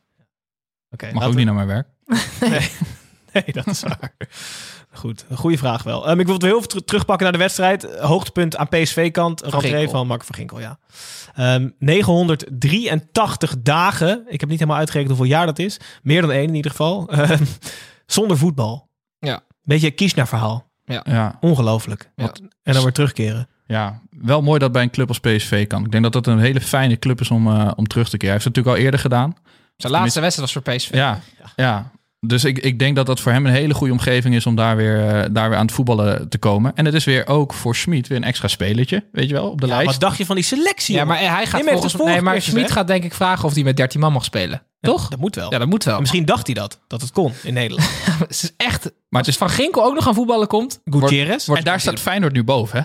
Oké, 0.91 1.05
Mag 1.05 1.15
laten 1.15 1.27
ook 1.29 1.33
we- 1.33 1.39
niet 1.39 1.47
naar 1.55 1.67
mijn 1.67 1.67
werk. 1.69 1.87
Nee, 3.33 3.45
dat 3.53 3.67
is 3.67 3.81
waar. 3.83 4.15
Goed, 4.93 5.25
een 5.29 5.37
goede 5.37 5.59
vraag 5.59 5.83
wel. 5.83 6.09
Ehm, 6.09 6.19
ik 6.21 6.25
wil 6.25 6.35
het 6.35 6.43
weer 6.43 6.53
heel 6.53 6.61
veel 6.61 6.71
ter- 6.71 6.85
terugpakken 6.85 7.25
naar 7.25 7.33
de 7.33 7.43
wedstrijd. 7.43 7.99
Hoogtepunt 8.01 8.57
aan 8.57 8.69
PSV-kant. 8.69 9.43
Een 9.43 9.51
rentree 9.51 9.89
van 9.89 10.07
Mark 10.07 10.25
van 10.25 10.35
Ginkel, 10.35 10.61
ja. 10.61 10.79
Ehm 11.35 11.69
983 11.79 13.55
dagen. 13.63 14.25
Ik 14.29 14.41
heb 14.41 14.49
niet 14.49 14.59
helemaal 14.59 14.79
uitgerekend 14.81 15.17
hoeveel 15.17 15.35
jaar 15.37 15.47
dat 15.47 15.59
is. 15.59 15.81
Meer 16.03 16.21
dan 16.21 16.31
één 16.33 16.49
in 16.49 16.55
ieder 16.55 16.71
geval. 16.71 17.09
Ehm, 17.11 17.45
zonder 18.07 18.37
voetbal. 18.39 18.89
Ja. 19.19 19.41
Beetje 19.63 19.87
een 19.87 19.95
Kiesna-verhaal. 19.95 20.69
Ja. 20.85 21.37
Ongelooflijk. 21.41 22.11
Ja. 22.17 22.33
En 22.63 22.73
dan 22.73 22.83
weer 22.83 22.93
terugkeren. 22.93 23.49
ja, 23.67 24.01
wel 24.11 24.43
mooi 24.43 24.59
dat 24.59 24.73
bij 24.73 24.83
een 24.83 24.91
club 24.91 25.09
als 25.09 25.21
PSV 25.21 25.67
kan. 25.67 25.85
Ik 25.85 25.91
denk 25.91 26.03
dat 26.03 26.13
dat 26.13 26.27
een 26.27 26.39
hele 26.39 26.61
fijne 26.61 26.99
club 26.99 27.21
is 27.21 27.31
om, 27.31 27.47
eh, 27.49 27.71
om 27.77 27.87
terug 27.87 28.09
te 28.09 28.17
keren. 28.17 28.35
Hij 28.35 28.45
heeft 28.45 28.45
het 28.45 28.55
natuurlijk 28.57 28.77
al 28.77 28.85
eerder 28.85 29.01
gedaan. 29.01 29.35
Zijn 29.77 29.93
laatste 29.93 30.21
wedstrijd 30.21 30.53
was 30.53 30.63
voor 30.65 30.75
PSV. 30.75 30.91
Ja, 30.95 31.21
ja. 31.57 31.91
Dus 32.27 32.45
ik, 32.45 32.59
ik 32.59 32.79
denk 32.79 32.97
dat 32.97 33.07
dat 33.07 33.21
voor 33.21 33.33
hem 33.33 33.47
een 33.47 33.53
hele 33.53 33.75
goede 33.75 33.93
omgeving 33.93 34.35
is 34.35 34.47
om 34.47 34.55
daar 34.55 34.77
weer, 34.77 35.09
eh, 35.09 35.25
daar 35.33 35.49
weer 35.49 35.59
aan 35.59 35.67
het 35.67 35.75
voetballen 35.75 36.29
te 36.29 36.39
komen. 36.39 36.73
En 36.75 36.85
het 36.85 36.95
is 36.95 37.05
weer 37.05 37.27
ook 37.27 37.55
voor 37.55 37.77
Schmid 37.77 38.07
weer 38.09 38.17
een 38.19 38.25
extra 38.25 38.49
spelertje, 38.49 39.05
weet 39.13 39.29
je 39.29 39.35
wel, 39.35 39.51
op 39.51 39.61
de 39.61 39.67
Ja, 39.67 39.73
lijst. 39.73 39.91
wat 39.91 40.01
dacht 40.01 40.17
je 40.17 40.27
van 40.27 40.35
die 40.37 40.45
selectie? 40.45 40.95
Ja, 40.95 41.05
maar 41.05 41.19
hij 41.19 41.47
gaat 41.47 41.61
heeft 41.61 41.71
volgens 41.73 41.97
Nee, 41.97 42.21
maar 42.21 42.43
Schmid 42.43 42.71
gaat 42.71 42.87
denk 42.87 43.05
ik 43.05 43.15
vragen 43.15 43.45
of 43.45 43.55
hij 43.55 43.63
met 43.63 43.77
13 43.77 44.01
man 44.01 44.13
mag 44.13 44.25
spelen. 44.25 44.63
Toch? 44.81 45.09
Dat 45.09 45.19
moet 45.19 45.35
wel. 45.35 45.53
Ja, 45.53 45.59
dat 45.59 45.69
moet 45.69 45.85
wel. 45.85 46.01
Misschien 46.01 46.25
dacht 46.25 46.47
hij 46.47 46.55
dat. 46.55 46.81
Dat 46.87 47.01
het 47.01 47.13
kon 47.13 47.33
in 47.43 47.55
Nederland. 47.55 47.91
Het 48.19 48.31
is 48.31 48.53
echt... 48.57 48.91
Maar 49.09 49.21
het 49.21 49.31
is 49.31 49.37
Van 49.37 49.51
Ginkel 49.51 49.85
ook 49.85 49.95
nog 49.95 50.09
aan 50.09 50.15
voetballen 50.15 50.47
komt. 50.47 50.81
Gutierrez. 50.85 51.49
en 51.49 51.65
daar 51.65 51.81
staat 51.81 52.01
Feyenoord 52.01 52.33
nu 52.33 52.45
boven, 52.45 52.79
hè? 52.79 52.85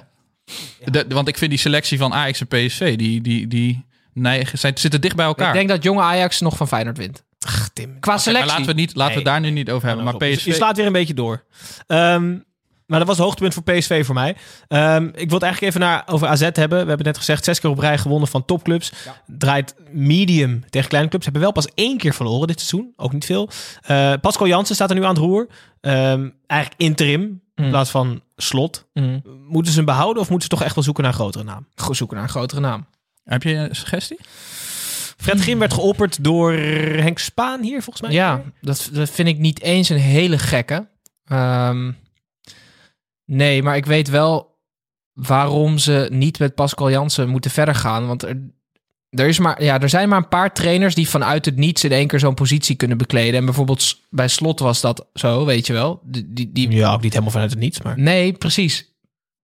De- 0.91 1.05
want 1.09 1.27
ik 1.27 1.37
vind 1.37 1.49
die 1.49 1.59
selectie 1.59 1.97
van 1.97 2.13
Ajax 2.13 2.39
en 2.39 2.47
PSV, 2.47 2.95
die, 2.95 3.21
die, 3.21 3.47
die 3.47 3.85
neigen, 4.13 4.59
zijn, 4.59 4.77
zitten 4.77 5.01
dicht 5.01 5.15
bij 5.15 5.25
elkaar. 5.25 5.47
Ik 5.47 5.53
denk 5.53 5.69
dat 5.69 5.83
jonge 5.83 6.01
Ajax 6.01 6.39
nog 6.39 6.57
van 6.57 6.67
Feyenoord 6.67 6.97
wint. 6.97 7.23
Ach, 7.45 7.69
Tim. 7.73 7.99
Qua 7.99 8.11
Maar 8.11 8.19
selectie. 8.21 8.49
laten 8.51 8.65
we, 8.65 8.73
niet, 8.73 8.95
laten 8.95 9.15
we 9.17 9.23
Nee. 9.23 9.33
het 9.33 9.43
daar 9.43 9.51
nu 9.51 9.57
niet 9.57 9.69
over 9.71 9.87
hebben. 9.87 10.05
Maar 10.05 10.13
Je- 10.27 10.35
PSV... 10.35 10.45
Je 10.45 10.53
slaat 10.53 10.77
weer 10.77 10.85
een 10.85 10.91
beetje 10.91 11.13
door. 11.13 11.43
Ehm, 11.87 12.37
maar 12.85 12.99
dat 12.99 13.07
was 13.07 13.17
het 13.17 13.25
hoogtepunt 13.25 13.53
voor 13.53 13.63
PSV 13.63 14.05
voor 14.05 14.15
mij. 14.15 14.35
Ehm, 14.67 15.03
ik 15.05 15.13
wil 15.29 15.39
het 15.39 15.43
eigenlijk 15.43 15.61
even 15.61 15.79
naar, 15.79 16.03
over 16.05 16.27
AZ 16.27 16.41
hebben. 16.41 16.69
We 16.81 16.87
hebben 16.87 17.05
net 17.05 17.17
gezegd, 17.17 17.43
zes 17.43 17.59
keer 17.59 17.69
op 17.69 17.79
rij 17.79 17.97
gewonnen 17.97 18.27
van 18.27 18.45
topclubs. 18.45 18.91
Draait 19.27 19.75
medium 19.91 20.63
tegen 20.69 20.89
kleine 20.89 21.09
clubs. 21.09 21.23
Hebben 21.25 21.41
wel 21.43 21.51
pas 21.51 21.67
één 21.73 21.97
keer 21.97 22.13
verloren 22.13 22.47
dit 22.47 22.59
seizoen. 22.61 22.93
Ook 22.95 23.13
niet 23.13 23.25
veel. 23.25 23.49
Eh, 23.81 24.13
Pascal 24.21 24.47
Jansen 24.47 24.75
staat 24.75 24.89
er 24.89 24.95
nu 24.95 25.03
aan 25.03 25.09
het 25.09 25.17
roer. 25.17 25.47
Ehm, 25.81 26.29
eigenlijk 26.47 26.81
interim 26.81 27.21
in 27.55 27.63
Mm. 27.63 27.69
plaats 27.69 27.89
van 27.89 28.21
slot. 28.35 28.85
Mm. 28.93 29.21
Moeten 29.47 29.71
ze 29.71 29.77
hem 29.77 29.85
behouden 29.87 30.21
of 30.21 30.29
moeten 30.29 30.49
ze 30.49 30.55
toch 30.55 30.63
echt 30.65 30.75
wel 30.75 30.83
zoeken 30.83 31.03
naar 31.03 31.11
een 31.11 31.19
grotere 31.19 31.43
naam? 31.43 31.67
Goed 31.75 31.97
zoeken 31.97 32.15
naar 32.15 32.25
een 32.25 32.31
grotere 32.31 32.61
naam. 32.61 32.85
Heb 33.23 33.43
je 33.43 33.53
een 33.53 33.75
suggestie? 33.75 34.17
Fred 35.17 35.39
Grim 35.39 35.59
werd 35.59 35.73
geopperd 35.73 36.23
door 36.23 36.53
Henk 36.53 37.19
Spaan 37.19 37.61
hier 37.61 37.81
volgens 37.81 38.01
mij. 38.01 38.11
Ja, 38.11 38.41
dat, 38.61 38.89
dat 38.93 39.09
vind 39.09 39.27
ik 39.27 39.37
niet 39.37 39.61
eens 39.61 39.89
een 39.89 39.97
hele 39.97 40.37
gekke. 40.37 40.87
Ehm, 41.25 41.91
nee, 43.25 43.63
maar 43.63 43.75
ik 43.75 43.85
weet 43.85 44.09
wel 44.09 44.55
waarom 45.13 45.77
ze 45.77 46.07
niet 46.11 46.39
met 46.39 46.55
Pascal 46.55 46.89
Jansen 46.89 47.29
moeten 47.29 47.51
verder 47.51 47.75
gaan. 47.75 48.07
Want 48.07 48.23
er, 48.23 48.41
er, 49.09 49.27
is 49.27 49.39
maar, 49.39 49.63
ja, 49.63 49.81
er 49.81 49.89
zijn 49.89 50.09
maar 50.09 50.17
een 50.17 50.27
paar 50.27 50.53
trainers 50.53 50.95
die 50.95 51.09
vanuit 51.09 51.45
het 51.45 51.55
niets 51.55 51.83
in 51.83 51.91
één 51.91 52.07
keer 52.07 52.19
zo'n 52.19 52.33
positie 52.33 52.75
kunnen 52.75 52.97
bekleden. 52.97 53.39
En 53.39 53.45
bijvoorbeeld 53.45 53.99
bij 54.09 54.27
Slot 54.27 54.59
was 54.59 54.81
dat 54.81 55.07
zo, 55.13 55.45
weet 55.45 55.67
je 55.67 55.73
wel. 55.73 56.01
Die, 56.03 56.33
die, 56.33 56.51
die, 56.51 56.71
Ja, 56.71 56.93
ook 56.93 57.01
niet 57.01 57.11
helemaal 57.11 57.33
vanuit 57.33 57.51
het 57.51 57.59
niets, 57.59 57.81
maar... 57.81 57.99
Nee, 57.99 58.33
precies. 58.33 58.93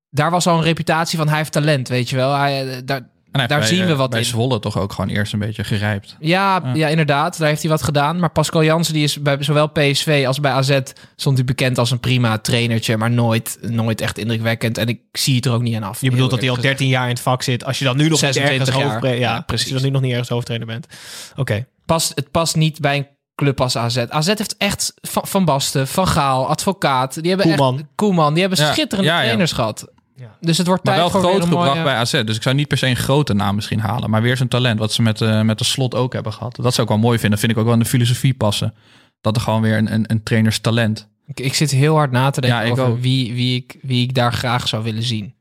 Daar 0.09 0.31
was 0.31 0.47
al 0.47 0.57
een 0.57 0.63
reputatie 0.63 1.17
van 1.17 1.27
hij 1.27 1.37
heeft 1.37 1.51
talent, 1.51 1.87
weet 1.87 2.09
je 2.09 2.15
wel. 2.15 2.33
Hij, 2.33 2.69
eh, 2.69 2.81
daar, 2.85 3.09
Daar 3.31 3.47
bij, 3.47 3.63
zien 3.63 3.85
we 3.85 3.91
eh, 3.91 3.97
wat 3.97 4.09
bij 4.09 4.19
in. 4.19 4.25
Zwolle 4.25 4.59
toch 4.59 4.77
ook 4.77 4.93
gewoon 4.93 5.09
eerst 5.09 5.33
een 5.33 5.39
beetje 5.39 5.63
gerijpt. 5.63 6.15
Ja, 6.19 6.61
ja. 6.73 6.87
inderdaad. 6.87 7.37
Daar 7.37 7.47
heeft 7.47 7.61
hij 7.61 7.71
wat 7.71 7.83
gedaan. 7.83 8.19
Maar 8.19 8.29
Pascal 8.31 8.63
Jansen, 8.63 8.93
die 8.93 9.03
is 9.03 9.21
bij 9.21 9.37
zowel 9.39 9.67
PSV 9.67 10.23
als 10.27 10.39
bij 10.39 10.51
AZ... 10.51 10.79
stond 11.15 11.37
hij 11.37 11.45
bekend 11.45 11.77
als 11.77 11.91
een 11.91 11.99
prima 11.99 12.37
trainertje... 12.37 12.97
maar 12.97 13.11
nooit, 13.11 13.57
nooit 13.61 14.01
echt 14.01 14.17
indrukwekkend. 14.17 14.77
En 14.77 14.87
ik 14.87 14.99
zie 15.11 15.35
het 15.35 15.45
er 15.45 15.53
ook 15.53 15.61
niet 15.61 15.75
aan 15.75 15.83
af. 15.83 16.01
Je 16.01 16.09
bedoelt 16.09 16.29
dat 16.29 16.39
hij 16.39 16.49
al 16.49 16.55
eerlijk 16.55 16.77
13 16.77 16.93
jaar 16.93 17.03
in 17.03 17.13
het 17.13 17.19
vak 17.19 17.43
zit. 17.43 17.65
Als 17.65 17.79
je 17.79 17.85
dan 17.85 17.97
nu 17.97 18.03
nog 18.03 18.21
niet 18.21 18.33
26 18.33 18.75
ergens 18.75 19.01
jaar. 19.01 19.13
Ja, 19.13 19.19
Ja, 19.19 19.41
precies. 19.41 19.73
Als 19.73 19.75
je 19.75 19.81
dan 19.81 19.83
nu 19.83 19.91
nog 19.91 20.01
niet 20.01 20.11
ergens 20.11 20.29
hoofdtrainer 20.29 20.67
bent. 20.67 20.87
Oké. 21.35 21.65
Past, 21.85 22.11
het 22.15 22.31
past 22.31 22.55
niet 22.55 22.79
bij 22.79 22.97
een 22.97 23.07
club 23.35 23.61
als 23.61 23.77
AZ. 23.77 23.97
AZ 23.97 24.27
heeft 24.27 24.55
echt 24.57 24.93
Van, 25.01 25.27
van 25.27 25.45
Basten, 25.45 25.87
Van 25.87 26.07
Gaal, 26.07 26.47
advocaat. 26.47 27.21
Die 27.21 27.29
hebben 27.29 27.47
Koeman. 27.47 27.75
echt... 27.75 27.85
Koeman. 27.95 28.33
Die 28.33 28.41
hebben 28.41 28.65
Ja, 28.65 28.71
schitterende 28.71 29.09
ja, 29.11 29.17
ja. 29.17 29.23
trainers 29.23 29.51
gehad. 29.51 29.87
Ja. 30.21 30.37
Dus 30.39 30.57
het 30.57 30.67
wordt 30.67 30.83
Maar 30.83 30.95
tijd 30.95 31.11
wel 31.11 31.21
voor 31.21 31.21
weer 31.21 31.29
groot 31.39 31.43
een 31.43 31.51
gebracht 31.57 31.71
mooie- 31.73 31.83
bij 31.83 31.95
AZ. 31.95 32.23
Dus 32.23 32.35
ik 32.35 32.41
zou 32.41 32.55
niet 32.55 32.67
per 32.67 32.77
se 32.77 32.87
een 32.87 32.95
grote 32.95 33.33
naam 33.33 33.55
misschien 33.55 33.79
halen. 33.79 34.09
Maar 34.09 34.21
weer 34.21 34.37
zijn 34.37 34.49
talent. 34.49 34.79
Wat 34.79 34.93
ze 34.93 35.01
met, 35.01 35.21
eh, 35.21 35.41
met 35.41 35.57
de 35.57 35.63
slot 35.63 35.95
ook 35.95 36.13
hebben 36.13 36.33
gehad. 36.33 36.55
Dat 36.55 36.73
zou 36.73 36.87
ik 36.87 36.93
wel 36.93 37.01
mooi 37.03 37.19
vinden. 37.19 37.39
Vind 37.39 37.51
ik 37.51 37.57
ook 37.57 37.63
wel 37.63 37.73
in 37.73 37.79
de 37.79 37.85
filosofie 37.85 38.33
passen. 38.33 38.73
Dat 39.21 39.35
er 39.35 39.41
gewoon 39.41 39.61
weer 39.61 39.77
een, 39.77 39.93
een, 39.93 40.03
een 40.11 40.23
trainers 40.23 40.59
talent. 40.59 41.09
Ik, 41.25 41.39
ik 41.39 41.53
zit 41.53 41.71
heel 41.71 41.95
hard 41.95 42.11
na 42.11 42.29
te 42.29 42.41
denken 42.41 42.59
Ja, 42.59 42.65
ik 42.65 42.71
over 42.71 42.85
ook. 42.85 42.99
wie, 43.01 43.33
wie, 43.33 43.55
ik, 43.55 43.75
wie 43.81 44.03
ik 44.03 44.13
daar 44.13 44.33
graag 44.33 44.67
zou 44.67 44.83
willen 44.83 45.03
zien. 45.03 45.35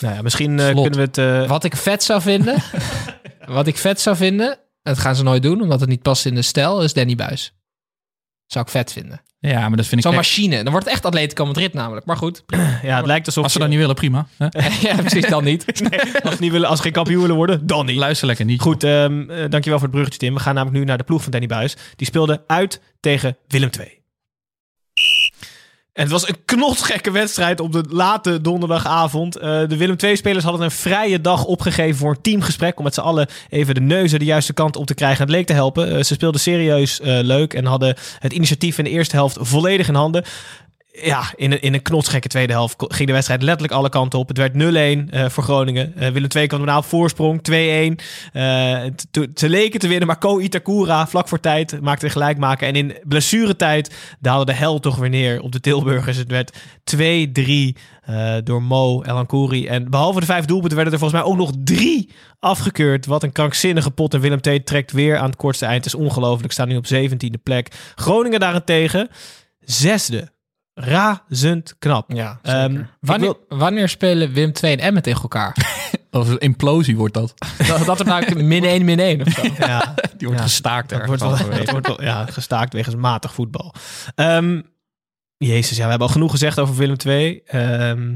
Nou 0.00 0.14
ja, 0.14 0.22
misschien 0.22 0.58
eh, 0.58 0.64
kunnen 0.66 0.92
we 0.94 1.00
het... 1.00 1.18
eh, 1.18 1.48
Wat 1.48 1.64
ik 1.64 1.76
vet 1.76 2.02
zou 2.02 2.20
vinden, 2.22 2.56
wat 3.46 3.66
ik 3.66 3.76
vet 3.78 4.00
zou 4.00 4.16
vinden, 4.16 4.58
dat 4.82 4.98
gaan 4.98 5.16
ze 5.16 5.22
nooit 5.22 5.42
doen, 5.42 5.60
omdat 5.62 5.80
het 5.80 5.88
niet 5.88 6.02
past 6.02 6.26
in 6.26 6.34
de 6.34 6.42
stijl, 6.42 6.82
is 6.82 6.92
Danny 6.92 7.14
Buis. 7.14 7.52
Zou 8.46 8.64
ik 8.64 8.70
vet 8.70 8.92
vinden. 8.92 9.20
Ja, 9.50 9.68
maar 9.68 9.76
dat 9.76 9.86
vind 9.86 10.00
ik 10.04 10.06
Zo'n 10.06 10.18
echt- 10.18 10.28
machine. 10.28 10.62
Dan 10.62 10.72
wordt 10.72 10.84
het 10.84 10.94
echt 10.94 11.04
Atletico 11.04 11.46
Madrid 11.46 11.72
namelijk. 11.74 12.06
Maar 12.06 12.16
goed. 12.16 12.42
Ja, 12.82 12.96
het 12.96 13.06
lijkt 13.06 13.26
alsof... 13.26 13.42
Als 13.44 13.52
ze 13.52 13.58
dat 13.58 13.68
niet 13.68 13.78
willen, 13.78 13.94
prima. 13.94 14.26
Hè? 14.36 14.46
ja, 14.88 14.94
precies 14.96 15.28
dan 15.28 15.44
niet. 15.44 15.64
als, 16.24 16.34
ze 16.34 16.40
niet 16.40 16.52
willen, 16.52 16.68
als 16.68 16.76
ze 16.76 16.82
geen 16.82 16.92
kampioen 16.92 17.20
willen 17.20 17.36
worden, 17.36 17.66
dan 17.66 17.86
niet. 17.86 17.96
Luister 17.96 18.26
lekker 18.26 18.44
niet. 18.44 18.60
Goed, 18.60 18.84
ehm, 18.84 19.30
eh, 19.30 19.44
dankjewel 19.48 19.78
voor 19.78 19.88
het 19.88 19.90
bruggetje, 19.96 20.18
Tim. 20.18 20.34
We 20.34 20.40
gaan 20.40 20.54
namelijk 20.54 20.78
nu 20.78 20.84
naar 20.84 20.98
de 20.98 21.04
ploeg 21.04 21.22
van 21.22 21.30
Danny 21.30 21.46
Buis. 21.46 21.76
Die 21.96 22.06
speelde 22.06 22.44
uit 22.46 22.80
tegen 23.00 23.36
Willem 23.48 23.70
II. 23.78 24.01
En 25.92 26.02
het 26.02 26.12
was 26.12 26.28
een 26.28 26.44
knotsgekke 26.44 27.10
wedstrijd 27.10 27.60
op 27.60 27.72
de 27.72 27.84
late 27.88 28.40
donderdagavond. 28.40 29.36
Eh, 29.36 29.68
de 29.68 29.76
Willem 29.76 29.96
II-spelers 29.98 30.44
hadden 30.44 30.62
een 30.62 30.70
vrije 30.70 31.20
dag 31.20 31.44
opgegeven 31.44 31.96
voor 31.96 32.10
een 32.10 32.20
teamgesprek... 32.20 32.78
om 32.78 32.84
met 32.84 32.94
z'n 32.94 33.00
allen 33.00 33.28
even 33.48 33.74
de 33.74 33.80
neuzen 33.80 34.18
de 34.18 34.24
juiste 34.24 34.52
kant 34.52 34.76
op 34.76 34.86
te 34.86 34.94
krijgen 34.94 35.18
en 35.18 35.24
het 35.26 35.34
leek 35.36 35.46
te 35.46 35.52
helpen. 35.52 35.96
Eh, 35.96 36.02
ze 36.02 36.14
speelden 36.14 36.40
serieus 36.40 37.00
eh, 37.00 37.18
leuk 37.22 37.54
en 37.54 37.64
hadden 37.64 37.96
het 38.18 38.32
initiatief 38.32 38.78
in 38.78 38.84
de 38.84 38.90
eerste 38.90 39.16
helft 39.16 39.36
volledig 39.40 39.88
in 39.88 39.94
handen. 39.94 40.24
Ja, 41.00 41.32
in 41.36 41.52
een, 41.52 41.60
in 41.62 41.74
een 41.74 41.82
knotsgekke 41.82 42.28
tweede 42.28 42.52
helft 42.52 42.74
ging 42.78 43.06
de 43.06 43.12
wedstrijd 43.12 43.42
letterlijk 43.42 43.72
alle 43.72 43.88
kanten 43.88 44.18
op. 44.18 44.28
Het 44.28 44.38
werd 44.38 44.52
0-1 45.08 45.10
eh, 45.10 45.28
voor 45.28 45.42
Groningen. 45.42 45.96
Eh, 45.96 46.08
Willem 46.08 46.28
II 46.36 46.46
kwam 46.46 46.58
daarna 46.60 46.78
op 46.78 46.84
voorsprong, 46.84 47.40
2-1. 47.50 47.52
Eh, 48.32 48.82
t- 48.84 49.06
t- 49.10 49.38
ze 49.40 49.48
leken 49.48 49.80
te 49.80 49.88
winnen, 49.88 50.06
maar 50.06 50.18
Ko 50.18 50.38
Itakura 50.38 51.06
vlak 51.06 51.28
voor 51.28 51.40
tijd 51.40 51.80
maakte 51.80 52.04
een 52.04 52.10
gelijkmaker. 52.10 52.68
En 52.68 52.74
in 52.74 52.96
blessuretijd 53.04 53.94
daalde 54.20 54.44
de 54.44 54.52
hel 54.58 54.80
toch 54.80 54.96
weer 54.96 55.08
neer 55.08 55.40
op 55.40 55.52
de 55.52 55.60
Tilburgers. 55.60 56.16
Het 56.16 56.30
werd 56.30 56.58
2-3 56.84 57.76
eh, 58.02 58.34
door 58.44 58.62
Mo 58.62 59.02
Elankouri. 59.02 59.66
En 59.66 59.90
behalve 59.90 60.20
de 60.20 60.26
vijf 60.26 60.44
doelpunten 60.44 60.76
werden 60.76 60.94
er 60.94 61.00
volgens 61.00 61.22
mij 61.22 61.30
ook 61.30 61.38
nog 61.38 61.50
drie 61.64 62.10
afgekeurd. 62.38 63.06
Wat 63.06 63.22
een 63.22 63.32
krankzinnige 63.32 63.90
pot. 63.90 64.14
En 64.14 64.20
Willem 64.20 64.40
II 64.42 64.62
trekt 64.62 64.92
weer 64.92 65.18
aan 65.18 65.26
het 65.26 65.36
kortste 65.36 65.66
eind. 65.66 65.84
Het 65.84 65.94
is 65.94 66.00
ongelooflijk. 66.00 66.52
Staan 66.52 66.68
nu 66.68 66.76
op 66.76 66.86
17e 66.94 67.42
plek. 67.42 67.68
Groningen 67.94 68.40
daarentegen, 68.40 69.08
zesde. 69.60 70.30
Razend 70.74 71.74
knap. 71.78 72.12
Ja, 72.12 72.38
Ehm, 72.42 72.82
Wanneer, 73.00 73.34
wil- 73.48 73.58
wanneer 73.58 73.88
spelen 73.88 74.32
Wim 74.32 74.52
2 74.52 74.72
en 74.72 74.78
Emmen 74.78 75.02
tegen 75.02 75.22
elkaar? 75.22 75.56
Een 76.10 76.38
implosie 76.38 76.96
wordt 76.96 77.14
dat. 77.14 77.34
dat, 77.68 77.84
dat 77.86 78.00
er 78.00 78.06
nou 78.06 78.42
min 78.44 78.64
1, 78.64 78.84
min 78.84 78.98
1 79.00 79.20
of 79.20 79.32
zo. 79.32 79.42
ja, 79.58 79.94
Die 80.16 80.26
wordt 80.26 80.40
Ja, 80.42 80.46
gestaakt 80.46 80.88
dat 80.88 81.06
wordt 81.06 81.20
wel, 81.20 81.28
halverwege. 81.30 81.60
dat 81.64 81.70
wordt 81.70 81.86
wel 81.86 82.02
ja, 82.02 82.26
gestaakt 82.26 82.72
wegens 82.72 82.94
matig 82.94 83.34
voetbal. 83.34 83.74
Ehm, 84.14 84.60
Jezus, 85.36 85.76
ja, 85.76 85.82
we 85.84 85.90
hebben 85.90 86.06
al 86.08 86.12
genoeg 86.12 86.30
gezegd 86.30 86.58
over 86.58 86.74
Willem 86.76 86.96
II. 87.06 87.42
Ehm, 87.46 88.14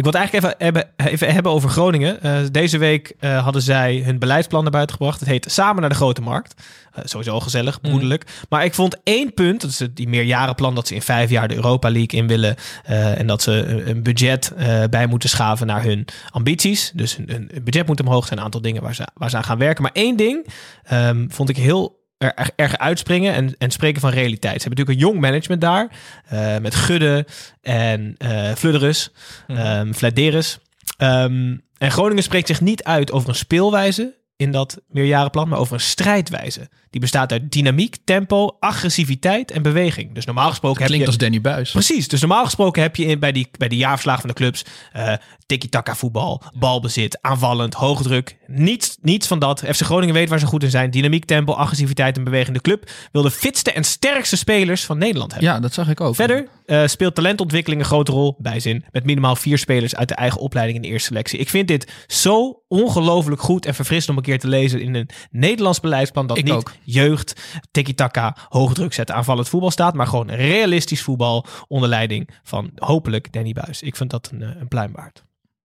ik 0.00 0.06
wil 0.06 0.20
het 0.20 0.30
eigenlijk 0.30 0.60
even 0.60 0.64
hebben, 0.64 1.12
even 1.12 1.34
hebben 1.34 1.52
over 1.52 1.70
Groningen. 1.70 2.22
Eh, 2.22 2.38
deze 2.50 2.78
week 2.78 3.14
eh, 3.18 3.42
hadden 3.42 3.62
zij 3.62 4.02
hun 4.04 4.18
beleidsplan 4.18 4.62
naar 4.62 4.72
buiten 4.72 4.96
gebracht. 4.96 5.20
Het 5.20 5.28
heet 5.28 5.52
Samen 5.52 5.80
naar 5.80 5.90
de 5.90 5.96
Grote 5.96 6.20
Markt. 6.20 6.62
Eh, 6.92 7.02
sowieso 7.04 7.32
al 7.32 7.40
gezellig, 7.40 7.80
broederlijk. 7.80 8.24
Maar 8.48 8.64
ik 8.64 8.74
vond 8.74 8.96
één 9.04 9.34
punt, 9.34 9.60
dat 9.60 9.70
is 9.70 9.82
die 9.94 10.08
meerjarenplan... 10.08 10.74
dat 10.74 10.86
ze 10.86 10.94
in 10.94 11.02
vijf 11.02 11.30
jaar 11.30 11.48
de 11.48 11.54
Europa 11.54 11.90
League 11.90 12.20
in 12.20 12.26
willen... 12.26 12.56
en 12.84 13.26
dat 13.26 13.42
ze 13.42 13.52
een- 13.52 14.02
budget 14.02 14.52
bij 14.90 15.06
moeten 15.06 15.28
schaven 15.28 15.66
naar 15.66 15.82
hun 15.82 16.04
ambities. 16.30 16.92
Dus 16.94 17.18
een 17.26 17.50
budget 17.62 17.86
moet 17.86 18.00
omhoog 18.00 18.26
zijn, 18.26 18.38
een 18.38 18.44
aantal 18.44 18.60
dingen 18.60 18.82
waar 18.82 18.94
ze, 18.94 19.08
waar 19.14 19.30
ze 19.30 19.36
aan 19.36 19.44
gaan 19.44 19.58
werken. 19.58 19.82
Maar 19.82 19.92
één 19.94 20.16
ding 20.16 20.46
ehm, 20.84 21.28
vond 21.28 21.48
ik 21.48 21.56
heel 21.56 21.99
erg, 22.20 22.50
erg 22.56 22.78
uitspringen 22.78 23.34
en, 23.34 23.54
en 23.58 23.70
spreken 23.70 24.00
van 24.00 24.10
realiteit. 24.10 24.62
Ze 24.62 24.68
hebben 24.68 24.78
natuurlijk 24.78 24.98
een 24.98 25.12
jong 25.12 25.20
management 25.20 25.60
daar. 25.60 25.88
eh, 26.28 26.58
met 26.58 26.74
Gudde 26.74 27.26
en 27.62 28.14
eh 28.18 28.52
Fludderus, 28.54 29.10
ehm 29.46 29.92
Flederis. 29.92 30.58
Ehm, 30.96 31.56
en 31.78 31.90
Groningen 31.90 32.22
spreekt 32.22 32.46
zich 32.46 32.60
niet 32.60 32.84
uit 32.84 33.12
over 33.12 33.28
een 33.28 33.34
speelwijze 33.34 34.14
in 34.40 34.50
dat 34.50 34.80
meerjarenplan, 34.88 35.48
maar 35.48 35.58
over 35.58 35.74
een 35.74 35.80
strijdwijze. 35.80 36.68
Die 36.90 37.00
bestaat 37.00 37.32
uit 37.32 37.52
dynamiek, 37.52 37.96
tempo, 38.04 38.56
agressiviteit 38.60 39.50
en 39.50 39.62
beweging. 39.62 40.14
Dus 40.14 40.24
normaal 40.24 40.48
gesproken 40.48 40.78
heb 40.78 40.86
Klinkt 40.86 41.06
je... 41.06 41.12
als 41.12 41.20
Danny 41.20 41.40
Buis. 41.40 41.70
Precies, 41.70 42.08
dus 42.08 42.20
normaal 42.20 42.44
gesproken 42.44 42.82
heb 42.82 42.96
je 42.96 43.04
in, 43.04 43.18
bij, 43.18 43.32
die, 43.32 43.48
bij 43.58 43.68
de 43.68 43.76
jaarverslagen 43.76 44.20
van 44.20 44.30
de 44.30 44.36
clubs 44.36 44.64
eh 44.92 45.14
tiki-taka 45.50 45.94
voetbal, 45.94 46.42
balbezit, 46.58 47.18
aanvallend, 47.20 47.74
hoogdruk. 47.74 48.36
Niets, 48.46 48.96
niets 49.00 49.26
van 49.26 49.38
dat. 49.38 49.60
FC 49.60 49.80
Groningen 49.80 50.14
weet 50.14 50.28
waar 50.28 50.38
ze 50.38 50.46
goed 50.46 50.62
in 50.62 50.70
zijn. 50.70 50.90
Dynamiek, 50.90 51.24
tempo, 51.24 51.52
agressiviteit 51.52 52.16
en 52.16 52.24
beweging. 52.24 52.56
De 52.56 52.62
club 52.62 52.90
wil 53.12 53.22
de 53.22 53.30
fitste 53.30 53.72
en 53.72 53.84
sterkste 53.84 54.36
spelers 54.36 54.84
van 54.84 54.98
Nederland 54.98 55.32
hebben. 55.32 55.50
Ja, 55.50 55.60
dat 55.60 55.72
zag 55.72 55.88
ik 55.88 56.00
ook. 56.00 56.14
Verder 56.14 56.48
eh, 56.66 56.86
speelt 56.86 57.14
talentontwikkeling 57.14 57.80
een 57.80 57.88
grote 57.88 58.12
rol, 58.12 58.36
bijzin, 58.38 58.84
met 58.90 59.04
minimaal 59.04 59.36
vier 59.36 59.58
spelers 59.58 59.96
uit 59.96 60.08
de 60.08 60.14
eigen 60.14 60.40
opleiding 60.40 60.76
in 60.76 60.82
de 60.82 60.88
eerste 60.88 61.08
selectie. 61.08 61.38
Ik 61.38 61.48
vind 61.48 61.68
dit 61.68 61.92
zo 62.06 62.59
ongelooflijk 62.70 63.40
goed 63.40 63.66
en 63.66 63.74
verfrissend 63.74 64.10
om 64.10 64.16
een 64.16 64.28
keer 64.30 64.38
te 64.38 64.48
lezen 64.48 64.80
in 64.80 64.94
een 64.94 65.08
Nederlands 65.30 65.80
beleidsplan 65.80 66.26
dat 66.26 66.38
Ik 66.38 66.44
niet 66.44 66.52
ook. 66.52 66.72
jeugd, 66.82 67.40
tiki-taka, 67.70 68.36
hoogdruk 68.48 68.92
zetten, 68.92 69.14
aanvallend 69.14 69.48
voetbal 69.48 69.70
staat, 69.70 69.94
maar 69.94 70.06
gewoon 70.06 70.30
realistisch 70.30 71.02
voetbal 71.02 71.46
onder 71.68 71.88
leiding 71.88 72.28
van 72.42 72.70
hopelijk 72.76 73.32
Danny 73.32 73.52
Buis. 73.52 73.82
Ik 73.82 73.96
vind 73.96 74.10
dat 74.10 74.30
een, 74.32 74.42
eh, 74.42 74.48
een 74.60 74.68
pluim 74.68 74.92
waard. 74.92 75.24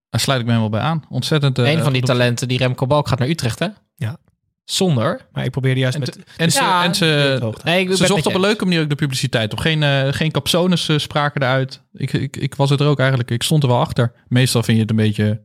Daar 0.10 0.22
sluit 0.22 0.40
ik 0.40 0.46
me 0.46 0.52
helemaal 0.52 0.72
bij 0.80 0.82
aan. 0.82 1.04
Ontzettend. 1.10 1.60
eh, 1.60 1.72
een 1.72 1.84
van 1.84 1.94
die 1.94 2.02
talenten, 2.02 2.48
die 2.48 2.58
Remco 2.58 2.88
Balk, 2.88 3.08
gaat 3.08 3.20
naar 3.20 3.28
Utrecht, 3.30 3.60
hè? 3.60 3.68
Ja. 3.96 4.18
Zonder. 4.64 5.28
Maar 5.32 5.44
ik 5.46 5.52
probeerde 5.52 5.80
juist 5.80 5.96
En, 5.96 6.02
met... 6.02 6.20
en 6.38 6.52
ze, 6.52 6.60
Ja, 6.62 6.84
en 6.84 6.96
ze. 6.96 7.52
Nee, 7.64 7.82
ik 7.82 7.96
ze 7.96 8.06
zocht 8.06 8.26
op 8.26 8.34
een 8.34 8.40
leuke 8.42 8.64
manier 8.64 8.82
ook 8.82 8.90
de 8.90 8.96
publiciteit 8.96 9.52
op. 9.52 9.60
Geen, 9.60 9.84
eh 9.84 10.08
geen 10.14 10.32
capsones 10.32 10.90
spraken 10.96 11.42
eruit. 11.42 11.82
Ik, 11.94 12.14
ik, 12.14 12.38
ik 12.38 12.56
was 12.56 12.70
het 12.70 12.80
er 12.80 12.88
ook 12.88 13.00
eigenlijk. 13.00 13.32
Ik 13.32 13.44
stond 13.44 13.64
er 13.64 13.70
wel 13.70 13.80
achter. 13.80 14.12
Meestal 14.28 14.64
vind 14.64 14.76
je 14.76 14.82
het 14.82 14.92
een 14.92 14.98
beetje 14.98 15.42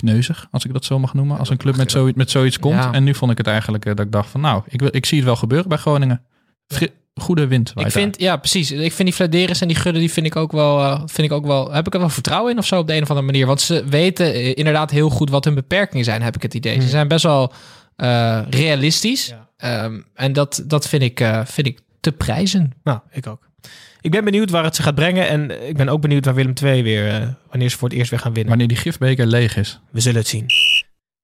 kneuzig, 0.00 0.48
als 0.50 0.64
ik 0.64 0.72
dat 0.72 0.84
zo 0.84 0.98
mag 0.98 1.14
noemen. 1.14 1.38
Als 1.38 1.50
een 1.50 1.56
club 1.56 1.76
met, 1.76 1.90
zoiets 1.90 2.16
met 2.16 2.30
zoiets 2.30 2.58
komt. 2.58 2.74
Ja. 2.74 2.92
En 2.92 3.04
nu 3.04 3.14
vond 3.14 3.30
ik 3.30 3.38
het 3.38 3.46
eigenlijk 3.46 3.84
eh, 3.86 3.94
dat 3.94 4.06
ik 4.06 4.12
dacht 4.12 4.30
van 4.30 4.40
nou, 4.40 4.62
ik, 4.68 4.80
wil- 4.80 4.88
ik 4.96 5.06
zie 5.06 5.16
het 5.18 5.26
wel 5.26 5.36
gebeuren 5.36 5.68
bij 5.68 5.78
Groningen. 5.78 6.22
Fri- 6.66 6.88
goede 7.14 7.46
wind. 7.46 7.72
Ik 7.74 7.90
vind, 7.90 8.20
ja, 8.20 8.36
precies. 8.36 8.70
Ik 8.70 8.92
vind 8.92 9.08
die 9.08 9.12
Flederis 9.16 9.60
en 9.60 9.68
die 9.68 9.76
Gudde, 9.76 9.98
die 10.00 10.12
vind 10.12 10.26
ik 10.26 10.36
ook 10.36 10.52
wel, 10.52 10.80
eh, 10.80 11.02
vind 11.06 11.30
ik 11.30 11.32
ook 11.32 11.46
wel, 11.46 11.72
heb 11.72 11.86
ik 11.86 11.94
er 11.94 12.00
wel 12.00 12.08
vertrouwen 12.08 12.52
in 12.52 12.58
of 12.58 12.66
zo 12.66 12.78
op 12.78 12.86
de 12.86 12.94
een 12.94 13.02
of 13.02 13.08
andere 13.08 13.26
manier. 13.26 13.46
Want 13.46 13.60
ze 13.60 13.84
weten 13.88 14.32
eh, 14.34 14.52
inderdaad 14.56 14.90
heel 14.90 15.08
goed 15.10 15.30
wat 15.30 15.44
hun 15.44 15.54
beperkingen 15.54 16.04
zijn, 16.04 16.22
heb 16.22 16.36
ik 16.36 16.42
het 16.42 16.54
idee. 16.54 16.80
Ze 16.80 16.88
zijn 16.88 17.08
best 17.08 17.22
wel 17.24 17.52
eh, 17.96 18.40
realistisch. 18.50 19.26
Ja. 19.26 19.48
Ehm, 19.56 20.00
en 20.14 20.32
dat, 20.32 20.62
dat 20.66 20.88
vind 20.88 21.02
ik, 21.02 21.20
eh, 21.20 21.40
vind 21.44 21.66
ik 21.66 21.80
te 22.00 22.12
prijzen. 22.12 22.72
Nou, 22.82 22.98
ik 23.10 23.26
ook. 23.26 23.47
Ik 24.08 24.14
ben 24.14 24.24
benieuwd 24.24 24.50
waar 24.50 24.64
het 24.64 24.76
ze 24.76 24.82
gaat 24.82 24.94
brengen 24.94 25.28
en 25.28 25.68
ik 25.68 25.76
ben 25.76 25.88
ook 25.88 26.00
benieuwd 26.00 26.24
waar 26.24 26.34
Willem 26.34 26.52
II 26.62 26.82
weer, 26.82 27.08
eh, 27.08 27.28
wanneer 27.50 27.68
ze 27.68 27.78
voor 27.78 27.88
het 27.88 27.98
eerst 27.98 28.10
weer 28.10 28.18
gaan 28.18 28.32
winnen. 28.32 28.48
Wanneer 28.48 28.68
die 28.68 28.76
gifbeker 28.76 29.26
leeg 29.26 29.56
is. 29.56 29.80
We 29.90 30.00
zullen 30.00 30.18
het 30.18 30.28
zien. 30.28 30.46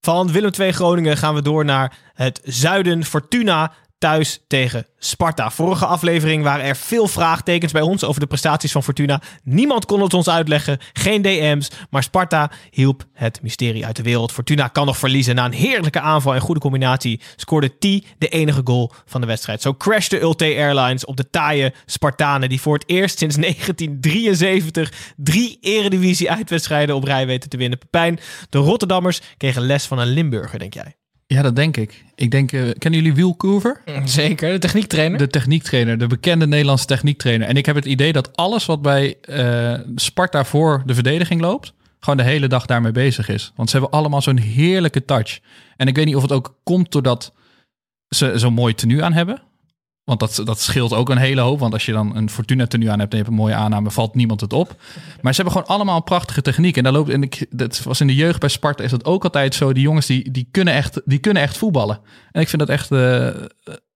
Van 0.00 0.32
Willem 0.32 0.50
II 0.58 0.72
Groningen 0.72 1.16
gaan 1.16 1.34
we 1.34 1.42
door 1.42 1.64
naar 1.64 1.98
het 2.14 2.40
zuiden 2.44 3.04
Fortuna 3.04 3.72
thuis 4.04 4.40
tegen 4.46 4.86
Sparta. 4.98 5.50
Vorige 5.50 5.86
aflevering 5.86 6.42
waren 6.42 6.64
er 6.64 6.76
veel 6.76 7.08
vraagtekens 7.08 7.72
bij 7.72 7.82
ons 7.82 8.04
over 8.04 8.20
de 8.20 8.26
prestaties 8.26 8.72
van 8.72 8.82
Fortuna. 8.82 9.20
Niemand 9.42 9.86
kon 9.86 10.00
het 10.00 10.14
ons 10.14 10.28
uitleggen, 10.28 10.78
geen 10.92 11.22
DM's, 11.22 11.70
maar 11.90 12.02
Sparta 12.02 12.50
hielp 12.70 13.04
het 13.12 13.42
mysterie 13.42 13.86
uit 13.86 13.96
de 13.96 14.02
wereld. 14.02 14.32
Fortuna 14.32 14.68
kan 14.68 14.86
nog 14.86 14.98
verliezen. 14.98 15.34
Na 15.34 15.44
een 15.44 15.52
heerlijke 15.52 16.00
aanval 16.00 16.34
en 16.34 16.40
goede 16.40 16.60
combinatie 16.60 17.20
scoorde 17.36 17.68
T 17.68 17.80
de 18.18 18.28
enige 18.28 18.60
goal 18.64 18.92
van 19.04 19.20
de 19.20 19.26
wedstrijd. 19.26 19.62
Zo 19.62 19.74
crashte 19.74 20.20
Ulte 20.20 20.44
Airlines 20.44 21.04
op 21.04 21.16
de 21.16 21.30
taaie 21.30 21.74
Spartanen 21.86 22.48
die 22.48 22.60
voor 22.60 22.74
het 22.74 22.88
eerst 22.88 23.18
sinds 23.18 23.36
1973 23.36 25.12
drie 25.16 25.58
eredivisie 25.60 26.30
uitwedstrijden 26.30 26.94
op 26.94 27.04
rij 27.04 27.26
weten 27.26 27.50
te 27.50 27.56
winnen. 27.56 27.78
Pepijn, 27.78 28.20
de 28.50 28.58
Rotterdammers 28.58 29.20
kregen 29.36 29.62
les 29.62 29.86
van 29.86 29.98
een 29.98 30.08
Limburger, 30.08 30.58
denk 30.58 30.74
jij? 30.74 30.96
Ja, 31.34 31.42
dat 31.42 31.56
denk 31.56 31.76
ik. 31.76 32.04
Ik 32.14 32.30
denk, 32.30 32.52
eh, 32.52 32.60
kennen 32.78 33.00
jullie 33.00 33.14
Wiel 33.14 33.34
Koever? 33.34 33.80
Zeker, 34.04 34.50
de 34.52 34.58
techniektrainer. 34.58 35.18
De 35.18 35.26
techniektrainer, 35.26 35.98
de 35.98 36.06
bekende 36.06 36.46
Nederlandse 36.46 36.86
techniektrainer. 36.86 37.48
En 37.48 37.56
ik 37.56 37.66
heb 37.66 37.76
het 37.76 37.84
idee 37.84 38.12
dat 38.12 38.36
alles 38.36 38.66
wat 38.66 38.82
bij 38.82 39.16
eh, 39.20 39.74
Sparta 39.94 40.44
voor 40.44 40.82
de 40.86 40.94
verdediging 40.94 41.40
loopt, 41.40 41.72
gewoon 42.00 42.16
de 42.16 42.22
hele 42.24 42.46
dag 42.46 42.66
daarmee 42.66 42.92
bezig 42.92 43.28
is. 43.28 43.52
Want 43.56 43.70
ze 43.70 43.78
hebben 43.78 43.98
allemaal 43.98 44.22
zo'n 44.22 44.38
heerlijke 44.38 45.04
touch. 45.04 45.40
En 45.76 45.88
ik 45.88 45.96
weet 45.96 46.06
niet 46.06 46.16
of 46.16 46.22
het 46.22 46.32
ook 46.32 46.56
komt 46.62 46.92
doordat 46.92 47.32
ze 48.08 48.32
zo'n 48.38 48.54
mooi 48.54 48.74
tenue 48.74 49.02
aan 49.02 49.12
hebben. 49.12 49.42
Want 50.04 50.20
dat, 50.20 50.40
dat 50.44 50.60
scheelt 50.60 50.92
ook 50.92 51.08
een 51.08 51.18
hele 51.18 51.40
hoop. 51.40 51.58
Want 51.58 51.72
als 51.72 51.86
je 51.86 51.92
dan 51.92 52.16
een 52.16 52.30
Fortuna 52.30 52.66
tenue 52.66 52.90
aan 52.90 52.98
hebt 52.98 53.12
en 53.12 53.18
je 53.18 53.24
hebt 53.24 53.36
een 53.36 53.42
mooie 53.42 53.54
aanname, 53.54 53.90
valt 53.90 54.14
niemand 54.14 54.40
het 54.40 54.52
op. 54.52 54.76
Maar 55.20 55.34
ze 55.34 55.42
hebben 55.42 55.60
gewoon 55.60 55.76
allemaal 55.76 55.96
een 55.96 56.04
prachtige 56.04 56.42
techniek. 56.42 56.76
En 56.76 56.82
daar 56.82 56.92
loopt, 56.92 57.10
en 57.10 57.22
ik, 57.22 57.46
dat 57.50 57.82
was 57.82 58.00
in 58.00 58.06
de 58.06 58.14
jeugd 58.14 58.40
bij 58.40 58.48
Sparta, 58.48 58.84
is 58.84 58.90
dat 58.90 59.04
ook 59.04 59.24
altijd 59.24 59.54
zo. 59.54 59.72
Die 59.72 59.82
jongens 59.82 60.06
die, 60.06 60.30
die, 60.30 60.48
kunnen, 60.50 60.74
echt, 60.74 61.00
die 61.04 61.18
kunnen 61.18 61.42
echt 61.42 61.56
voetballen. 61.56 62.00
En 62.30 62.40
ik 62.40 62.48
vind 62.48 62.66
dat 62.66 62.70
echt 62.70 62.90
eh, 62.90 63.28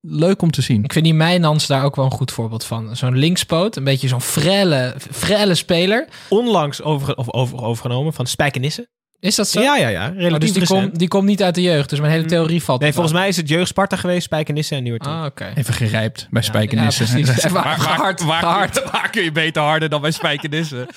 leuk 0.00 0.42
om 0.42 0.50
te 0.50 0.62
zien. 0.62 0.84
Ik 0.84 0.92
vind 0.92 1.04
die 1.04 1.14
Mijnans 1.14 1.66
daar 1.66 1.84
ook 1.84 1.96
wel 1.96 2.04
een 2.04 2.10
goed 2.10 2.32
voorbeeld 2.32 2.64
van. 2.64 2.96
Zo'n 2.96 3.16
linkspoot, 3.16 3.76
een 3.76 3.84
beetje 3.84 4.08
zo'n 4.08 4.20
frelle, 4.20 4.94
frelle 5.10 5.54
speler. 5.54 6.08
Onlangs 6.28 6.82
over, 6.82 7.16
of 7.16 7.32
over, 7.32 7.62
overgenomen 7.62 8.12
van 8.12 8.26
Spijkenisse. 8.26 8.88
Is 9.20 9.34
dat 9.34 9.48
zo? 9.48 9.60
Ja, 9.60 9.76
ja, 9.76 9.88
ja. 9.88 10.06
Relatief 10.16 10.48
Oh, 10.48 10.54
dus 10.58 10.68
die, 10.68 10.78
komt 10.78 10.98
die 10.98 11.08
komt 11.08 11.24
niet 11.24 11.42
uit 11.42 11.54
de 11.54 11.62
jeugd. 11.62 11.90
Dus 11.90 12.00
mijn 12.00 12.12
hele 12.12 12.24
theorie 12.24 12.62
valt. 12.62 12.80
Nee, 12.80 12.92
volgens 12.92 13.14
mij 13.14 13.28
is 13.28 13.36
het 13.36 13.48
jeugd 13.48 13.68
Sparta 13.68 13.96
geweest, 13.96 14.22
Spijkenisse 14.22 14.74
en 14.74 14.82
Nieuwertoe. 14.82 15.12
Ah, 15.12 15.24
oké. 15.24 15.52
Even 15.54 15.74
gerijpt 15.74 16.26
bij 16.30 16.42
Spijkenissen. 16.42 17.06
ja, 17.06 17.12
precies. 17.12 17.36
Even 17.44 17.52
waar, 17.62 17.64
waar, 17.64 17.78
gehard, 17.78 18.22
waar, 18.24 18.42
gehard. 18.42 18.90
waar 18.90 19.10
kun 19.10 19.22
je 19.22 19.32
beter 19.32 19.62
harder 19.62 19.88
dan 19.88 20.00
bij 20.00 20.10
Spijkenissen? 20.10 20.86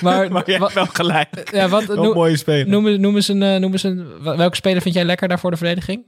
Maar, 0.00 0.32
Maar 0.32 0.42
jij 0.50 0.58
wel 0.58 0.86
gelijk. 0.92 1.50
ja, 1.52 1.68
wat, 1.68 1.84
Wel 1.84 1.96
noem, 1.96 2.14
mooie 2.14 2.36
speler. 2.36 2.68
noem, 2.68 2.86
eens- 2.86 2.98
noem 2.98 3.14
eens 3.14 3.28
een, 3.28 3.42
eh, 3.42 3.56
noem 3.60 3.72
eens 3.72 3.82
een, 3.82 4.06
welke 4.22 4.56
speler 4.56 4.82
vind 4.82 4.94
jij 4.94 5.04
lekker 5.04 5.28
daar 5.28 5.38
voor 5.38 5.50
de 5.50 5.56
verdediging? 5.56 6.06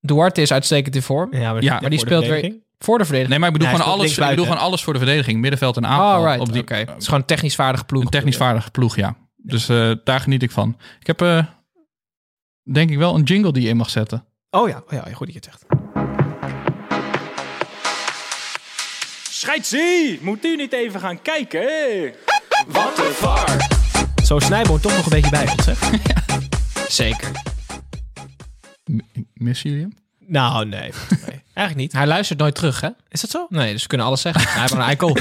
Duarte 0.00 0.40
is 0.42 0.52
uitstekend 0.52 0.94
in 0.94 1.02
vorm. 1.02 1.34
Ja, 1.36 1.52
maar, 1.52 1.62
Ja, 1.62 1.78
maar 1.80 1.90
die 1.90 1.98
speelt 1.98 2.26
weer-. 2.26 2.54
Voor 2.78 2.98
de 2.98 3.04
verdediging. 3.04 3.28
Nee, 3.28 3.38
maar 3.38 3.48
ik 3.48 3.52
bedoel, 3.58 3.68
gewoon, 3.76 3.92
alles, 3.92 4.18
ik 4.18 4.28
bedoel 4.28 4.44
gewoon 4.44 4.60
alles 4.60 4.82
voor 4.84 4.92
de 4.92 4.98
verdediging. 4.98 5.40
Middenveld 5.40 5.76
en 5.76 5.86
aanval. 5.86 6.18
Oh, 6.20 6.24
right. 6.26 6.40
op 6.40 6.52
die, 6.52 6.62
Oké. 6.62 6.74
Het 6.74 6.90
is 6.98 7.04
gewoon 7.04 7.20
een 7.20 7.26
technisch 7.26 7.54
vaardige 7.54 7.84
ploeg. 7.84 8.02
Een 8.02 8.08
technisch 8.10 8.36
vaardige 8.36 8.70
ploeg, 8.70 8.96
ja. 8.96 9.16
Dus 9.46 9.68
eh, 9.68 9.92
daar 10.04 10.20
geniet 10.20 10.42
ik 10.42 10.50
van. 10.50 10.76
Ik 11.00 11.06
heb 11.06 11.20
eh, 11.22 11.46
denk 12.62 12.90
ik 12.90 12.98
wel 12.98 13.14
een 13.14 13.22
jingle 13.22 13.52
die 13.52 13.62
je 13.62 13.68
in 13.68 13.76
mag 13.76 13.90
zetten. 13.90 14.24
Oh 14.50 14.68
ja, 14.68 14.82
oh 14.86 14.92
ja 14.92 15.02
goed 15.12 15.32
dat 15.32 15.34
je 15.34 15.40
het 15.40 15.44
zegt. 15.44 15.64
Scheidsie, 19.30 20.18
moet 20.22 20.44
u 20.44 20.56
niet 20.56 20.72
even 20.72 21.00
gaan 21.00 21.22
kijken? 21.22 22.12
Wat 22.66 22.98
een 22.98 23.12
var. 23.12 23.66
Zo 24.24 24.38
Snijboon 24.38 24.80
toch 24.80 24.96
nog 24.96 25.04
een 25.04 25.10
beetje 25.10 25.30
bij 25.30 25.48
ons, 25.50 25.66
hè? 25.70 25.74
Zeker. 26.88 27.30
M- 28.84 28.98
Missen 29.34 29.70
jullie 29.70 29.84
hem? 29.84 29.94
Nou, 30.18 30.66
nee. 30.66 30.90
Eigenlijk 31.56 31.86
niet. 31.86 31.92
Hij 31.92 32.06
luistert 32.06 32.38
nooit 32.38 32.54
terug, 32.54 32.80
hè? 32.80 32.88
Is 33.08 33.20
dat 33.20 33.30
zo? 33.30 33.46
Nee, 33.48 33.72
dus 33.72 33.82
we 33.82 33.88
kunnen 33.88 34.06
alles 34.06 34.20
zeggen. 34.20 34.48
Hij 34.48 34.60
heeft 34.60 34.72
een 34.72 34.80
eikel. 34.80 35.08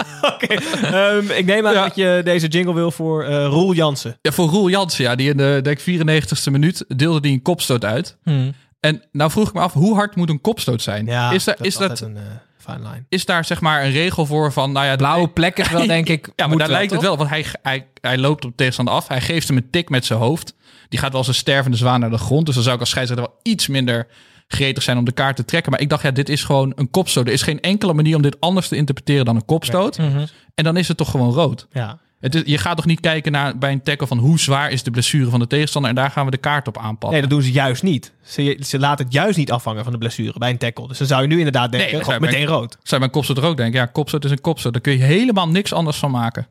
Oké. 0.32 0.54
Ehm, 0.82 1.30
ik 1.30 1.44
neem 1.44 1.66
aan 1.66 1.74
dat 1.74 1.94
je 1.94 2.20
deze 2.24 2.46
jingle 2.46 2.74
wil 2.74 2.90
voor 2.90 3.24
eh 3.24 3.46
Roel 3.46 3.74
Jansen. 3.74 4.18
Ja, 4.22 4.32
voor 4.32 4.48
Roel 4.48 4.68
Jansen, 4.68 5.04
ja, 5.04 5.14
die 5.14 5.30
in 5.30 5.36
de 5.36 5.60
denk 5.62 5.80
ik, 5.80 6.04
94ste 6.04 6.50
minuut 6.50 6.84
deelde 6.96 7.20
die 7.20 7.32
een 7.32 7.42
kopstoot 7.42 7.84
uit. 7.84 8.16
Hmm. 8.22 8.54
En 8.80 9.02
nou 9.12 9.30
vroeg 9.30 9.48
ik 9.48 9.54
me 9.54 9.60
af, 9.60 9.72
hoe 9.72 9.94
hard 9.94 10.16
moet 10.16 10.28
een 10.28 10.40
kopstoot 10.40 10.82
zijn? 10.82 11.06
Ja, 11.06 11.30
is, 11.30 11.44
daar, 11.44 11.56
dat 11.56 11.66
is, 11.66 11.76
dat, 11.76 12.00
een 12.00 12.16
eh, 12.16 12.22
fine 12.58 12.78
line. 12.78 13.04
is 13.08 13.24
daar 13.24 13.44
zeg 13.44 13.60
maar 13.60 13.84
een 13.84 13.92
regel 13.92 14.26
voor 14.26 14.52
van, 14.52 14.72
nou 14.72 14.86
ja... 14.86 14.96
Blauwe 14.96 15.28
plek 15.28 15.58
is 15.58 15.70
wel, 15.70 15.86
denk 15.96 16.08
ik. 16.08 16.30
Ja, 16.36 16.46
maar 16.46 16.56
daar 16.56 16.66
wel, 16.68 16.76
lijkt 16.76 16.92
het 16.92 17.02
wel, 17.02 17.16
want 17.16 17.28
hij, 17.28 17.44
hij, 17.62 17.86
hij 18.00 18.18
loopt 18.18 18.44
op 18.44 18.50
de 18.50 18.56
tegenstander 18.56 18.94
af. 18.94 19.08
Hij 19.08 19.20
geeft 19.20 19.48
hem 19.48 19.56
een 19.56 19.70
tik 19.70 19.88
met 19.88 20.04
zijn 20.04 20.18
hoofd. 20.18 20.54
Die 20.88 20.98
gaat 20.98 21.10
wel 21.10 21.18
als 21.18 21.28
een 21.28 21.34
stervende 21.34 21.76
zwaan 21.76 22.00
naar 22.00 22.10
de 22.10 22.18
grond. 22.18 22.46
Dus 22.46 22.54
dan 22.54 22.64
zou 22.64 22.74
ik 22.74 22.80
als 22.80 22.90
scheidsrechter 22.90 23.28
wel 23.28 23.52
iets 23.52 23.66
minder 23.66 24.06
gretig 24.54 24.82
zijn 24.82 24.98
om 24.98 25.04
de 25.04 25.12
kaart 25.12 25.36
te 25.36 25.44
trekken. 25.44 25.72
Maar 25.72 25.80
ik 25.80 25.88
dacht, 25.88 26.02
ja, 26.02 26.10
dit 26.10 26.28
is 26.28 26.44
gewoon 26.44 26.72
een 26.76 26.90
kopstoot. 26.90 27.26
Er 27.26 27.32
is 27.32 27.42
geen 27.42 27.60
enkele 27.60 27.94
manier 27.94 28.16
om 28.16 28.22
dit 28.22 28.40
anders 28.40 28.68
te 28.68 28.76
interpreteren 28.76 29.24
dan 29.24 29.36
een 29.36 29.44
kopstoot. 29.44 29.98
Mhm. 29.98 30.26
En 30.54 30.64
dan 30.64 30.76
is 30.76 30.88
het 30.88 30.96
toch 30.96 31.10
gewoon 31.10 31.32
rood. 31.32 31.66
Ja. 31.72 31.98
Het 32.20 32.34
is, 32.34 32.42
je 32.44 32.58
gaat 32.58 32.76
toch 32.76 32.86
niet 32.86 33.00
kijken 33.00 33.32
naar, 33.32 33.58
bij 33.58 33.72
een 33.72 33.82
tackle 33.82 34.06
van 34.06 34.18
hoe 34.18 34.38
zwaar 34.38 34.70
is 34.70 34.82
de 34.82 34.90
blessure 34.90 35.30
van 35.30 35.40
de 35.40 35.46
tegenstander. 35.46 35.90
En 35.90 35.96
daar 35.96 36.10
gaan 36.10 36.24
we 36.24 36.30
de 36.30 36.36
kaart 36.36 36.68
op 36.68 36.78
aanpassen. 36.78 37.10
Nee, 37.10 37.20
dat 37.20 37.30
doen 37.30 37.42
ze 37.42 37.52
juist 37.52 37.82
niet. 37.82 38.12
Ze, 38.22 38.58
ze 38.60 38.78
laten 38.78 39.04
het 39.04 39.14
juist 39.14 39.38
niet 39.38 39.52
afhangen 39.52 39.82
van 39.82 39.92
de 39.92 39.98
blessure 39.98 40.38
bij 40.38 40.50
een 40.50 40.58
tackle. 40.58 40.88
Dus 40.88 40.98
dan 40.98 41.06
zou 41.06 41.22
je 41.22 41.28
nu 41.28 41.36
inderdaad 41.36 41.72
denken, 41.72 42.04
zou 42.04 42.20
meteen 42.20 42.46
rood. 42.46 42.78
Zou 42.82 43.00
mijn 43.00 43.12
kopstoot 43.12 43.36
er 43.36 43.44
ook 43.44 43.56
denken? 43.56 43.80
Ja, 43.80 43.86
kopstoot 43.86 44.24
is 44.24 44.30
een 44.30 44.40
kopstoot. 44.40 44.72
Daar 44.72 44.82
kun 44.82 44.92
je 44.92 45.02
helemaal 45.02 45.48
niks 45.48 45.72
anders 45.72 45.96
van 45.96 46.10
maken. 46.10 46.46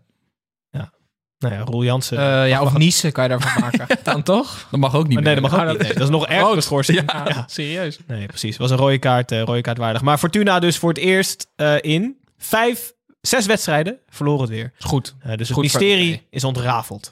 Nou 1.39 1.53
ja, 1.53 1.61
Roel 1.61 1.83
Jansen. 1.83 2.17
Eh, 2.17 2.49
ja, 2.49 2.61
of 2.61 2.77
niezen 2.77 3.11
kan 3.11 3.23
je 3.23 3.29
daarvan 3.29 3.61
maken. 3.61 3.87
Dan 4.03 4.23
toch? 4.23 4.67
Dat 4.71 4.79
mag 4.79 4.95
ook 4.95 5.07
niet 5.07 5.13
Maar 5.13 5.23
nee, 5.23 5.33
meer. 5.33 5.41
dat 5.41 5.51
mag 5.51 5.61
ook 5.61 5.69
niet. 5.71 5.81
Nee, 5.81 5.93
dat 5.93 6.03
is 6.03 6.09
nog 6.09 6.27
erger 6.27 6.53
geschorst. 6.53 6.91
Ja, 6.91 7.03
serieus. 7.47 7.99
Nee, 8.07 8.25
precies. 8.25 8.57
was 8.57 8.71
een 8.71 8.77
rode 8.77 8.97
kaart, 8.97 9.31
eh, 9.31 9.41
rode 9.41 9.61
kaart 9.61 9.77
waardig. 9.77 10.01
Maar 10.01 10.17
Fortuna 10.17 10.59
dus 10.59 10.77
voor 10.77 10.89
het 10.89 10.97
eerst 10.97 11.47
eh, 11.55 11.75
in 11.81 12.17
vijf, 12.37 12.93
zes 13.21 13.45
wedstrijden 13.45 13.99
verloren 14.09 14.41
het 14.41 14.49
weer. 14.49 14.71
Is 14.79 14.85
goed. 14.85 15.15
Dus 15.23 15.47
Goed 15.47 15.47
het 15.47 15.57
mysterie 15.57 16.27
is 16.29 16.43
ontrafeld. 16.43 17.11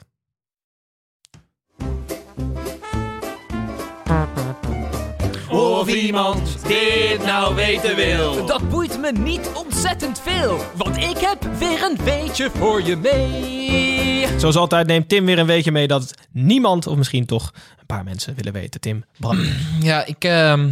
Of 5.78 5.94
iemand 5.94 6.66
dit 6.66 7.24
nou 7.24 7.54
weten 7.54 7.96
wil. 7.96 8.46
Dat 8.46 8.68
boeit 8.68 9.00
me 9.00 9.12
niet 9.12 9.50
ontzettend 9.54 10.20
veel, 10.20 10.60
want 10.76 10.96
ik 10.96 11.18
heb 11.18 11.48
weer 11.58 11.82
een 11.82 12.04
weetje 12.04 12.50
voor 12.50 12.82
je 12.82 12.96
mee. 12.96 14.38
Zoals 14.38 14.56
altijd 14.56 14.86
neemt 14.86 15.08
Tim 15.08 15.24
weer 15.24 15.38
een 15.38 15.46
weetje 15.46 15.72
mee 15.72 15.86
dat 15.86 16.14
niemand, 16.32 16.86
of 16.86 16.96
misschien 16.96 17.26
toch 17.26 17.52
een 17.78 17.86
paar 17.86 18.04
mensen 18.04 18.34
willen 18.34 18.52
weten. 18.52 18.80
Tim, 18.80 19.04
brand. 19.18 19.40
Ja, 19.80 20.04
ik 20.04 20.24
ehm, 20.24 20.70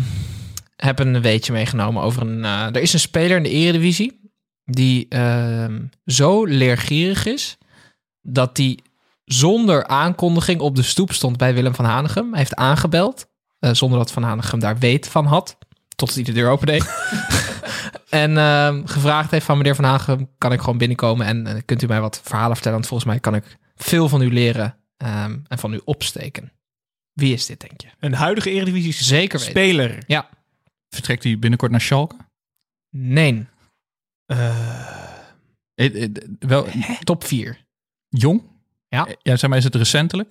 heb 0.77 0.99
een 0.99 1.21
weetje 1.23 1.53
meegenomen 1.53 2.03
over 2.03 2.23
een... 2.23 2.45
eh, 2.45 2.67
er 2.67 2.83
is 2.83 2.93
een 2.93 3.01
speler 3.01 3.37
in 3.37 3.43
de 3.43 3.51
eredivisie 3.51 4.21
die 4.65 5.07
ehm, 5.09 5.83
zo 6.07 6.45
leergierig 6.45 7.27
is 7.27 7.57
dat 8.23 8.57
hij 8.57 8.79
zonder 9.25 9.87
aankondiging 9.87 10.61
op 10.61 10.77
de 10.77 10.83
stoep 10.83 11.13
stond 11.13 11.37
bij 11.37 11.55
Willem 11.55 11.75
van 11.75 11.85
Hanegem. 11.85 12.29
Hij 12.29 12.39
heeft 12.39 12.55
aangebeld, 12.55 13.27
eh, 13.59 13.71
zonder 13.73 13.99
dat 13.99 14.13
Van 14.13 14.23
Hanegem 14.23 14.59
daar 14.59 14.79
weet 14.79 15.09
van 15.09 15.27
had, 15.27 15.59
tot 15.97 16.15
hij 16.15 16.23
de 16.25 16.33
deur 16.33 16.51
opende. 16.51 16.73
en 18.11 18.39
ehm, 18.39 18.87
gevraagd 18.87 19.31
heeft 19.31 19.45
van 19.47 19.57
meneer 19.57 19.75
Van 19.75 19.85
Hanegem, 19.85 20.29
kan 20.39 20.53
ik 20.53 20.61
gewoon 20.61 20.79
binnenkomen 20.79 21.27
en 21.27 21.47
eh, 21.47 21.63
kunt 21.65 21.83
u 21.83 21.87
mij 21.87 22.01
wat 22.01 22.21
verhalen 22.25 22.53
vertellen? 22.55 22.79
Want 22.79 22.89
volgens 22.89 23.11
mij 23.11 23.21
kan 23.21 23.35
ik 23.35 23.57
veel 23.75 24.09
van 24.09 24.21
u 24.23 24.33
leren 24.33 24.77
ehm, 24.97 25.39
en 25.49 25.59
van 25.59 25.73
u 25.75 25.81
opsteken. 25.85 26.53
Wie 27.13 27.33
is 27.33 27.47
dit, 27.47 27.61
denk 27.61 27.81
je? 27.81 27.89
Een 27.99 28.15
huidige 28.15 28.51
Eredivisie 28.51 28.93
Zeker 28.93 29.39
weten. 29.39 29.53
speler. 29.53 30.03
Ja. 30.07 30.29
Vertrekt 30.89 31.25
hij 31.25 31.39
binnenkort 31.39 31.71
naar 31.71 31.81
Schalke? 31.81 32.17
Nee. 32.91 33.47
Eh, 34.27 34.85
Eh, 35.75 36.07
wel 36.39 36.67
Top 37.05 37.25
4. 37.25 37.65
jong? 38.09 38.43
Ja. 38.89 39.07
Ja, 39.23 39.37
zeg 39.37 39.51
maar, 39.51 39.59
is 39.59 39.65
het 39.65 39.75
recentelijk? 39.75 40.29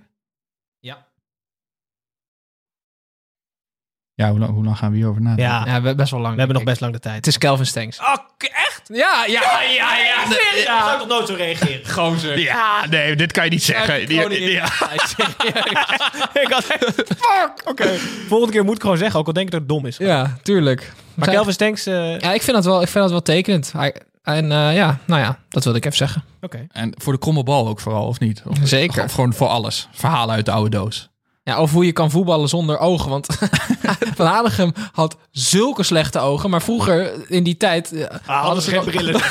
Ja, 4.16 4.30
hoe 4.30 4.40
lang, 4.40 4.54
hoe 4.54 4.64
lang 4.64 4.78
gaan 4.78 4.90
we 4.92 4.96
hierover 4.98 5.22
nadenken? 5.22 5.46
ja, 5.46 5.58
Ja, 5.58 5.64
we 5.66 5.70
hebben 5.72 5.96
best 5.96 6.12
wel 6.12 6.20
lang. 6.20 6.32
we 6.34 6.38
hebben 6.40 6.56
nog 6.58 6.66
best 6.66 6.82
lang 6.82 6.94
de 6.94 7.00
tijd. 7.00 7.16
Het 7.16 7.28
is 7.28 7.38
Kelvin 7.38 7.66
Stengs. 7.66 8.00
Oh, 8.00 8.16
echt? 8.38 8.82
Ja, 8.88 9.26
ja, 9.28 9.42
ja, 9.62 9.62
ja. 9.62 9.98
ja, 9.98 10.24
Ik 10.56 10.64
zou 10.66 11.00
toch 11.00 11.08
nooit 11.08 11.28
zo 11.28 11.34
reageren? 11.34 11.90
Gozer. 11.96 12.40
Ja, 12.40 12.86
nee, 12.90 13.16
dit 13.16 13.32
kan 13.32 13.44
je 13.44 13.50
niet 13.50 13.64
zeggen. 13.64 14.08
Die- 14.08 14.52
ja. 14.52 14.66
ik 16.44 16.48
had 16.50 16.66
echt... 16.68 16.94
Fuck! 17.08 17.62
Oké. 17.66 17.88
Volgende 18.28 18.54
keer 18.54 18.64
moet 18.66 18.76
ik 18.76 18.82
gewoon 18.82 18.98
zeggen, 18.98 19.20
ook 19.20 19.28
al 19.28 19.34
denk 19.34 19.46
ik 19.46 19.52
dat 19.52 19.60
het 19.62 19.70
dom 19.70 19.86
is. 19.86 19.98
Ja, 19.98 20.38
tuurlijk. 20.42 20.92
Maar 21.14 21.30
Kelvin 21.30 21.54
Stenks... 21.54 21.86
eh, 21.86 22.20
Ja, 22.20 22.34
ik 22.34 22.42
vind 22.42 22.56
dat 22.56 22.66
wel, 22.66 22.82
ik 22.82 22.88
vind 22.88 23.04
dat 23.04 23.12
wel 23.12 23.22
tekenend. 23.22 23.72
Hij, 23.72 23.96
en 24.24 24.52
eh, 24.52 24.76
ja, 24.76 24.98
nou 25.06 25.22
ja, 25.22 25.40
dat 25.50 25.64
wilde 25.64 25.78
ik 25.80 25.86
even 25.86 25.98
zeggen. 25.98 26.24
Oké. 26.42 26.68
En 26.72 26.94
voor 27.02 27.14
de 27.14 27.20
kromme 27.20 27.44
bal 27.44 27.68
ook 27.68 27.80
vooral, 27.80 28.08
of 28.08 28.20
niet? 28.20 28.42
Of, 28.46 28.58
Zeker. 28.64 29.04
Of 29.04 29.14
gewoon 29.14 29.34
voor 29.34 29.48
alles. 29.48 29.88
Verhalen 29.92 30.36
uit 30.36 30.46
de 30.46 30.52
oude 30.52 30.70
doos. 30.70 31.10
Ja, 31.48 31.62
of 31.62 31.72
hoe 31.72 31.86
je 31.86 31.92
kan 31.92 32.12
voetballen 32.12 32.50
zonder 32.50 32.78
ogen. 32.80 33.10
Want 33.10 33.28
Van 34.16 34.26
Hanegem 34.26 34.74
had 34.92 35.18
zulke 35.32 35.84
slechte 35.84 36.20
ogen. 36.20 36.50
Maar 36.50 36.62
vroeger, 36.62 37.30
in 37.32 37.44
die 37.44 37.58
tijd... 37.58 37.92
eh, 37.92 38.18
Ah, 38.26 38.44
hadden 38.44 38.64
ze 38.64 38.70
geen 38.70 38.84
brillen. 38.84 39.22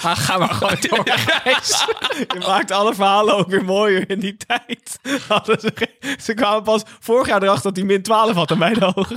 Ga 0.00 0.38
maar 0.38 0.48
gewoon 0.48 0.76
door, 0.80 1.02
Gijs. 1.08 1.86
Je 2.18 2.38
maakt 2.46 2.70
alle 2.70 2.94
verhalen 2.94 3.34
ook 3.36 3.48
weer 3.48 3.64
mooier 3.64 4.10
in 4.10 4.20
die 4.20 4.36
tijd. 4.36 4.98
Ze, 5.02 5.88
ze 6.22 6.34
kwamen 6.34 6.62
pas 6.62 6.82
vorig 7.00 7.26
jaar 7.26 7.42
erachter 7.42 7.62
dat 7.72 7.76
hij 7.76 7.84
min 7.86 8.02
12 8.02 8.32
had 8.34 8.50
aan 8.50 8.58
mijn 8.58 8.82
ogen. 8.82 9.16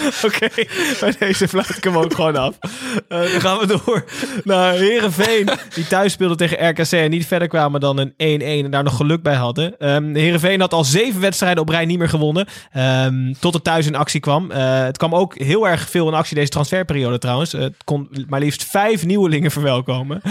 Oké, 0.26 0.48
deze 1.18 1.48
fluit 1.48 1.76
ik 1.76 1.84
hem 1.84 1.96
ook 1.96 2.14
gewoon 2.14 2.36
af. 2.36 2.58
Eh, 3.08 3.20
dan 3.20 3.40
gaan 3.40 3.58
we 3.58 3.66
door 3.66 4.04
naar 4.44 4.72
Herenveen, 4.74 5.48
die 5.74 5.86
thuis 5.86 6.12
speelde 6.12 6.34
tegen 6.34 6.68
RKC 6.68 6.92
en 6.92 7.10
niet 7.10 7.26
verder 7.26 7.48
kwamen 7.48 7.80
dan 7.80 7.98
een 7.98 8.12
1-1 8.62 8.64
en 8.64 8.70
daar 8.70 8.82
nog 8.82 8.96
geluk 8.96 9.22
bij 9.22 9.34
hadden. 9.34 9.78
Ehm 9.78 10.14
Herenveen 10.14 10.60
had 10.60 10.72
al 10.72 10.84
zeven 10.84 11.20
wedstrijden 11.20 11.62
op 11.62 11.68
rij 11.68 11.84
niet 11.84 11.98
meer 11.98 12.08
gewonnen, 12.08 12.46
ehm, 12.72 13.32
tot 13.40 13.54
het 13.54 13.64
thuis 13.64 13.86
in 13.86 13.94
actie 13.94 14.20
kwam. 14.20 14.50
Eh, 14.50 14.84
het 14.84 14.96
kwam 14.96 15.14
ook 15.14 15.38
heel 15.38 15.68
erg 15.68 15.90
veel 15.90 16.08
in 16.08 16.14
actie 16.14 16.36
deze 16.36 16.50
transferperiode 16.50 17.18
trouwens. 17.18 17.52
Het 17.52 17.74
kon 17.84 18.08
maar 18.28 18.40
liefst 18.40 18.64
vijf 18.64 19.04
nieuwelingen 19.04 19.50
verwelkomen. 19.50 20.22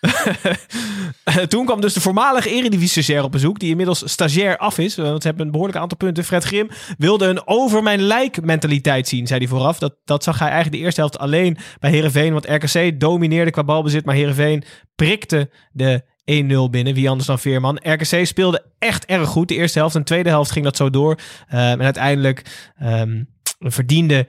Toen 1.48 1.64
kwam 1.64 1.80
dus 1.80 1.92
de 1.92 2.00
voormalige 2.00 2.50
eredivisie-stagiair 2.50 3.24
op 3.24 3.32
bezoek, 3.32 3.58
die 3.58 3.70
inmiddels 3.70 4.02
stagiair 4.04 4.56
af 4.56 4.78
is. 4.78 4.96
Want 4.96 5.22
ze 5.22 5.28
hebben 5.28 5.46
een 5.46 5.52
behoorlijk 5.52 5.78
aantal 5.78 5.98
punten. 5.98 6.24
Fred 6.24 6.44
Grim 6.44 6.70
wilde 6.98 7.26
een 7.26 7.46
over 7.46 7.82
mijn 7.82 8.02
lijk 8.02 8.42
mentaliteit 8.42 9.07
zien, 9.08 9.26
zei 9.26 9.38
hij 9.38 9.48
vooraf. 9.48 9.78
Dat, 9.78 9.96
dat 10.04 10.24
zag 10.24 10.38
hij 10.38 10.48
eigenlijk 10.48 10.76
de 10.76 10.82
eerste 10.84 11.00
helft 11.00 11.18
alleen 11.18 11.56
bij 11.80 11.90
Herenveen. 11.90 12.32
Want 12.32 12.46
RKC 12.48 13.00
domineerde 13.00 13.50
qua 13.50 13.64
balbezit, 13.64 14.04
maar 14.04 14.14
Herenveen 14.14 14.64
prikte 14.94 15.50
de 15.72 16.02
1-0 16.28 16.70
binnen. 16.70 16.94
Wie 16.94 17.08
anders 17.08 17.26
dan 17.26 17.38
Veerman. 17.38 17.80
RKC 17.82 18.26
speelde 18.26 18.64
echt 18.78 19.06
erg 19.06 19.28
goed. 19.28 19.48
De 19.48 19.54
eerste 19.54 19.78
helft 19.78 19.94
en 19.94 20.00
de 20.00 20.06
tweede 20.06 20.28
helft 20.28 20.50
ging 20.50 20.64
dat 20.64 20.76
zo 20.76 20.90
door. 20.90 21.18
Eh, 21.48 21.70
en 21.70 21.82
uiteindelijk 21.82 22.70
ehm, 22.76 23.22
een 23.58 23.72
verdiende 23.72 24.26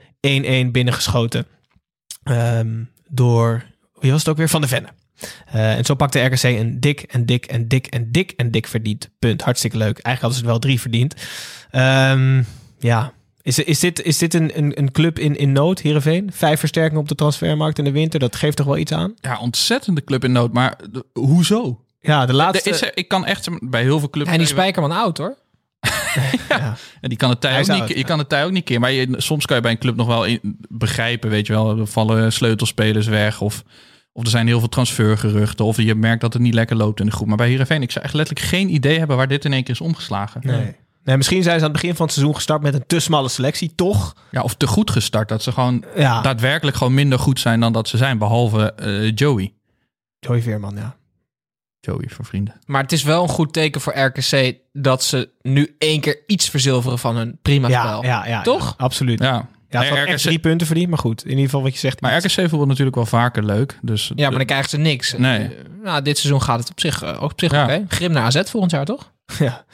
1-1 0.68 0.70
binnengeschoten. 0.70 1.46
Ehm, 2.22 2.84
door, 3.08 3.64
wie 3.98 4.10
was 4.10 4.20
het 4.20 4.28
ook 4.28 4.36
weer? 4.36 4.48
Van 4.48 4.60
de 4.60 4.68
Venne. 4.68 4.88
Eh, 5.46 5.76
en 5.76 5.84
zo 5.84 5.94
pakte 5.94 6.20
RKC 6.20 6.42
een 6.42 6.80
dik 6.80 7.02
en 7.02 7.26
dik 7.26 7.46
en 7.46 7.68
dik 7.68 7.86
en 7.86 8.12
dik 8.12 8.30
en 8.30 8.50
dik 8.50 8.66
verdiend 8.66 9.10
punt. 9.18 9.42
Hartstikke 9.42 9.76
leuk. 9.76 9.98
Eigenlijk 9.98 10.20
hadden 10.20 10.38
ze 10.38 10.44
er 10.44 10.50
wel 10.50 10.58
drie 10.58 10.80
verdiend. 10.80 11.14
Ehm, 11.70 12.42
ja, 12.78 13.12
is, 13.42 13.58
is 13.58 13.78
dit, 13.78 14.02
is 14.02 14.18
dit 14.18 14.34
een, 14.34 14.58
een, 14.58 14.78
een 14.78 14.92
club 14.92 15.18
in, 15.18 15.36
in 15.36 15.52
nood, 15.52 15.80
Heerenveen? 15.80 16.30
Vijf 16.32 16.58
versterkingen 16.60 17.00
op 17.02 17.08
de 17.08 17.14
transfermarkt 17.14 17.78
in 17.78 17.84
de 17.84 17.90
winter. 17.92 18.20
Dat 18.20 18.36
geeft 18.36 18.56
toch 18.56 18.66
wel 18.66 18.76
iets 18.76 18.92
aan? 18.92 19.14
Ja, 19.20 19.38
ontzettende 19.38 20.04
club 20.04 20.24
in 20.24 20.32
nood. 20.32 20.52
Maar 20.52 20.76
de- 20.90 21.04
hoezo? 21.12 21.84
Ja, 22.00 22.26
de 22.26 22.32
laatste... 22.34 22.70
is 22.70 22.82
er- 22.82 22.90
ik 22.96 23.08
kan 23.08 23.26
echt 23.26 23.48
bij 23.60 23.82
heel 23.82 23.98
veel 23.98 24.10
clubs... 24.10 24.30
En 24.30 24.38
die 24.38 24.46
Spijkerman 24.46 24.92
oud, 24.92 25.18
hoor. 25.18 25.36
En 27.00 27.08
die 27.08 27.18
kan 27.18 27.30
het 27.30 27.40
tij 27.40 27.60
ook 27.60 27.68
niet, 27.80 27.88
je 27.96 28.04
kan 28.04 28.18
het 28.18 28.28
tij 28.28 28.44
ook 28.44 28.50
niet 28.50 28.64
keer. 28.64 28.80
Maar 28.80 28.92
je, 28.92 29.14
soms 29.16 29.46
kan 29.46 29.56
je 29.56 29.62
bij 29.62 29.70
een 29.70 29.78
club 29.78 29.96
nog 29.96 30.06
wel 30.06 30.24
in, 30.24 30.40
begrijpen, 30.68 31.30
weet 31.30 31.46
je 31.46 31.52
wel. 31.52 31.78
Er 31.78 31.86
vallen 31.86 32.32
sleutelspelers 32.32 33.06
weg 33.06 33.40
of, 33.40 33.62
of 34.12 34.22
er 34.24 34.30
zijn 34.30 34.46
heel 34.46 34.58
veel 34.58 34.68
transfergeruchten. 34.68 35.64
Of 35.64 35.76
je 35.76 35.94
merkt 35.94 36.20
dat 36.20 36.32
het 36.32 36.42
niet 36.42 36.54
lekker 36.54 36.76
loopt 36.76 37.00
in 37.00 37.06
de 37.06 37.12
groep. 37.12 37.26
Maar 37.28 37.36
bij 37.36 37.48
Heerenveen, 37.48 37.82
ik 37.82 37.90
zou 37.90 38.04
echt 38.04 38.14
letterlijk 38.14 38.46
geen 38.46 38.74
idee 38.74 38.98
hebben 38.98 39.16
waar 39.16 39.28
dit 39.28 39.44
in 39.44 39.52
één 39.52 39.62
keer 39.64 39.74
is 39.74 39.80
omgeslagen. 39.80 40.40
Nee. 40.44 40.56
Nee, 40.56 40.76
misschien 41.04 41.42
zijn 41.42 41.58
ze 41.58 41.64
aan 41.64 41.70
het 41.72 41.80
begin 41.80 41.94
van 41.96 42.04
het 42.04 42.14
seizoen 42.14 42.34
gestart 42.36 42.62
met 42.62 42.74
een 42.74 42.86
te 42.86 43.00
smalle 43.00 43.28
selectie, 43.28 43.74
toch? 43.74 44.14
Ja, 44.30 44.42
of 44.42 44.54
te 44.54 44.66
goed 44.66 44.90
gestart. 44.90 45.28
Dat 45.28 45.42
ze 45.42 45.52
gewoon 45.52 45.84
Ja. 45.96 46.20
daadwerkelijk 46.20 46.76
gewoon 46.76 46.94
minder 46.94 47.18
goed 47.18 47.40
zijn 47.40 47.60
dan 47.60 47.72
dat 47.72 47.88
ze 47.88 47.96
zijn. 47.96 48.18
Behalve 48.18 48.72
eh, 48.74 49.12
Joey. 49.14 49.52
Joey 50.18 50.42
Veerman, 50.42 50.76
ja. 50.76 50.96
Joey 51.80 52.08
voor 52.08 52.24
vrienden. 52.24 52.54
Maar 52.66 52.82
het 52.82 52.92
is 52.92 53.02
wel 53.02 53.22
een 53.22 53.28
goed 53.28 53.52
teken 53.52 53.80
voor 53.80 53.98
RKC 53.98 54.54
dat 54.72 55.02
ze 55.02 55.30
nu 55.42 55.74
één 55.78 56.00
keer 56.00 56.22
iets 56.26 56.48
verzilveren 56.48 56.98
van 56.98 57.16
hun 57.16 57.38
prima 57.42 57.68
Ja, 57.68 57.82
spel. 57.82 58.02
ja, 58.04 58.26
ja, 58.26 58.42
Toch? 58.42 58.66
ja, 58.78 58.84
absoluut. 58.84 59.18
Ja, 59.18 59.48
Ja. 59.68 59.80
Nee, 59.80 59.90
echt 59.90 60.08
RKC 60.10 60.16
drie 60.18 60.38
punten 60.38 60.66
verdiend, 60.66 60.88
maar 60.88 60.98
goed. 60.98 61.22
In 61.24 61.28
ieder 61.30 61.44
geval 61.44 61.62
wat 61.62 61.72
je 61.72 61.78
zegt. 61.78 62.00
Maar 62.00 62.16
RKC 62.16 62.30
voetbal 62.48 62.66
natuurlijk 62.66 62.96
wel 62.96 63.06
vaker 63.06 63.44
leuk. 63.44 63.78
Dus 63.82 64.12
Ja, 64.14 64.28
maar 64.28 64.36
dan 64.38 64.46
krijgen 64.46 64.68
ze 64.70 64.76
niks. 64.76 65.12
Nee. 65.16 65.38
Eh, 65.44 65.50
Nou, 65.82 66.02
dit 66.02 66.18
seizoen 66.18 66.42
gaat 66.42 66.58
het 66.58 66.70
op 66.70 66.80
zich, 66.80 67.02
eh, 67.02 67.22
op 67.22 67.32
zich 67.36 67.50
Ja. 67.52 67.64
oké. 67.64 67.84
Grim 67.88 68.12
naar 68.12 68.22
AZ 68.24 68.40
volgend 68.44 68.72
jaar, 68.72 68.84
toch? 68.84 69.12
ja, 69.38 69.64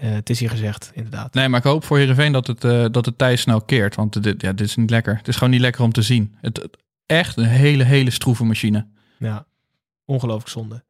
Eh, 0.00 0.10
het 0.10 0.30
is 0.30 0.40
hier 0.40 0.50
gezegd, 0.50 0.90
inderdaad. 0.94 1.34
Nee, 1.34 1.48
maar 1.48 1.58
ik 1.58 1.64
hoop 1.66 1.84
voor 1.84 1.98
Heerenveen 1.98 2.32
dat 2.32 2.46
het, 2.46 2.64
eh 2.64 2.84
dat 2.90 3.06
het 3.06 3.18
tij 3.18 3.36
snel 3.36 3.60
keert. 3.60 3.94
Want 3.94 4.22
dit, 4.22 4.42
ja, 4.42 4.52
dit 4.52 4.66
is 4.66 4.76
niet 4.76 4.90
lekker. 4.90 5.16
Het 5.16 5.28
is 5.28 5.34
gewoon 5.34 5.50
niet 5.52 5.60
lekker 5.60 5.82
om 5.82 5.92
te 5.92 6.02
zien. 6.02 6.34
Het, 6.40 6.68
echt 7.06 7.36
een 7.36 7.44
hele, 7.44 7.84
hele 7.84 8.10
stroeve 8.10 8.44
machine. 8.44 8.86
Ja, 9.18 9.46
ongelooflijk 10.04 10.48
zonde. 10.48 10.82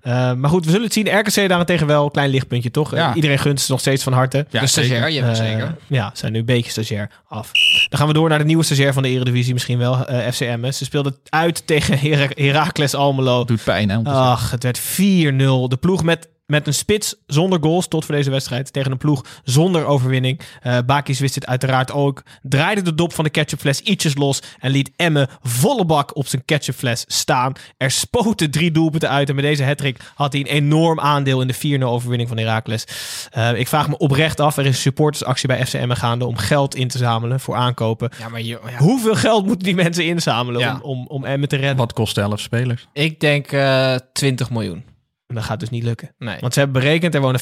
Eh, 0.00 0.32
maar 0.32 0.50
goed, 0.50 0.64
we 0.64 0.70
zullen 0.70 0.84
het 0.84 0.92
zien. 0.94 1.18
RKC 1.18 1.34
daarentegen 1.48 1.86
wel 1.86 2.04
een 2.04 2.10
klein 2.10 2.30
lichtpuntje, 2.30 2.70
toch? 2.70 2.94
Ja. 2.94 3.14
Iedereen 3.14 3.38
gunt 3.38 3.60
ze 3.60 3.70
nog 3.70 3.80
steeds 3.80 4.02
van 4.02 4.12
harte. 4.12 4.46
Ja, 4.50 4.60
de 4.60 4.66
stagiair, 4.66 5.10
je 5.10 5.22
hebt 5.22 5.38
Eh, 5.38 5.44
zeker. 5.46 5.76
Ja, 5.86 6.10
zijn 6.14 6.32
nu 6.32 6.38
een 6.38 6.44
beetje 6.44 6.70
stagiair 6.70 7.10
af. 7.28 7.50
Dan 7.88 7.98
gaan 7.98 8.08
we 8.08 8.14
door 8.14 8.28
naar 8.28 8.38
de 8.38 8.44
nieuwe 8.44 8.62
stagiair 8.62 8.92
van 8.92 9.02
de 9.02 9.08
Eredivisie 9.08 9.52
misschien 9.52 9.78
wel, 9.78 9.94
FCM. 10.32 10.70
Ze 10.70 10.84
speelden 10.84 11.16
uit 11.28 11.66
tegen 11.66 11.98
Hera- 11.98 12.28
Heracles 12.34 12.94
Almelo. 12.94 13.44
Doet 13.44 13.64
pijn, 13.64 13.88
hè? 13.90 13.96
om 13.96 14.04
te 14.04 14.10
zien. 14.10 14.18
Ach, 14.18 14.50
het 14.50 14.62
werd 14.62 14.78
4-0. 14.78 15.68
De 15.68 15.76
ploeg 15.80 16.02
met, 16.02 16.28
met 16.46 16.66
een 16.66 16.74
spits 16.74 17.14
zonder 17.26 17.58
goals 17.62 17.88
tot 17.88 18.04
voor 18.04 18.14
deze 18.14 18.30
wedstrijd. 18.30 18.72
Tegen 18.72 18.90
een 18.92 18.98
ploeg 18.98 19.24
zonder 19.44 19.84
overwinning. 19.86 20.40
Eh 20.62 20.78
Bakis 20.86 21.20
wist 21.20 21.34
dit 21.34 21.46
uiteraard 21.46 21.92
ook. 21.92 22.22
Draaide 22.42 22.82
de 22.82 22.94
dop 22.94 23.12
van 23.12 23.24
de 23.24 23.30
ketchupfles 23.30 23.80
ietsjes 23.80 24.14
los. 24.16 24.42
En 24.58 24.70
liet 24.70 24.90
Emme 24.96 25.28
volle 25.42 25.84
bak 25.84 26.16
op 26.16 26.26
zijn 26.26 26.44
ketchupfles 26.44 27.04
staan. 27.08 27.52
Er 27.76 27.90
spoten 27.90 28.50
drie 28.50 28.70
doelpunten 28.70 29.10
uit. 29.10 29.28
En 29.28 29.34
met 29.34 29.44
deze 29.44 29.64
hattrick 29.64 29.98
had 30.14 30.32
hij 30.32 30.40
een 30.40 30.46
enorm 30.46 31.00
aandeel 31.00 31.40
in 31.40 31.46
de 31.48 31.78
4-0 31.80 31.82
overwinning 31.82 32.28
van 32.28 32.38
Heracles. 32.38 32.84
Eh, 33.30 33.58
ik 33.58 33.68
vraag 33.68 33.88
me 33.88 33.96
oprecht 33.98 34.40
af. 34.40 34.56
Er 34.56 34.62
is 34.62 34.68
een 34.68 34.74
supportersactie 34.74 35.48
bij 35.48 35.66
FCM 35.66 35.90
gaande 35.92 36.26
om 36.26 36.36
geld 36.36 36.74
in 36.74 36.88
te 36.88 36.98
zamelen 36.98 37.40
voor 37.40 37.54
aankopen. 37.54 38.10
Ja, 38.18 38.28
maar 38.28 38.42
je, 38.42 38.46
ja. 38.70 38.76
Hoeveel 38.78 39.14
geld 39.14 39.46
moeten 39.46 39.64
die 39.64 39.74
mensen 39.74 40.04
inzamelen 40.04 40.60
Ja. 40.60 40.74
om, 40.74 40.80
om, 40.82 41.06
om 41.06 41.24
Emme 41.24 41.46
te 41.46 41.56
redden? 41.56 41.76
Wat 41.76 41.92
kost 41.92 42.18
11 42.18 42.40
spelers? 42.40 42.86
ik 42.92 43.20
denk 43.20 43.52
eh 43.52 43.94
20 44.12 44.50
miljoen. 44.50 44.84
Dat 45.26 45.44
gaat 45.44 45.60
dus 45.60 45.70
niet 45.70 45.82
lukken. 45.82 46.14
Nee. 46.18 46.36
Want 46.40 46.52
ze 46.52 46.58
hebben 46.60 46.82
berekend, 46.82 47.14
er 47.14 47.20
wonen 47.20 47.40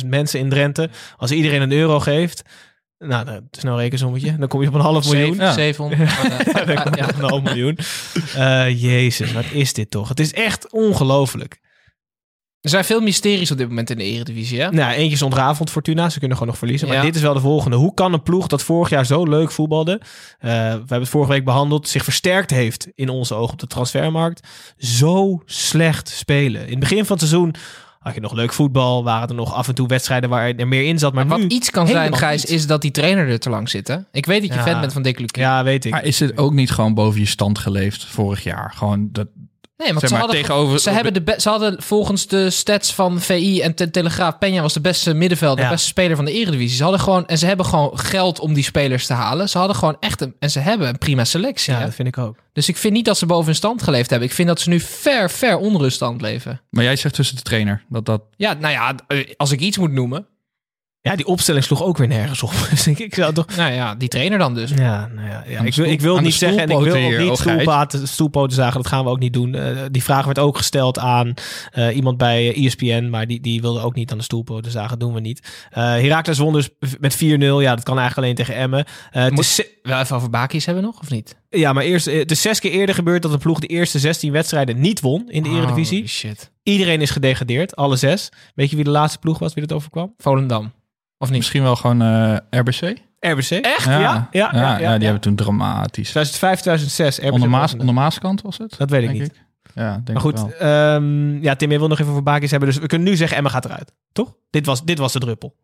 500.000 0.00 0.06
mensen 0.08 0.40
in 0.40 0.48
Drenthe. 0.48 0.90
Als 1.16 1.30
iedereen 1.30 1.62
een 1.62 1.72
euro 1.72 2.00
geeft, 2.00 2.42
nou, 2.98 3.24
dan- 3.24 3.46
snel 3.50 3.78
rekensommetje, 3.78 4.36
dan 4.38 4.48
kom 4.48 4.62
je 4.62 4.68
op 4.68 4.74
een 4.74 4.80
half 4.80 5.10
miljoen. 5.10 5.34
Zeven- 5.34 5.52
700. 5.52 6.10
Ja, 6.54 6.64
dan 6.74 6.82
kom 6.82 6.94
je 6.94 7.02
op 7.08 7.14
een 7.18 7.28
half 7.28 7.42
miljoen. 7.42 7.78
Eh, 8.36 8.82
jezus, 8.82 9.32
wat 9.32 9.44
is 9.52 9.72
dit 9.72 9.90
toch? 9.90 10.08
Het 10.08 10.20
is 10.20 10.32
echt 10.32 10.72
ongelooflijk. 10.72 11.60
Er 12.62 12.70
zijn 12.70 12.84
veel 12.84 13.00
mysteries 13.00 13.50
op 13.50 13.58
dit 13.58 13.68
moment 13.68 13.90
in 13.90 13.96
de 13.98 14.04
Eredivisie, 14.04 14.60
hè? 14.60 14.70
Nou, 14.70 14.92
eentje 14.92 15.12
is 15.14 15.22
ontraveld, 15.22 15.70
Fortuna. 15.70 16.08
Ze 16.08 16.18
kunnen 16.18 16.36
gewoon 16.36 16.52
nog 16.52 16.58
verliezen. 16.60 16.88
Maar 16.88 16.96
Ja. 16.96 17.02
dit 17.02 17.14
is 17.14 17.22
wel 17.22 17.34
de 17.34 17.40
volgende. 17.40 17.76
Hoe 17.76 17.94
kan 17.94 18.12
een 18.12 18.22
ploeg 18.22 18.46
dat 18.46 18.62
vorig 18.62 18.88
jaar 18.90 19.06
zo 19.06 19.24
leuk 19.24 19.50
voetbalde... 19.50 20.00
eh, 20.38 20.50
we 20.50 20.50
hebben 20.58 20.98
het 21.00 21.08
vorige 21.08 21.30
week 21.32 21.44
behandeld... 21.44 21.88
zich 21.88 22.04
versterkt 22.04 22.50
heeft 22.50 22.88
in 22.94 23.08
onze 23.08 23.34
ogen 23.34 23.52
op 23.52 23.58
de 23.58 23.66
transfermarkt... 23.66 24.46
zo 24.78 25.42
slecht 25.46 26.08
spelen? 26.08 26.62
In 26.64 26.70
het 26.70 26.78
begin 26.78 27.04
van 27.04 27.16
het 27.18 27.26
seizoen 27.28 27.54
had 27.98 28.14
je 28.14 28.20
nog 28.20 28.32
leuk 28.32 28.52
voetbal. 28.52 29.04
Waren 29.04 29.28
er 29.28 29.34
nog 29.34 29.54
af 29.54 29.68
en 29.68 29.74
toe 29.74 29.88
wedstrijden 29.88 30.30
waar 30.30 30.50
er 30.54 30.68
meer 30.68 30.84
in 30.84 30.98
zat. 30.98 31.12
Maar 31.12 31.26
Wat 31.26 31.38
nu 31.38 31.46
iets 31.48 31.70
kan 31.70 31.86
zijn, 31.86 32.16
Gijs, 32.16 32.44
is 32.44 32.66
dat 32.66 32.82
die 32.82 32.90
trainer 32.90 33.28
er 33.28 33.40
te 33.40 33.50
lang 33.50 33.68
zit, 33.70 33.88
hè? 33.88 33.96
Ik 34.12 34.26
weet 34.26 34.40
dat 34.40 34.50
je 34.50 34.56
Ja. 34.56 34.62
fan 34.62 34.80
bent 34.80 34.92
van 34.92 35.02
Dick 35.02 35.18
Lukien. 35.18 35.42
Ja, 35.42 35.64
weet 35.64 35.84
ik. 35.84 35.90
Maar 35.92 36.04
is 36.04 36.20
het 36.20 36.38
ook 36.38 36.52
niet 36.52 36.70
gewoon 36.70 36.94
boven 36.94 37.20
je 37.20 37.26
stand 37.26 37.58
geleefd 37.58 38.04
vorig 38.04 38.42
jaar? 38.42 38.72
Gewoon 38.76 39.08
dat. 39.12 39.26
Nee, 39.82 39.90
want 39.92 40.00
Zeg 40.00 40.08
ze, 40.08 40.16
hadden, 40.16 40.36
tegenover- 40.36 40.78
ze, 40.80 40.90
hebben 40.90 41.14
de 41.14 41.22
be- 41.22 41.34
ze 41.38 41.48
hadden 41.48 41.82
volgens 41.82 42.26
de 42.26 42.50
stats 42.50 42.94
van 42.94 43.20
VI 43.20 43.60
en 43.60 43.74
Te- 43.74 43.90
Telegraaf... 43.90 44.34
Peña 44.34 44.60
was 44.60 44.72
de 44.72 44.80
beste 44.80 45.14
middenvelder, 45.14 45.58
Ja. 45.64 45.64
de 45.70 45.74
beste 45.74 45.88
speler 45.88 46.16
van 46.16 46.24
de 46.24 46.32
Eredivisie. 46.32 46.76
Ze 46.76 46.82
hadden 46.82 47.00
gewoon, 47.00 47.26
en 47.26 47.38
ze 47.38 47.46
hebben 47.46 47.66
gewoon 47.66 47.98
geld 47.98 48.40
om 48.40 48.54
die 48.54 48.64
spelers 48.64 49.06
te 49.06 49.12
halen. 49.12 49.48
Ze 49.48 49.58
hadden 49.58 49.76
gewoon 49.76 49.96
echt 50.00 50.20
een... 50.20 50.34
En 50.38 50.50
ze 50.50 50.58
hebben 50.58 50.88
een 50.88 50.98
prima 50.98 51.24
selectie. 51.24 51.72
Ja, 51.72 51.78
hè? 51.78 51.84
dat 51.84 51.94
vind 51.94 52.08
ik 52.08 52.18
ook. 52.18 52.36
Dus 52.52 52.68
ik 52.68 52.76
vind 52.76 52.92
niet 52.94 53.04
dat 53.04 53.18
ze 53.18 53.26
boven 53.26 53.44
hun 53.46 53.54
stand 53.54 53.82
geleefd 53.82 54.10
hebben. 54.10 54.28
Ik 54.28 54.34
vind 54.34 54.48
dat 54.48 54.60
ze 54.60 54.68
nu 54.68 54.80
ver, 54.80 55.30
ver 55.30 55.56
onder 55.56 55.80
hun 55.82 55.92
stand 55.92 56.20
leven. 56.20 56.60
Maar 56.70 56.84
jij 56.84 56.96
zegt 56.96 57.14
tussen 57.14 57.36
de 57.36 57.42
trainer 57.42 57.84
dat 57.88 58.06
dat. 58.06 58.22
Ja, 58.36 58.52
nou 58.52 58.72
ja, 58.72 58.94
eh, 59.06 59.30
als 59.36 59.50
ik 59.52 59.60
iets 59.60 59.78
moet 59.78 59.92
noemen... 59.92 60.26
Ja, 61.04 61.16
die 61.16 61.26
opstelling 61.26 61.64
sloeg 61.64 61.82
ook 61.82 61.96
weer 61.96 62.08
nergens 62.08 62.42
op. 62.42 62.52
Dus 62.70 62.86
ik, 62.86 62.98
ik 62.98 63.14
zou 63.14 63.32
toch... 63.34 63.46
Nou 63.56 63.72
ja, 63.72 63.94
die 63.94 64.08
trainer 64.08 64.38
dan 64.38 64.54
dus. 64.54 64.70
Ja, 64.70 65.10
nou 65.14 65.28
ja, 65.28 65.44
ja. 65.46 65.60
De 65.60 65.66
Ik 65.66 65.74
wil, 65.74 65.84
ik 65.84 66.00
wil 66.00 66.14
de 66.14 66.20
niet 66.20 66.34
zeggen 66.34 66.58
en 66.62 66.68
ik 66.70 66.78
wil 66.78 66.94
ook 66.94 67.18
niet 67.18 67.28
oh, 67.28 67.34
stoelpoten, 67.36 68.08
stoelpoten 68.08 68.56
zagen. 68.56 68.76
Dat 68.82 68.86
gaan 68.86 69.04
we 69.04 69.10
ook 69.10 69.18
niet 69.18 69.32
doen. 69.32 69.54
Eh, 69.54 69.76
die 69.90 70.02
vraag 70.02 70.24
werd 70.24 70.38
ook 70.38 70.56
gesteld 70.56 70.98
aan 70.98 71.34
eh, 71.70 71.96
iemand 71.96 72.16
bij 72.16 72.54
eh, 72.54 72.64
ESPN, 72.66 73.08
maar 73.10 73.26
die, 73.26 73.40
die 73.40 73.60
wilde 73.60 73.80
ook 73.80 73.94
niet 73.94 74.10
aan 74.12 74.18
de 74.18 74.24
stoelpoten 74.24 74.70
zagen. 74.72 74.98
Doen 74.98 75.14
we 75.14 75.20
niet. 75.20 75.66
Eh 75.70 75.82
Heracles 75.82 76.38
won 76.38 76.52
dus 76.52 76.68
met 77.00 77.14
4-0. 77.14 77.18
Ja, 77.18 77.74
dat 77.74 77.82
kan 77.84 77.98
eigenlijk 77.98 78.16
alleen 78.16 78.34
tegen 78.34 78.54
Emmen. 78.54 78.84
Moet- 79.34 79.44
ze- 79.44 79.78
Wel 79.82 80.00
even 80.00 80.16
over 80.16 80.30
Bakis 80.30 80.66
hebben 80.66 80.84
nog, 80.84 81.00
of 81.00 81.10
niet? 81.10 81.36
ja, 81.50 81.72
maar 81.72 81.84
eerst, 81.84 82.06
het 82.06 82.30
is 82.30 82.40
zes 82.42 82.60
keer 82.60 82.70
eerder 82.70 82.94
gebeurd 82.94 83.22
dat 83.22 83.32
een 83.32 83.38
ploeg 83.38 83.58
de 83.60 83.66
eerste 83.66 83.98
16 83.98 84.32
wedstrijden 84.32 84.80
niet 84.80 85.00
won 85.00 85.24
in 85.30 85.42
de 85.42 85.48
Eredivisie. 85.48 86.08
Shit. 86.08 86.50
Iedereen 86.62 87.00
is 87.00 87.10
gedegradeerd, 87.10 87.76
alle 87.76 87.96
zes. 87.96 88.28
Weet 88.54 88.70
je 88.70 88.76
wie 88.76 88.84
de 88.84 88.90
laatste 88.90 89.18
ploeg 89.18 89.38
was 89.38 89.54
wie 89.54 89.62
het 89.62 89.72
overkwam? 89.72 90.14
Volendam. 90.16 90.72
Of 91.22 91.28
niet? 91.28 91.38
Misschien 91.38 91.62
wel 91.62 91.76
gewoon 91.76 92.02
eh, 92.02 92.36
RBC? 92.50 92.98
RBC. 93.20 93.50
Echt? 93.50 93.84
Ja, 93.84 94.00
ja, 94.00 94.28
ja, 94.30 94.50
ja, 94.52 94.76
die 94.76 94.82
ja. 94.84 94.98
hebben 94.98 95.20
toen 95.20 95.34
dramatisch. 95.34 96.10
2005, 96.10 96.60
2006. 96.60 97.18
RBC 97.18 97.32
Onder, 97.32 97.50
Maas, 97.50 97.72
onder 97.76 97.94
Maaskant 97.94 98.42
was 98.42 98.58
het? 98.58 98.74
Dat 98.78 98.90
weet 98.90 99.02
ik 99.02 99.08
denk 99.08 99.20
niet. 99.20 99.40
Ja, 99.74 99.92
denk 99.92 100.12
Maar 100.12 100.20
goed, 100.20 100.38
ik 100.38 100.54
wel. 100.58 100.68
ehm, 100.94 101.42
ja, 101.42 101.54
Tim, 101.56 101.70
je 101.72 101.78
wil 101.78 101.88
nog 101.88 101.98
even 101.98 102.12
voor 102.12 102.22
Bakis 102.22 102.50
hebben. 102.50 102.68
Dus 102.68 102.78
we 102.78 102.86
kunnen 102.86 103.08
nu 103.08 103.16
zeggen, 103.16 103.36
Emma 103.36 103.48
gaat 103.48 103.64
eruit. 103.64 103.92
Toch? 104.12 104.34
Dit 104.50 104.66
was, 104.66 104.84
dit 104.84 104.98
was 104.98 105.12
de 105.12 105.18
druppel. 105.18 105.54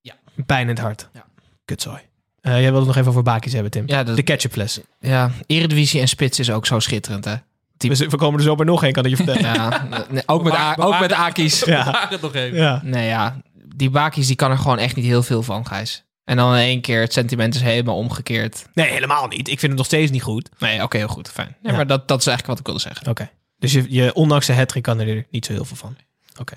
Ja. 0.00 0.14
Pijn 0.46 0.62
in 0.62 0.68
het 0.68 0.78
hart. 0.78 1.08
Ja. 1.12 1.24
Kutzooi. 1.64 2.00
Eh, 2.40 2.60
jij 2.60 2.70
wilde 2.70 2.86
nog 2.86 2.96
even 2.96 3.08
over 3.10 3.22
Bakis 3.22 3.52
hebben, 3.52 3.70
Tim. 3.70 3.82
Ja, 3.86 4.04
dat- 4.04 4.16
De 4.16 4.22
ketchupfles. 4.22 4.80
Ja, 5.00 5.30
Eredivisie 5.46 6.00
en 6.00 6.08
Spits 6.08 6.38
is 6.38 6.50
ook 6.50 6.66
zo 6.66 6.78
schitterend, 6.78 7.24
hè? 7.24 7.34
We, 7.76 7.96
we 8.08 8.16
komen 8.16 8.38
er 8.38 8.44
zo 8.44 8.54
bij 8.54 8.66
nog 8.66 8.82
één, 8.84 8.92
kan 8.92 9.04
ik 9.04 9.10
je 9.10 9.16
vertellen. 9.16 9.42
Ja, 9.42 9.86
nee, 10.10 10.22
ook 10.26 10.42
met, 10.42 10.54
ook 10.76 11.00
met 11.00 11.12
Aki's. 11.12 11.64
Ja. 11.64 11.84
Maak 11.84 12.10
het 12.10 12.20
nog 12.20 12.34
even. 12.34 12.58
ja. 12.58 12.80
Nee, 12.84 13.08
ja, 13.08 13.36
die 13.76 13.90
Bakis 13.90 14.26
die 14.26 14.36
kan 14.36 14.50
er 14.50 14.58
gewoon 14.58 14.78
echt 14.78 14.96
niet 14.96 15.04
heel 15.04 15.22
veel 15.22 15.42
van, 15.42 15.66
Gijs. 15.66 16.04
En 16.24 16.36
dan 16.36 16.52
in 16.54 16.60
één 16.60 16.80
keer, 16.80 17.00
het 17.00 17.12
sentiment 17.12 17.54
is 17.54 17.60
helemaal 17.60 17.96
omgekeerd. 17.96 18.66
Nee, 18.74 18.90
helemaal 18.90 19.26
niet. 19.26 19.48
Ik 19.48 19.58
vind 19.58 19.62
het 19.62 19.76
nog 19.76 19.86
steeds 19.86 20.10
niet 20.10 20.22
goed. 20.22 20.48
Nee, 20.58 20.82
oké, 20.82 20.96
heel 20.96 21.08
goed, 21.08 21.28
fijn. 21.28 21.56
Nee, 21.62 21.70
Ja. 21.72 21.76
maar 21.76 21.86
dat, 21.86 22.08
dat 22.08 22.20
is 22.20 22.26
eigenlijk 22.26 22.46
wat 22.46 22.58
ik 22.58 22.66
wilde 22.66 22.80
zeggen. 22.80 23.06
Oké. 23.10 23.30
Dus 23.58 23.72
je, 23.72 23.84
je, 23.88 24.14
ondanks 24.14 24.46
de 24.46 24.52
hattrick 24.54 24.82
kan 24.82 25.00
er 25.00 25.26
niet 25.30 25.46
zo 25.46 25.52
heel 25.52 25.64
veel 25.64 25.76
van. 25.76 25.96
Oké. 26.40 26.54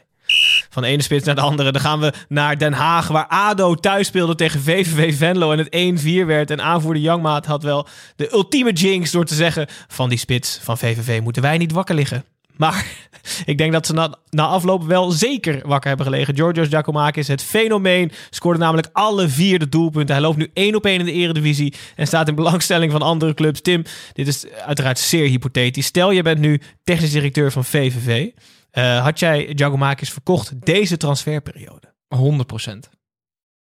Van 0.70 0.84
de 0.84 0.88
ene 0.89 1.01
spits 1.01 1.26
naar 1.26 1.36
de 1.36 1.41
andere. 1.41 1.72
Dan 1.72 1.82
gaan 1.82 1.99
we 1.99 2.13
naar 2.28 2.57
Den 2.57 2.74
Haag, 2.74 3.07
waar 3.07 3.28
ADO 3.28 3.76
thuis 3.76 4.07
speelde 4.07 4.36
tegen 4.36 4.61
VVV 4.61 5.18
Venlo 5.18 5.51
en 5.51 5.57
het 5.57 6.01
1-4 6.24 6.26
werd. 6.26 6.51
En 6.51 6.61
aanvoerder 6.61 7.01
Jangmaat 7.01 7.45
had 7.45 7.63
wel 7.63 7.88
de 8.16 8.34
ultieme 8.34 8.72
jinx 8.74 9.11
door 9.11 9.26
te 9.26 9.36
zeggen... 9.36 9.68
van 9.88 10.09
die 10.09 10.18
spits 10.18 10.59
van 10.61 10.78
VVV 10.78 11.22
moeten 11.22 11.41
wij 11.41 11.57
niet 11.57 11.72
wakker 11.72 11.95
liggen. 11.95 12.26
Maar 12.58 12.86
ik 13.45 13.58
denk 13.58 13.72
dat 13.72 13.86
ze 13.86 13.93
na, 13.93 14.16
na 14.30 14.45
afloop 14.45 14.84
wel 14.84 15.12
zeker 15.12 15.68
wakker 15.68 15.88
hebben 15.88 16.06
gelegen. 16.06 16.36
Georgios 16.36 16.68
Giacomakis, 16.68 17.28
het 17.28 17.43
fenomeen, 17.43 18.12
scoorde 18.30 18.60
namelijk 18.60 18.89
alle 18.93 19.30
vier 19.30 19.60
de 19.60 19.70
doelpunten. 19.70 20.16
Hij 20.16 20.24
loopt 20.24 20.38
nu 20.38 20.49
één 20.53 20.76
op 20.76 20.86
één 20.86 20.99
in 20.99 21.06
de 21.06 21.12
eredivisie 21.12 21.74
en 21.95 22.08
staat 22.08 22.28
in 22.28 22.36
belangstelling 22.36 22.91
van 22.91 23.01
andere 23.01 23.34
clubs. 23.34 23.62
Tim, 23.62 23.84
dit 24.14 24.28
is 24.28 24.47
uiteraard 24.47 24.99
zeer 24.99 25.28
hypothetisch. 25.30 25.86
Stel, 25.86 26.12
je 26.12 26.22
bent 26.22 26.39
nu 26.39 26.62
technisch 26.84 27.12
directeur 27.12 27.51
van 27.51 27.66
VVV. 27.66 28.30
Eh, 28.72 29.03
had 29.03 29.20
jij 29.20 29.51
Giacomakis 29.56 30.10
verkocht 30.10 30.66
deze 30.66 30.97
transferperiode? 30.97 31.93
100 32.08 32.47
procent. 32.47 32.89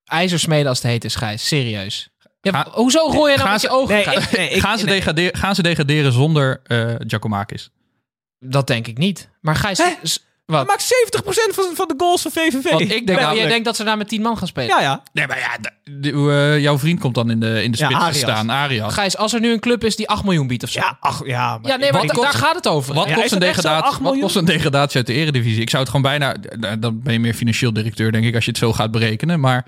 IJzersmeden 0.04 0.68
als 0.68 0.82
het 0.82 0.86
heet 0.90 1.04
is, 1.04 1.14
Gijs. 1.14 1.46
Serieus. 1.48 2.08
Ja, 2.40 2.52
Ga- 2.52 2.70
hoezo 2.72 3.08
gooi 3.08 3.32
je 3.32 3.38
nou 3.38 3.50
met 3.50 3.60
ze- 3.60 3.66
je 3.66 3.72
ogen? 3.72 3.94
Nee, 3.94 4.04
Gijs? 4.04 4.24
ik, 4.24 4.36
nee, 4.36 4.48
ik, 4.48 4.60
gaan, 4.60 4.78
ze 4.78 4.86
degraderen, 4.86 5.36
gaan 5.36 5.54
ze 5.54 5.62
degraderen 5.62 6.12
zonder 6.12 6.60
Giacomakis? 6.98 7.70
Dat 8.50 8.66
denk 8.66 8.86
ik 8.86 8.98
niet. 8.98 9.28
Maar 9.40 9.56
Gijs... 9.56 9.78
Hè? 9.78 9.90
s- 10.02 10.24
Hij 10.46 10.56
Wat? 10.56 10.66
maakt 10.66 10.94
70% 11.16 11.54
van, 11.54 11.64
van 11.74 11.88
de 11.88 11.94
goals 11.96 12.22
van 12.22 12.30
VVV. 12.30 12.70
Want 12.70 12.80
ik 12.92 13.06
denk, 13.06 13.20
nou, 13.20 13.36
jij 13.36 13.46
denkt 13.46 13.64
dat 13.64 13.76
ze 13.76 13.84
daar 13.84 13.96
met 13.96 14.08
10 14.08 14.22
man 14.22 14.38
gaan 14.38 14.46
spelen. 14.46 14.68
Ja, 14.76 14.80
ja. 14.80 15.02
Nee, 15.12 15.26
maar 15.26 15.38
ja, 15.38 15.56
de- 15.60 16.00
de- 16.00 16.30
eh, 16.54 16.62
jouw 16.62 16.78
vriend 16.78 17.00
komt 17.00 17.14
dan 17.14 17.30
in 17.30 17.40
de, 17.40 17.62
in 17.62 17.70
de 17.72 17.78
Ja, 17.78 17.88
spits 17.90 18.06
te 18.12 18.18
staan. 18.18 18.50
Arias. 18.50 18.94
Gijs, 18.94 19.16
als 19.16 19.32
er 19.32 19.40
nu 19.40 19.52
een 19.52 19.60
club 19.60 19.84
is 19.84 19.96
die 19.96 20.08
8 20.08 20.24
miljoen 20.24 20.46
biedt 20.46 20.62
of 20.62 20.70
zo. 20.70 20.80
Ja, 20.80 20.96
ach, 21.00 21.26
ja. 21.26 21.58
maar 21.58 21.70
Ja, 21.70 21.76
nee, 21.76 21.92
maar 21.92 22.06
daar 22.06 22.32
gaat 22.32 22.54
het 22.54 22.66
over. 22.66 22.94
Wat, 22.94 23.08
Ja, 23.08 23.14
kost 23.14 23.32
een 23.32 23.38
degradatie, 23.38 23.84
8 23.90 24.00
wat 24.00 24.18
kost 24.18 24.36
een 24.36 24.44
degradatie 24.44 24.96
uit 24.96 25.06
de 25.06 25.12
eredivisie? 25.12 25.60
Ik 25.60 25.70
zou 25.70 25.82
het 25.82 25.92
gewoon 25.92 26.10
bijna... 26.10 26.34
Dan 26.78 27.02
ben 27.02 27.12
je 27.12 27.20
meer 27.20 27.34
financieel 27.34 27.72
directeur, 27.72 28.12
denk 28.12 28.24
ik, 28.24 28.34
als 28.34 28.44
je 28.44 28.50
het 28.50 28.58
zo 28.60 28.72
gaat 28.72 28.90
berekenen. 28.90 29.40
Maar 29.40 29.66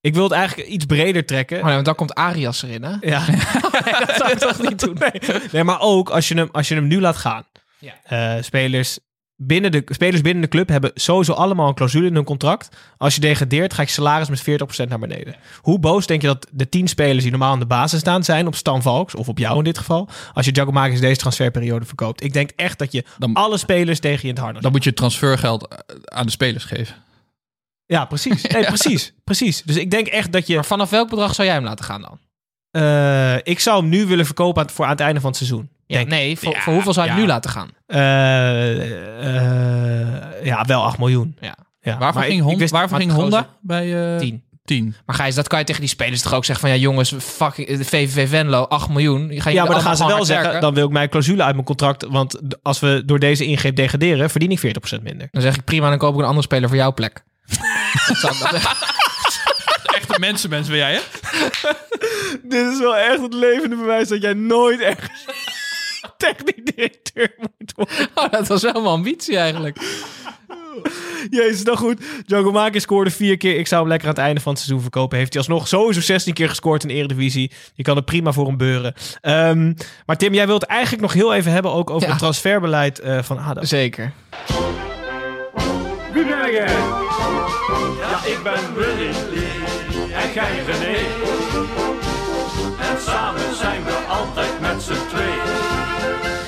Ik 0.00 0.14
wil 0.14 0.22
het 0.24 0.32
eigenlijk 0.32 0.68
iets 0.68 0.84
breder 0.84 1.26
trekken. 1.26 1.58
Oh 1.58 1.64
nee, 1.64 1.72
want 1.74 1.84
dan 1.86 1.94
komt 1.94 2.14
Arias 2.14 2.62
erin, 2.62 2.82
hè? 2.82 2.94
Ja. 3.00 3.24
dat 4.06 4.14
zou 4.16 4.30
ik 4.32 4.38
toch 4.38 4.60
niet 4.68 4.80
doen. 4.84 4.96
Nee. 4.98 5.38
nee, 5.52 5.64
maar 5.64 5.80
ook 5.80 6.10
als 6.10 6.28
je 6.28 6.34
hem, 6.34 6.48
als 6.52 6.68
je 6.68 6.74
hem 6.74 6.86
nu 6.86 7.00
laat 7.00 7.16
gaan. 7.16 7.44
Ja. 7.84 8.36
Eh, 8.36 8.42
spelers 8.42 8.98
binnen 9.36 9.72
de 9.72 9.84
spelers 9.86 10.20
binnen 10.20 10.42
de 10.42 10.48
club 10.48 10.68
hebben 10.68 10.90
sowieso 10.94 11.32
allemaal 11.32 11.68
een 11.68 11.74
clausule 11.74 12.06
in 12.06 12.14
hun 12.14 12.24
contract. 12.24 12.76
Als 12.96 13.14
je 13.14 13.20
degradeert, 13.20 13.74
ga 13.74 13.82
je 13.82 13.88
salaris 13.88 14.28
met 14.28 14.40
40% 14.40 14.88
naar 14.88 14.98
beneden. 14.98 15.36
Hoe 15.60 15.78
boos 15.78 16.06
denk 16.06 16.20
je 16.20 16.26
dat 16.26 16.46
de 16.52 16.68
10 16.68 16.88
spelers 16.88 17.22
die 17.22 17.30
normaal 17.30 17.52
aan 17.52 17.58
de 17.58 17.66
basis 17.66 18.00
staan 18.00 18.24
zijn 18.24 18.46
op 18.46 18.54
Stan 18.54 18.82
Valks 18.82 19.14
of 19.14 19.28
op 19.28 19.38
jou 19.38 19.58
in 19.58 19.64
dit 19.64 19.78
geval, 19.78 20.08
als 20.32 20.46
je 20.46 20.54
Giacomakis 20.54 21.00
deze 21.00 21.20
transferperiode 21.20 21.84
verkoopt? 21.84 22.22
Ik 22.22 22.32
denk 22.32 22.50
echt 22.56 22.78
dat 22.78 22.92
je 22.92 23.04
alle 23.32 23.58
spelers 23.58 24.00
tegen 24.00 24.20
je 24.20 24.28
in 24.28 24.34
het 24.34 24.44
harnas 24.44 24.62
Dan 24.62 24.72
moet 24.72 24.84
je 24.84 24.92
transfergeld 24.92 25.68
eh, 25.68 25.78
aan 26.04 26.26
de 26.26 26.32
spelers 26.32 26.64
geven. 26.64 26.94
Ja, 27.86 28.04
precies. 28.04 28.42
Nee, 28.54 28.64
precies. 28.64 29.12
Precies. 29.24 29.62
Dus 29.62 29.76
ik 29.76 29.90
denk 29.90 30.06
echt 30.06 30.32
dat 30.32 30.46
je... 30.46 30.54
Maar 30.54 30.64
vanaf 30.64 30.90
welk 30.90 31.08
bedrag 31.08 31.34
zou 31.34 31.46
jij 31.46 31.56
hem 31.56 31.64
laten 31.64 31.84
gaan 31.84 32.00
dan? 32.00 32.18
Eh, 32.70 33.36
ik 33.42 33.60
zou 33.60 33.80
hem 33.80 33.88
nu 33.88 34.06
willen 34.06 34.26
verkopen 34.26 34.62
aan, 34.62 34.70
voor 34.70 34.84
aan 34.84 34.90
het 34.90 35.00
einde 35.00 35.20
van 35.20 35.28
het 35.28 35.38
seizoen. 35.38 35.70
Ja, 35.86 35.96
Denk- 35.96 36.08
nee, 36.08 36.38
voor, 36.38 36.52
Ja, 36.52 36.60
voor 36.60 36.72
hoeveel 36.72 36.92
zou 36.92 37.06
je 37.06 37.12
ja. 37.12 37.18
nu 37.18 37.26
laten 37.26 37.50
gaan? 37.50 37.68
Eh, 37.86 38.80
eh, 39.36 40.44
ja, 40.44 40.64
wel 40.64 40.82
8 40.84 40.98
miljoen. 40.98 41.36
Ja. 41.40 41.54
Ja, 41.80 41.98
Waarvoor 41.98 42.20
maar 42.20 42.28
ging, 42.28 42.38
ik- 42.38 42.42
Hon- 42.44 42.52
ik 42.52 42.58
wist- 42.58 42.72
waarvoor 42.72 42.98
ging 42.98 43.12
Honda 43.12 43.48
bij 43.60 44.12
eh 44.14 44.18
10. 44.18 44.42
10? 44.64 44.94
Maar 45.06 45.16
Gijs, 45.16 45.34
dat 45.34 45.48
kan 45.48 45.58
je 45.58 45.64
tegen 45.64 45.80
die 45.80 45.90
spelers 45.90 46.22
toch 46.22 46.34
ook 46.34 46.44
zeggen 46.44 46.68
van... 46.68 46.74
ja 46.76 46.82
jongens, 46.82 47.14
fucking 47.18 47.68
de 47.68 47.84
VVV 47.84 48.28
Venlo, 48.28 48.62
8 48.62 48.88
miljoen. 48.88 49.28
Je 49.28 49.50
Ja, 49.50 49.64
maar 49.64 49.72
dan 49.72 49.80
gaan 49.80 49.96
ze 49.96 50.06
wel 50.06 50.24
zeggen, 50.24 50.44
werken? 50.44 50.60
dan 50.60 50.74
wil 50.74 50.86
ik 50.86 50.92
mijn 50.92 51.08
clausule 51.08 51.42
uit 51.42 51.54
mijn 51.54 51.66
contract. 51.66 52.04
Want 52.08 52.40
als 52.62 52.80
we 52.80 53.02
door 53.06 53.18
deze 53.18 53.44
ingreep 53.44 53.76
degraderen, 53.76 54.30
verdien 54.30 54.50
ik 54.50 54.58
40% 54.58 55.02
minder. 55.02 55.28
Dan 55.30 55.42
zeg 55.42 55.56
ik 55.56 55.64
prima, 55.64 55.88
dan 55.88 55.98
koop 55.98 56.12
ik 56.14 56.18
een 56.20 56.24
andere 56.26 56.42
speler 56.46 56.68
voor 56.68 56.78
jouw 56.78 56.92
plek. 56.94 57.24
Echte 59.96 60.18
mensenmens 60.20 60.68
ben 60.68 60.76
jij, 60.76 60.92
hè? 60.92 61.00
Dit 62.48 62.72
is 62.72 62.78
wel 62.78 62.96
echt 62.96 63.20
het 63.22 63.34
levende 63.34 63.76
bewijs 63.76 64.08
dat 64.08 64.22
jij 64.22 64.34
nooit 64.34 64.80
ergens 64.80 65.24
technisch 66.16 66.64
directeur 66.74 67.34
moet 67.38 67.72
worden. 67.76 68.08
Oh, 68.14 68.30
dat 68.30 68.46
was 68.46 68.62
wel 68.62 68.72
mijn 68.72 68.84
ambitie 68.86 69.36
eigenlijk. 69.36 69.78
Jezus, 71.30 71.62
nou 71.62 71.76
goed. 71.76 72.04
Giacomakis 72.26 72.82
scoorde 72.82 73.10
vier 73.10 73.36
keer. 73.36 73.58
Ik 73.58 73.66
zou 73.66 73.80
hem 73.80 73.90
lekker 73.90 74.08
aan 74.08 74.14
het 74.14 74.22
einde 74.24 74.40
van 74.40 74.52
het 74.52 74.60
seizoen 74.60 74.82
verkopen. 74.82 75.18
Heeft 75.18 75.32
hij 75.32 75.42
alsnog 75.42 75.68
sowieso 75.68 76.00
16 76.00 76.34
keer 76.34 76.48
gescoord 76.48 76.82
in 76.82 76.88
de 76.88 76.94
Eredivisie. 76.94 77.50
Je 77.74 77.82
kan 77.82 77.96
er 77.96 78.02
prima 78.02 78.32
voor 78.32 78.46
hem 78.46 78.56
beuren. 78.56 78.94
Ehm, 79.20 79.72
maar 80.06 80.16
Tim, 80.16 80.34
jij 80.34 80.46
wilt 80.46 80.60
het 80.60 80.70
eigenlijk 80.70 81.02
nog 81.02 81.12
heel 81.12 81.34
even 81.34 81.52
hebben 81.52 81.72
ook 81.72 81.90
over 81.90 82.02
Ja. 82.02 82.08
het 82.08 82.18
transferbeleid 82.18 82.98
eh, 82.98 83.22
van 83.22 83.38
ADO. 83.38 83.64
Zeker. 83.64 84.12
Wie 86.12 86.24
ben 86.24 86.52
jij? 86.52 86.66
Ja, 88.00 88.24
ik 88.24 88.38
ben 88.42 88.74
Willy. 88.74 89.10
En 90.12 90.32
jij 90.34 90.62
René. 90.66 90.96
En 92.90 93.00
samen 93.06 93.54
zijn 93.56 93.84
we 93.84 93.92
altijd 94.08 94.60
met 94.60 94.82
z'n 94.82 95.06
tweeën. 95.08 95.33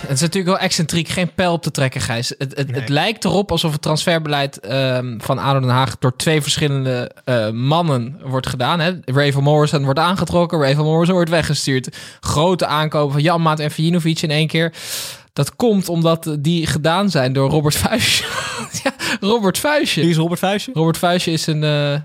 Het 0.07 0.17
is 0.17 0.21
natuurlijk 0.21 0.57
wel 0.57 0.65
excentriek, 0.65 1.09
geen 1.09 1.35
pijl 1.35 1.53
op 1.53 1.63
te 1.63 1.71
trekken, 1.71 2.01
Gijs. 2.01 2.35
Het, 2.39 2.57
het, 2.57 2.75
het 2.75 2.89
lijkt 2.89 3.25
erop 3.25 3.51
alsof 3.51 3.73
het 3.73 3.83
transferbeleid 3.83 4.61
ehm, 4.61 5.19
van 5.19 5.39
ADO 5.39 5.61
Den 5.61 5.69
Haag... 5.69 5.99
door 5.99 6.17
twee 6.17 6.43
verschillende 6.43 7.11
eh, 7.25 7.51
mannen 7.51 8.21
wordt 8.25 8.47
gedaan. 8.47 8.81
Hè? 8.81 8.93
Raven 9.05 9.43
Morrison 9.43 9.85
wordt 9.85 9.99
aangetrokken, 9.99 10.61
Raven 10.61 10.85
Morrison 10.85 11.15
wordt 11.15 11.31
weggestuurd. 11.31 11.97
Grote 12.21 12.67
aankopen 12.67 13.13
van 13.13 13.23
Janmaat 13.23 13.61
en 13.61 13.71
Vijinovic 13.71 14.23
in 14.23 14.31
één 14.31 14.47
keer. 14.47 14.73
Dat 15.33 15.57
komt 15.57 15.89
omdat 15.89 16.37
die 16.39 16.67
gedaan 16.67 17.11
zijn 17.11 17.33
door 17.33 17.51
Robert 17.51 17.77
Vuijsje. 17.77 18.25
ja, 18.85 18.93
Robert 19.21 19.59
Vuijsje. 19.59 20.01
Wie 20.01 20.11
is 20.11 20.17
Robert 20.17 20.39
Vuijsje? 20.39 20.71
Robert 20.75 20.99
Vuijsje 20.99 21.31
is 21.31 21.47
een 21.47 21.65
eh, 21.65 21.95
eh, 21.95 22.01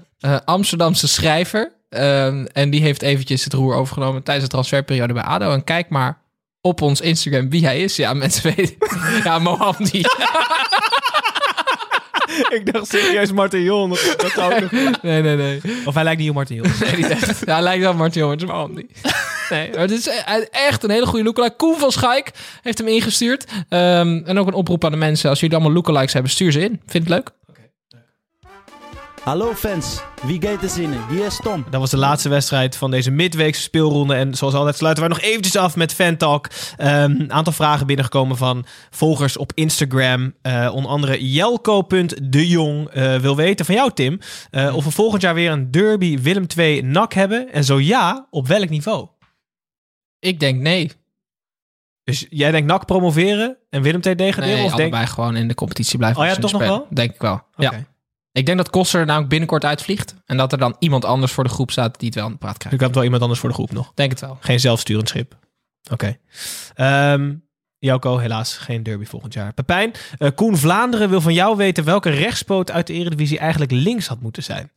Amsterdamse 0.45 1.07
schrijver. 1.07 1.71
Ehm, 1.89 2.45
en 2.53 2.69
die 2.69 2.81
heeft 2.81 3.01
eventjes 3.01 3.43
het 3.43 3.53
roer 3.53 3.75
overgenomen 3.75 4.23
tijdens 4.23 4.45
de 4.45 4.51
transferperiode 4.51 5.13
bij 5.13 5.23
ADO. 5.23 5.51
En 5.51 5.63
kijk 5.63 5.89
maar 5.89 6.21
op 6.61 6.81
ons 6.81 7.01
Instagram 7.01 7.49
wie 7.49 7.65
hij 7.65 7.79
is. 7.81 7.95
Ja, 7.95 8.13
mensen 8.13 8.43
weten. 8.55 8.75
ja, 9.23 9.39
Mohamdi. 9.39 9.99
ik 12.49 12.73
dacht 12.73 12.87
serieus 12.87 13.31
Martin 13.31 13.61
Jol. 13.61 13.87
Dat, 13.87 14.13
dat 14.17 14.31
zou 14.31 14.53
ook 14.53 14.59
nog- 14.71 15.01
nee, 15.01 15.21
nee, 15.21 15.35
nee. 15.35 15.61
Of 15.85 15.93
hij 15.93 16.03
lijkt 16.03 16.19
niet 16.19 16.29
op 16.29 16.35
Martin 16.35 16.55
Jol. 16.55 16.65
Nee, 16.79 16.95
niet 16.95 17.09
echt. 17.09 17.39
Ja, 17.45 17.53
hij 17.53 17.61
lijkt 17.63 17.83
wel 17.83 17.93
Martin 17.93 18.21
Jongens, 18.21 18.43
maar 18.45 18.55
Mohamdi. 18.55 18.87
Nee, 19.49 19.69
maar 19.69 19.79
het 19.79 19.91
is 19.91 20.05
e- 20.07 20.45
echt 20.51 20.83
een 20.83 20.89
hele 20.89 21.05
goede 21.05 21.23
lookalike. 21.25 21.55
Koen 21.55 21.77
van 21.79 21.91
Schaik 21.91 22.31
heeft 22.61 22.77
hem 22.77 22.87
ingestuurd. 22.87 23.45
Ehm, 23.69 24.21
en 24.25 24.39
ook 24.39 24.47
een 24.47 24.53
oproep 24.53 24.85
aan 24.85 24.91
de 24.91 24.97
mensen. 24.97 25.29
Als 25.29 25.39
jullie 25.39 25.55
allemaal 25.55 25.73
lookalikes 25.73 26.13
hebben, 26.13 26.31
stuur 26.31 26.51
ze 26.51 26.59
in. 26.59 26.81
Vind 26.87 27.03
het 27.03 27.13
leuk? 27.13 27.29
Hallo 29.23 29.53
fans, 29.53 30.01
wie 30.23 30.41
gaat 30.41 30.63
er 30.63 30.69
zinnen? 30.69 31.07
Hier 31.09 31.25
is 31.25 31.39
Tom. 31.43 31.65
Dat 31.69 31.79
was 31.79 31.89
de 31.89 31.97
laatste 31.97 32.29
wedstrijd 32.29 32.75
van 32.75 32.91
deze 32.91 33.11
midweekse 33.11 33.61
speelronde. 33.61 34.15
En 34.15 34.35
zoals 34.35 34.53
altijd 34.53 34.75
sluiten 34.75 35.03
wij 35.03 35.13
nog 35.13 35.21
eventjes 35.23 35.55
af 35.57 35.75
met 35.75 35.93
Fantalk. 35.93 36.47
Ehm, 36.77 36.91
Een 36.93 37.31
aantal 37.31 37.53
vragen 37.53 37.87
binnengekomen 37.87 38.37
van 38.37 38.65
volgers 38.89 39.37
op 39.37 39.51
Instagram. 39.55 40.33
Eh, 40.41 40.71
onder 40.73 40.91
andere 40.91 41.31
Jelko.dejong 41.31 42.89
eh 42.89 43.15
wil 43.15 43.35
weten 43.35 43.65
van 43.65 43.75
jou, 43.75 43.91
Tim. 43.93 44.19
eh, 44.51 44.75
of 44.75 44.83
we 44.83 44.91
volgend 44.91 45.21
jaar 45.21 45.33
weer 45.33 45.51
een 45.51 45.71
derby 45.71 46.19
Willem 46.21 46.45
II 46.57 46.81
NAC 46.81 47.13
hebben. 47.13 47.51
En 47.53 47.63
zo 47.63 47.79
ja, 47.79 48.27
op 48.29 48.47
welk 48.47 48.69
niveau? 48.69 49.07
Ik 50.19 50.39
denk 50.39 50.61
nee. 50.61 50.91
Dus 52.03 52.25
jij 52.29 52.51
denkt 52.51 52.67
NAC 52.67 52.85
promoveren 52.85 53.57
en 53.69 53.81
Willem 53.81 54.01
II 54.03 54.15
degraderen? 54.15 54.57
Nee, 54.57 54.65
of 54.65 54.71
denk... 54.75 54.93
allebei 54.93 55.13
gewoon 55.13 55.35
in 55.35 55.47
de 55.47 55.53
competitie 55.53 55.97
blijven. 55.97 56.21
Oh 56.21 56.27
ja, 56.27 56.35
toch 56.35 56.51
nog 56.51 56.61
wel? 56.61 56.87
Denk 56.89 57.13
ik 57.13 57.21
wel. 57.21 57.41
Ja. 57.55 57.89
Ik 58.31 58.45
denk 58.45 58.57
dat 58.57 58.69
Koster 58.69 58.99
er 58.99 59.05
namelijk 59.05 59.29
binnenkort 59.29 59.65
uitvliegt. 59.65 60.15
En 60.25 60.37
dat 60.37 60.51
er 60.51 60.57
dan 60.57 60.75
iemand 60.79 61.05
anders 61.05 61.31
voor 61.31 61.43
de 61.43 61.49
groep 61.49 61.71
staat 61.71 61.99
die 61.99 62.07
het 62.07 62.15
wel 62.15 62.25
aan 62.25 62.31
de 62.31 62.37
praat 62.37 62.53
Ik 62.53 62.59
krijgt. 62.59 62.81
had 62.81 62.93
wel 62.95 63.03
iemand 63.03 63.21
anders 63.21 63.39
voor 63.39 63.49
de 63.49 63.55
groep 63.55 63.71
nog. 63.71 63.91
Denk 63.93 64.11
het 64.11 64.19
wel. 64.19 64.37
Geen 64.39 64.59
zelfsturend 64.59 65.09
schip. 65.09 65.37
Oké. 65.91 66.17
Ehm 66.75 67.33
Jelko, 67.77 68.17
helaas 68.17 68.57
geen 68.57 68.83
derby 68.83 69.05
volgend 69.05 69.33
jaar. 69.33 69.53
Pepijn, 69.53 69.91
eh, 70.17 70.29
Koen 70.35 70.57
Vlaanderen 70.57 71.09
wil 71.09 71.21
van 71.21 71.33
jou 71.33 71.57
weten 71.57 71.83
welke 71.83 72.09
rechtspoot 72.09 72.71
uit 72.71 72.87
de 72.87 72.93
Eredivisie 72.93 73.39
eigenlijk 73.39 73.71
links 73.71 74.07
had 74.07 74.21
moeten 74.21 74.43
zijn. 74.43 74.71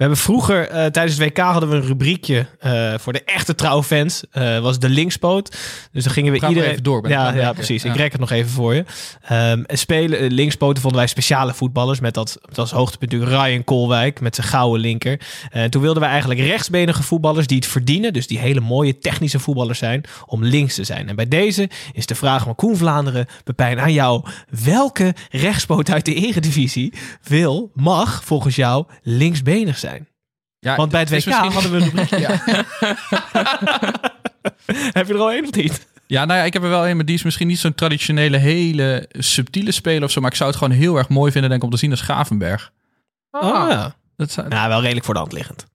We 0.00 0.06
hebben 0.06 0.24
vroeger, 0.24 0.68
eh, 0.68 0.86
tijdens 0.86 1.18
het 1.18 1.28
WK 1.28 1.38
hadden 1.38 1.70
we 1.70 1.76
een 1.76 1.82
rubriekje 1.82 2.46
eh, 2.58 2.94
voor 2.98 3.12
de 3.12 3.24
echte 3.24 3.54
trouwfans. 3.54 4.24
eh 4.30 4.58
was 4.58 4.78
de 4.78 4.88
linkspoot. 4.88 5.56
Dus 5.92 6.04
dan 6.04 6.12
gingen 6.12 6.32
we 6.32 6.48
iedereen... 6.48 6.70
even 6.70 6.82
door, 6.82 7.08
ja, 7.08 7.34
ja, 7.34 7.52
precies. 7.52 7.84
Ik 7.84 7.96
rek 7.96 8.12
het 8.12 8.20
nog 8.20 8.30
even 8.30 8.50
voor 8.50 8.74
je. 8.74 8.84
En 9.20 9.64
spelen, 9.68 10.32
linkspoten 10.32 10.82
vonden 10.82 11.00
wij 11.00 11.08
speciale 11.08 11.54
voetballers. 11.54 12.00
Met 12.00 12.14
dat, 12.14 12.38
dat 12.42 12.58
als 12.58 12.70
hoogtepunt 12.70 13.12
natuurlijk 13.12 13.42
Ryan 13.42 13.64
Kolwijk 13.64 14.20
met 14.20 14.34
zijn 14.34 14.46
gouden 14.46 14.80
linker. 14.80 15.20
Toen 15.68 15.82
wilden 15.82 16.02
wij 16.02 16.10
eigenlijk 16.10 16.40
rechtsbenige 16.40 17.02
voetballers 17.02 17.46
die 17.46 17.56
het 17.56 17.66
verdienen. 17.66 18.12
Dus 18.12 18.26
die 18.26 18.38
hele 18.38 18.60
mooie 18.60 18.98
technische 18.98 19.38
voetballers 19.38 19.78
zijn. 19.78 20.04
Om 20.26 20.44
links 20.44 20.74
te 20.74 20.84
zijn. 20.84 21.08
En 21.08 21.16
bij 21.16 21.28
deze 21.28 21.70
is 21.92 22.06
de 22.06 22.14
vraag 22.14 22.42
van 22.42 22.54
Koen 22.54 22.76
Vlaanderen, 22.76 23.26
Pepijn, 23.44 23.80
aan 23.80 23.92
jou. 23.92 24.24
Welke 24.64 25.14
rechtspoot 25.30 25.90
uit 25.90 26.04
de 26.04 26.14
eredivisie 26.14 26.92
wil, 27.22 27.70
mag 27.74 28.24
volgens 28.24 28.56
jou 28.56 28.84
linksbenig 29.02 29.78
zijn? 29.78 29.89
Ja, 30.60 30.76
Want 30.76 30.90
bij 30.90 31.00
het 31.00 31.08
WK 31.10 31.14
misschien- 31.26 31.52
hadden 31.52 31.70
we 31.70 31.76
een 31.76 31.84
rubriekje. 31.84 32.26
Heb 34.98 35.06
je 35.06 35.14
er 35.14 35.20
al 35.20 35.32
één 35.32 35.44
of 35.44 35.52
niet? 35.54 35.86
Ja, 36.06 36.24
nou 36.24 36.38
ja, 36.38 36.44
ik 36.44 36.52
heb 36.52 36.62
er 36.62 36.68
wel 36.68 36.88
een, 36.88 36.96
maar 36.96 37.04
die 37.04 37.14
is 37.14 37.22
misschien 37.22 37.46
niet 37.46 37.58
zo'n 37.58 37.74
traditionele, 37.74 38.36
hele 38.36 39.08
subtiele 39.12 39.72
speler 39.72 40.04
of 40.04 40.10
zo. 40.10 40.20
Maar 40.20 40.30
ik 40.30 40.36
zou 40.36 40.50
het 40.50 40.58
gewoon 40.58 40.76
heel 40.76 40.96
erg 40.96 41.08
mooi 41.08 41.32
vinden, 41.32 41.50
denk 41.50 41.62
ik, 41.62 41.68
om 41.68 41.74
te 41.74 41.80
zien 41.80 41.90
als 41.90 42.00
Gravenberg. 42.00 42.72
Oh, 43.30 43.66
ja. 43.70 43.94
Dat 44.16 44.30
zou, 44.30 44.48
Nou, 44.48 44.68
wel 44.68 44.80
redelijk 44.80 45.04
voor 45.04 45.14
de 45.14 45.20
hand 45.20 45.32
liggend. 45.32 45.66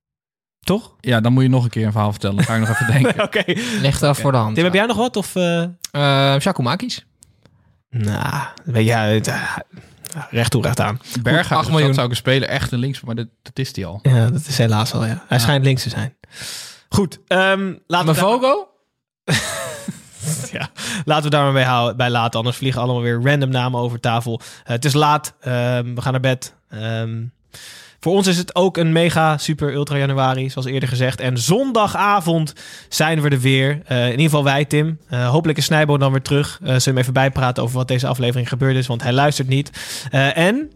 Toch? 0.60 0.96
Ja, 1.00 1.22
dan 1.22 1.34
moet 1.34 1.44
je 1.44 1.50
nog 1.50 1.64
een 1.64 1.70
keer 1.70 1.86
een 1.86 1.92
verhaal 1.92 2.12
vertellen. 2.12 2.36
Dan 2.36 2.46
ga 2.46 2.54
ik 2.54 2.60
nog 2.60 2.70
even 2.70 2.88
denken. 2.88 3.24
Oké. 3.26 3.44
Ligt 3.82 4.02
er 4.02 4.16
voor 4.16 4.32
de 4.32 4.38
hand. 4.38 4.56
Tim, 4.56 4.64
heb 4.64 4.74
jij 4.74 4.86
nog 4.86 4.98
wat? 4.98 5.16
Of, 5.16 5.36
eh 5.36 5.62
Eh 5.92 6.36
Giacomakis. 6.42 7.06
Nou, 7.90 8.44
weet 8.64 8.84
je, 8.84 8.90
ja, 8.90 9.02
het, 9.04 9.32
recht 10.30 10.52
toe, 10.52 10.62
recht 10.62 10.80
aan. 10.80 11.00
Berghuis, 11.22 11.50
acht 11.52 11.64
dat 11.64 11.72
miljoen. 11.72 11.94
zou 11.94 12.06
ik 12.06 12.12
een 12.12 12.18
speler 12.18 12.50
echt 12.50 12.72
een 12.72 12.80
links, 12.80 13.02
maar 13.02 13.16
dat, 13.16 13.28
dat 13.42 13.60
is 13.60 13.74
die 13.74 13.86
al. 13.86 14.00
Ja, 14.02 14.30
dat 14.30 14.46
is 14.48 14.58
helaas 14.58 14.94
al, 14.94 15.06
ja. 15.06 15.24
Hij 15.28 15.40
schijnt 15.40 15.66
links 15.66 15.84
te 15.84 15.90
zijn. 15.90 16.16
Goed, 16.90 17.20
ehm 17.28 17.74
laten, 17.88 18.08
we 18.08 18.14
daar, 18.14 18.24
Mavogo? 18.24 18.68
ja, 20.58 20.70
laten 21.06 21.24
we 21.24 21.30
daar 21.30 21.44
maar 21.44 21.54
bij, 21.54 21.64
houden, 21.64 21.98
bij 21.98 22.10
laten. 22.10 22.40
Anders 22.40 22.58
vliegen 22.58 22.82
allemaal 22.82 23.02
weer 23.02 23.22
random 23.24 23.50
namen 23.50 23.80
over 23.80 24.00
tafel. 24.00 24.40
Eh, 24.64 24.70
het 24.72 24.86
is 24.86 24.94
laat, 24.94 25.34
ehm, 25.40 25.94
we 25.94 26.02
gaan 26.02 26.12
naar 26.12 26.22
bed. 26.22 26.56
Ehm, 26.70 27.24
voor 28.06 28.16
ons 28.16 28.28
is 28.28 28.38
het 28.38 28.56
ook 28.56 28.78
een 28.78 28.92
mega 28.92 29.38
super 29.38 29.74
ultra 29.74 29.98
januari, 29.98 30.50
zoals 30.50 30.68
eerder 30.68 30.90
gezegd. 30.90 31.20
En 31.20 31.38
zondagavond 31.38 32.54
zijn 32.90 33.22
we 33.22 33.30
er 33.30 33.40
weer. 33.40 33.82
Eh, 33.86 34.04
in 34.04 34.10
ieder 34.12 34.26
geval 34.26 34.44
wij, 34.44 34.66
Tim. 34.66 35.00
Eh, 35.10 35.30
hopelijk 35.30 35.58
is 35.58 35.66
Snijbo 35.66 35.98
dan 35.98 36.12
weer 36.12 36.22
terug. 36.22 36.60
Eh 36.62 36.68
zullen 36.68 36.84
we 36.84 36.90
hem 36.90 36.98
even 36.98 37.14
bijpraten 37.14 37.64
over 37.64 37.76
wat 37.76 37.88
deze 37.88 38.08
aflevering 38.08 38.50
gebeurd 38.50 38.76
is, 38.76 38.88
want 38.88 39.04
hij 39.04 39.14
luistert 39.14 39.48
niet. 39.48 39.72
En, 40.34 40.72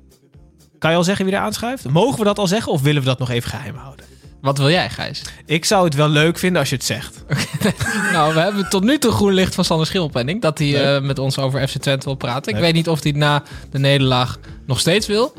kan 0.80 0.92
je 0.92 0.98
al 0.98 1.04
zeggen 1.04 1.26
wie 1.26 1.34
er 1.34 1.40
aanschuift? 1.42 1.90
Mogen 1.90 2.20
we 2.20 2.26
dat 2.26 2.40
al 2.40 2.48
zeggen 2.48 2.72
of 2.72 2.82
willen 2.82 3.02
we 3.02 3.08
dat 3.08 3.20
nog 3.20 3.30
even 3.30 3.50
geheim 3.50 3.76
houden? 3.76 4.06
Wat 4.42 4.58
wil 4.58 4.70
jij, 4.70 4.90
Gijs? 4.90 5.22
Ik 5.46 5.66
zou 5.66 5.86
het 5.86 5.96
wel 5.96 6.10
leuk 6.10 6.38
vinden 6.38 6.60
als 6.60 6.70
je 6.70 6.76
het 6.76 6.86
zegt. 6.86 7.24
nou, 8.14 8.34
we 8.34 8.40
hebben 8.40 8.70
tot 8.70 8.84
nu 8.84 8.98
toe 8.98 9.12
groen 9.12 9.34
licht 9.34 9.56
van 9.56 9.66
Sander 9.66 9.88
Schilpenning. 9.88 10.42
Dat 10.42 10.58
hij 10.58 11.02
met 11.02 11.20
ons 11.20 11.38
over 11.38 11.68
FC 11.68 11.78
Twente 11.78 12.06
wil 12.06 12.16
praten. 12.16 12.54
Ik 12.54 12.60
weet 12.60 12.74
niet 12.74 12.90
of 12.90 13.04
hij 13.04 13.12
na 13.12 13.44
de 13.72 13.80
nederlaag 13.80 14.40
nog 14.66 14.80
steeds 14.80 15.08
wil. 15.08 15.34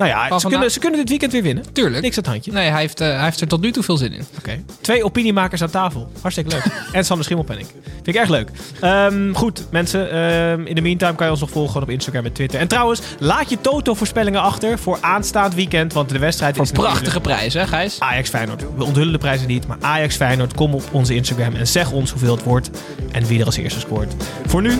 Nou 0.00 0.12
ja, 0.12 0.22
ze 0.22 0.28
vandaag. 0.28 0.50
kunnen, 0.50 0.70
ze 0.70 0.78
kunnen 0.78 0.98
dit 0.98 1.08
weekend 1.08 1.32
weer 1.32 1.42
winnen. 1.42 1.72
Tuurlijk. 1.72 2.02
Niks 2.02 2.16
aan 2.16 2.22
het 2.22 2.32
handje. 2.32 2.52
Nee, 2.52 2.70
hij 2.70 2.80
heeft, 2.80 3.00
eh, 3.00 3.08
hij 3.08 3.24
heeft 3.24 3.40
er 3.40 3.48
tot 3.48 3.60
nu 3.60 3.72
toe 3.72 3.82
veel 3.82 3.96
zin 3.96 4.12
in. 4.12 4.24
Oké. 4.38 4.62
Twee 4.80 5.04
opiniemakers 5.04 5.62
aan 5.62 5.70
tafel. 5.70 6.12
Hartstikke 6.20 6.50
leuk. 6.50 6.64
en 6.92 7.04
Sander 7.04 7.24
Schimmelpenning. 7.24 7.68
Vind 7.94 8.06
ik 8.06 8.14
erg 8.14 8.28
leuk. 8.28 8.50
Ehm, 8.80 9.32
goed, 9.32 9.66
mensen. 9.70 10.10
ehm, 10.10 10.66
in 10.66 10.74
de 10.74 10.80
meantime 10.80 11.14
kan 11.14 11.26
je 11.26 11.32
ons 11.32 11.40
nog 11.40 11.50
volgen 11.50 11.82
op 11.82 11.90
Instagram 11.90 12.24
en 12.24 12.32
Twitter. 12.32 12.60
En 12.60 12.68
trouwens, 12.68 13.00
laat 13.18 13.50
je 13.50 13.60
Toto-voorspellingen 13.60 14.42
achter 14.42 14.78
voor 14.78 14.98
aanstaand 15.00 15.54
weekend. 15.54 15.92
Want 15.92 16.08
de 16.08 16.18
wedstrijd 16.18 16.56
Voor 16.56 16.64
is 16.64 16.70
natuurlijk 16.70 16.98
prachtige 16.98 17.20
prijzen, 17.20 17.60
hè 17.60 17.66
Gijs? 17.66 18.00
Ajax 18.00 18.28
Feyenoord. 18.28 18.64
We 18.76 18.84
onthullen 18.84 19.12
de 19.12 19.18
prijzen 19.18 19.46
niet, 19.48 19.66
maar 19.66 19.78
Ajax 19.80 20.16
Feyenoord. 20.16 20.54
Kom 20.54 20.74
op 20.74 20.82
onze 20.92 21.14
Instagram 21.14 21.54
en 21.54 21.66
zeg 21.66 21.92
ons 21.92 22.10
hoeveel 22.10 22.34
het 22.36 22.44
wordt. 22.44 22.70
En 23.12 23.26
wie 23.26 23.40
er 23.40 23.46
als 23.46 23.56
eerste 23.56 23.80
scoort. 23.80 24.14
Voor 24.46 24.62
nu, 24.62 24.78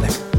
lekker. 0.00 0.31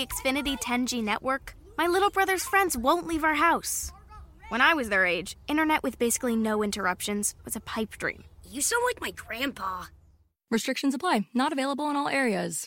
The 0.00 0.06
Xfinity 0.06 0.58
10G 0.60 1.02
network, 1.02 1.54
my 1.76 1.86
little 1.86 2.10
brother's 2.10 2.44
friends 2.44 2.76
won't 2.76 3.06
leave 3.06 3.24
our 3.24 3.34
house. 3.34 3.92
When 4.48 4.60
I 4.60 4.72
was 4.74 4.88
their 4.88 5.04
age, 5.04 5.36
internet 5.46 5.82
with 5.82 5.98
basically 5.98 6.36
no 6.36 6.62
interruptions 6.62 7.34
was 7.44 7.54
a 7.56 7.60
pipe 7.60 7.98
dream. 7.98 8.24
You 8.48 8.62
sound 8.62 8.82
like 8.86 9.00
my 9.00 9.10
grandpa. 9.10 9.84
Restrictions 10.50 10.94
apply. 10.94 11.28
Not 11.34 11.52
available 11.52 11.90
in 11.90 11.96
all 11.96 12.08
areas. 12.08 12.66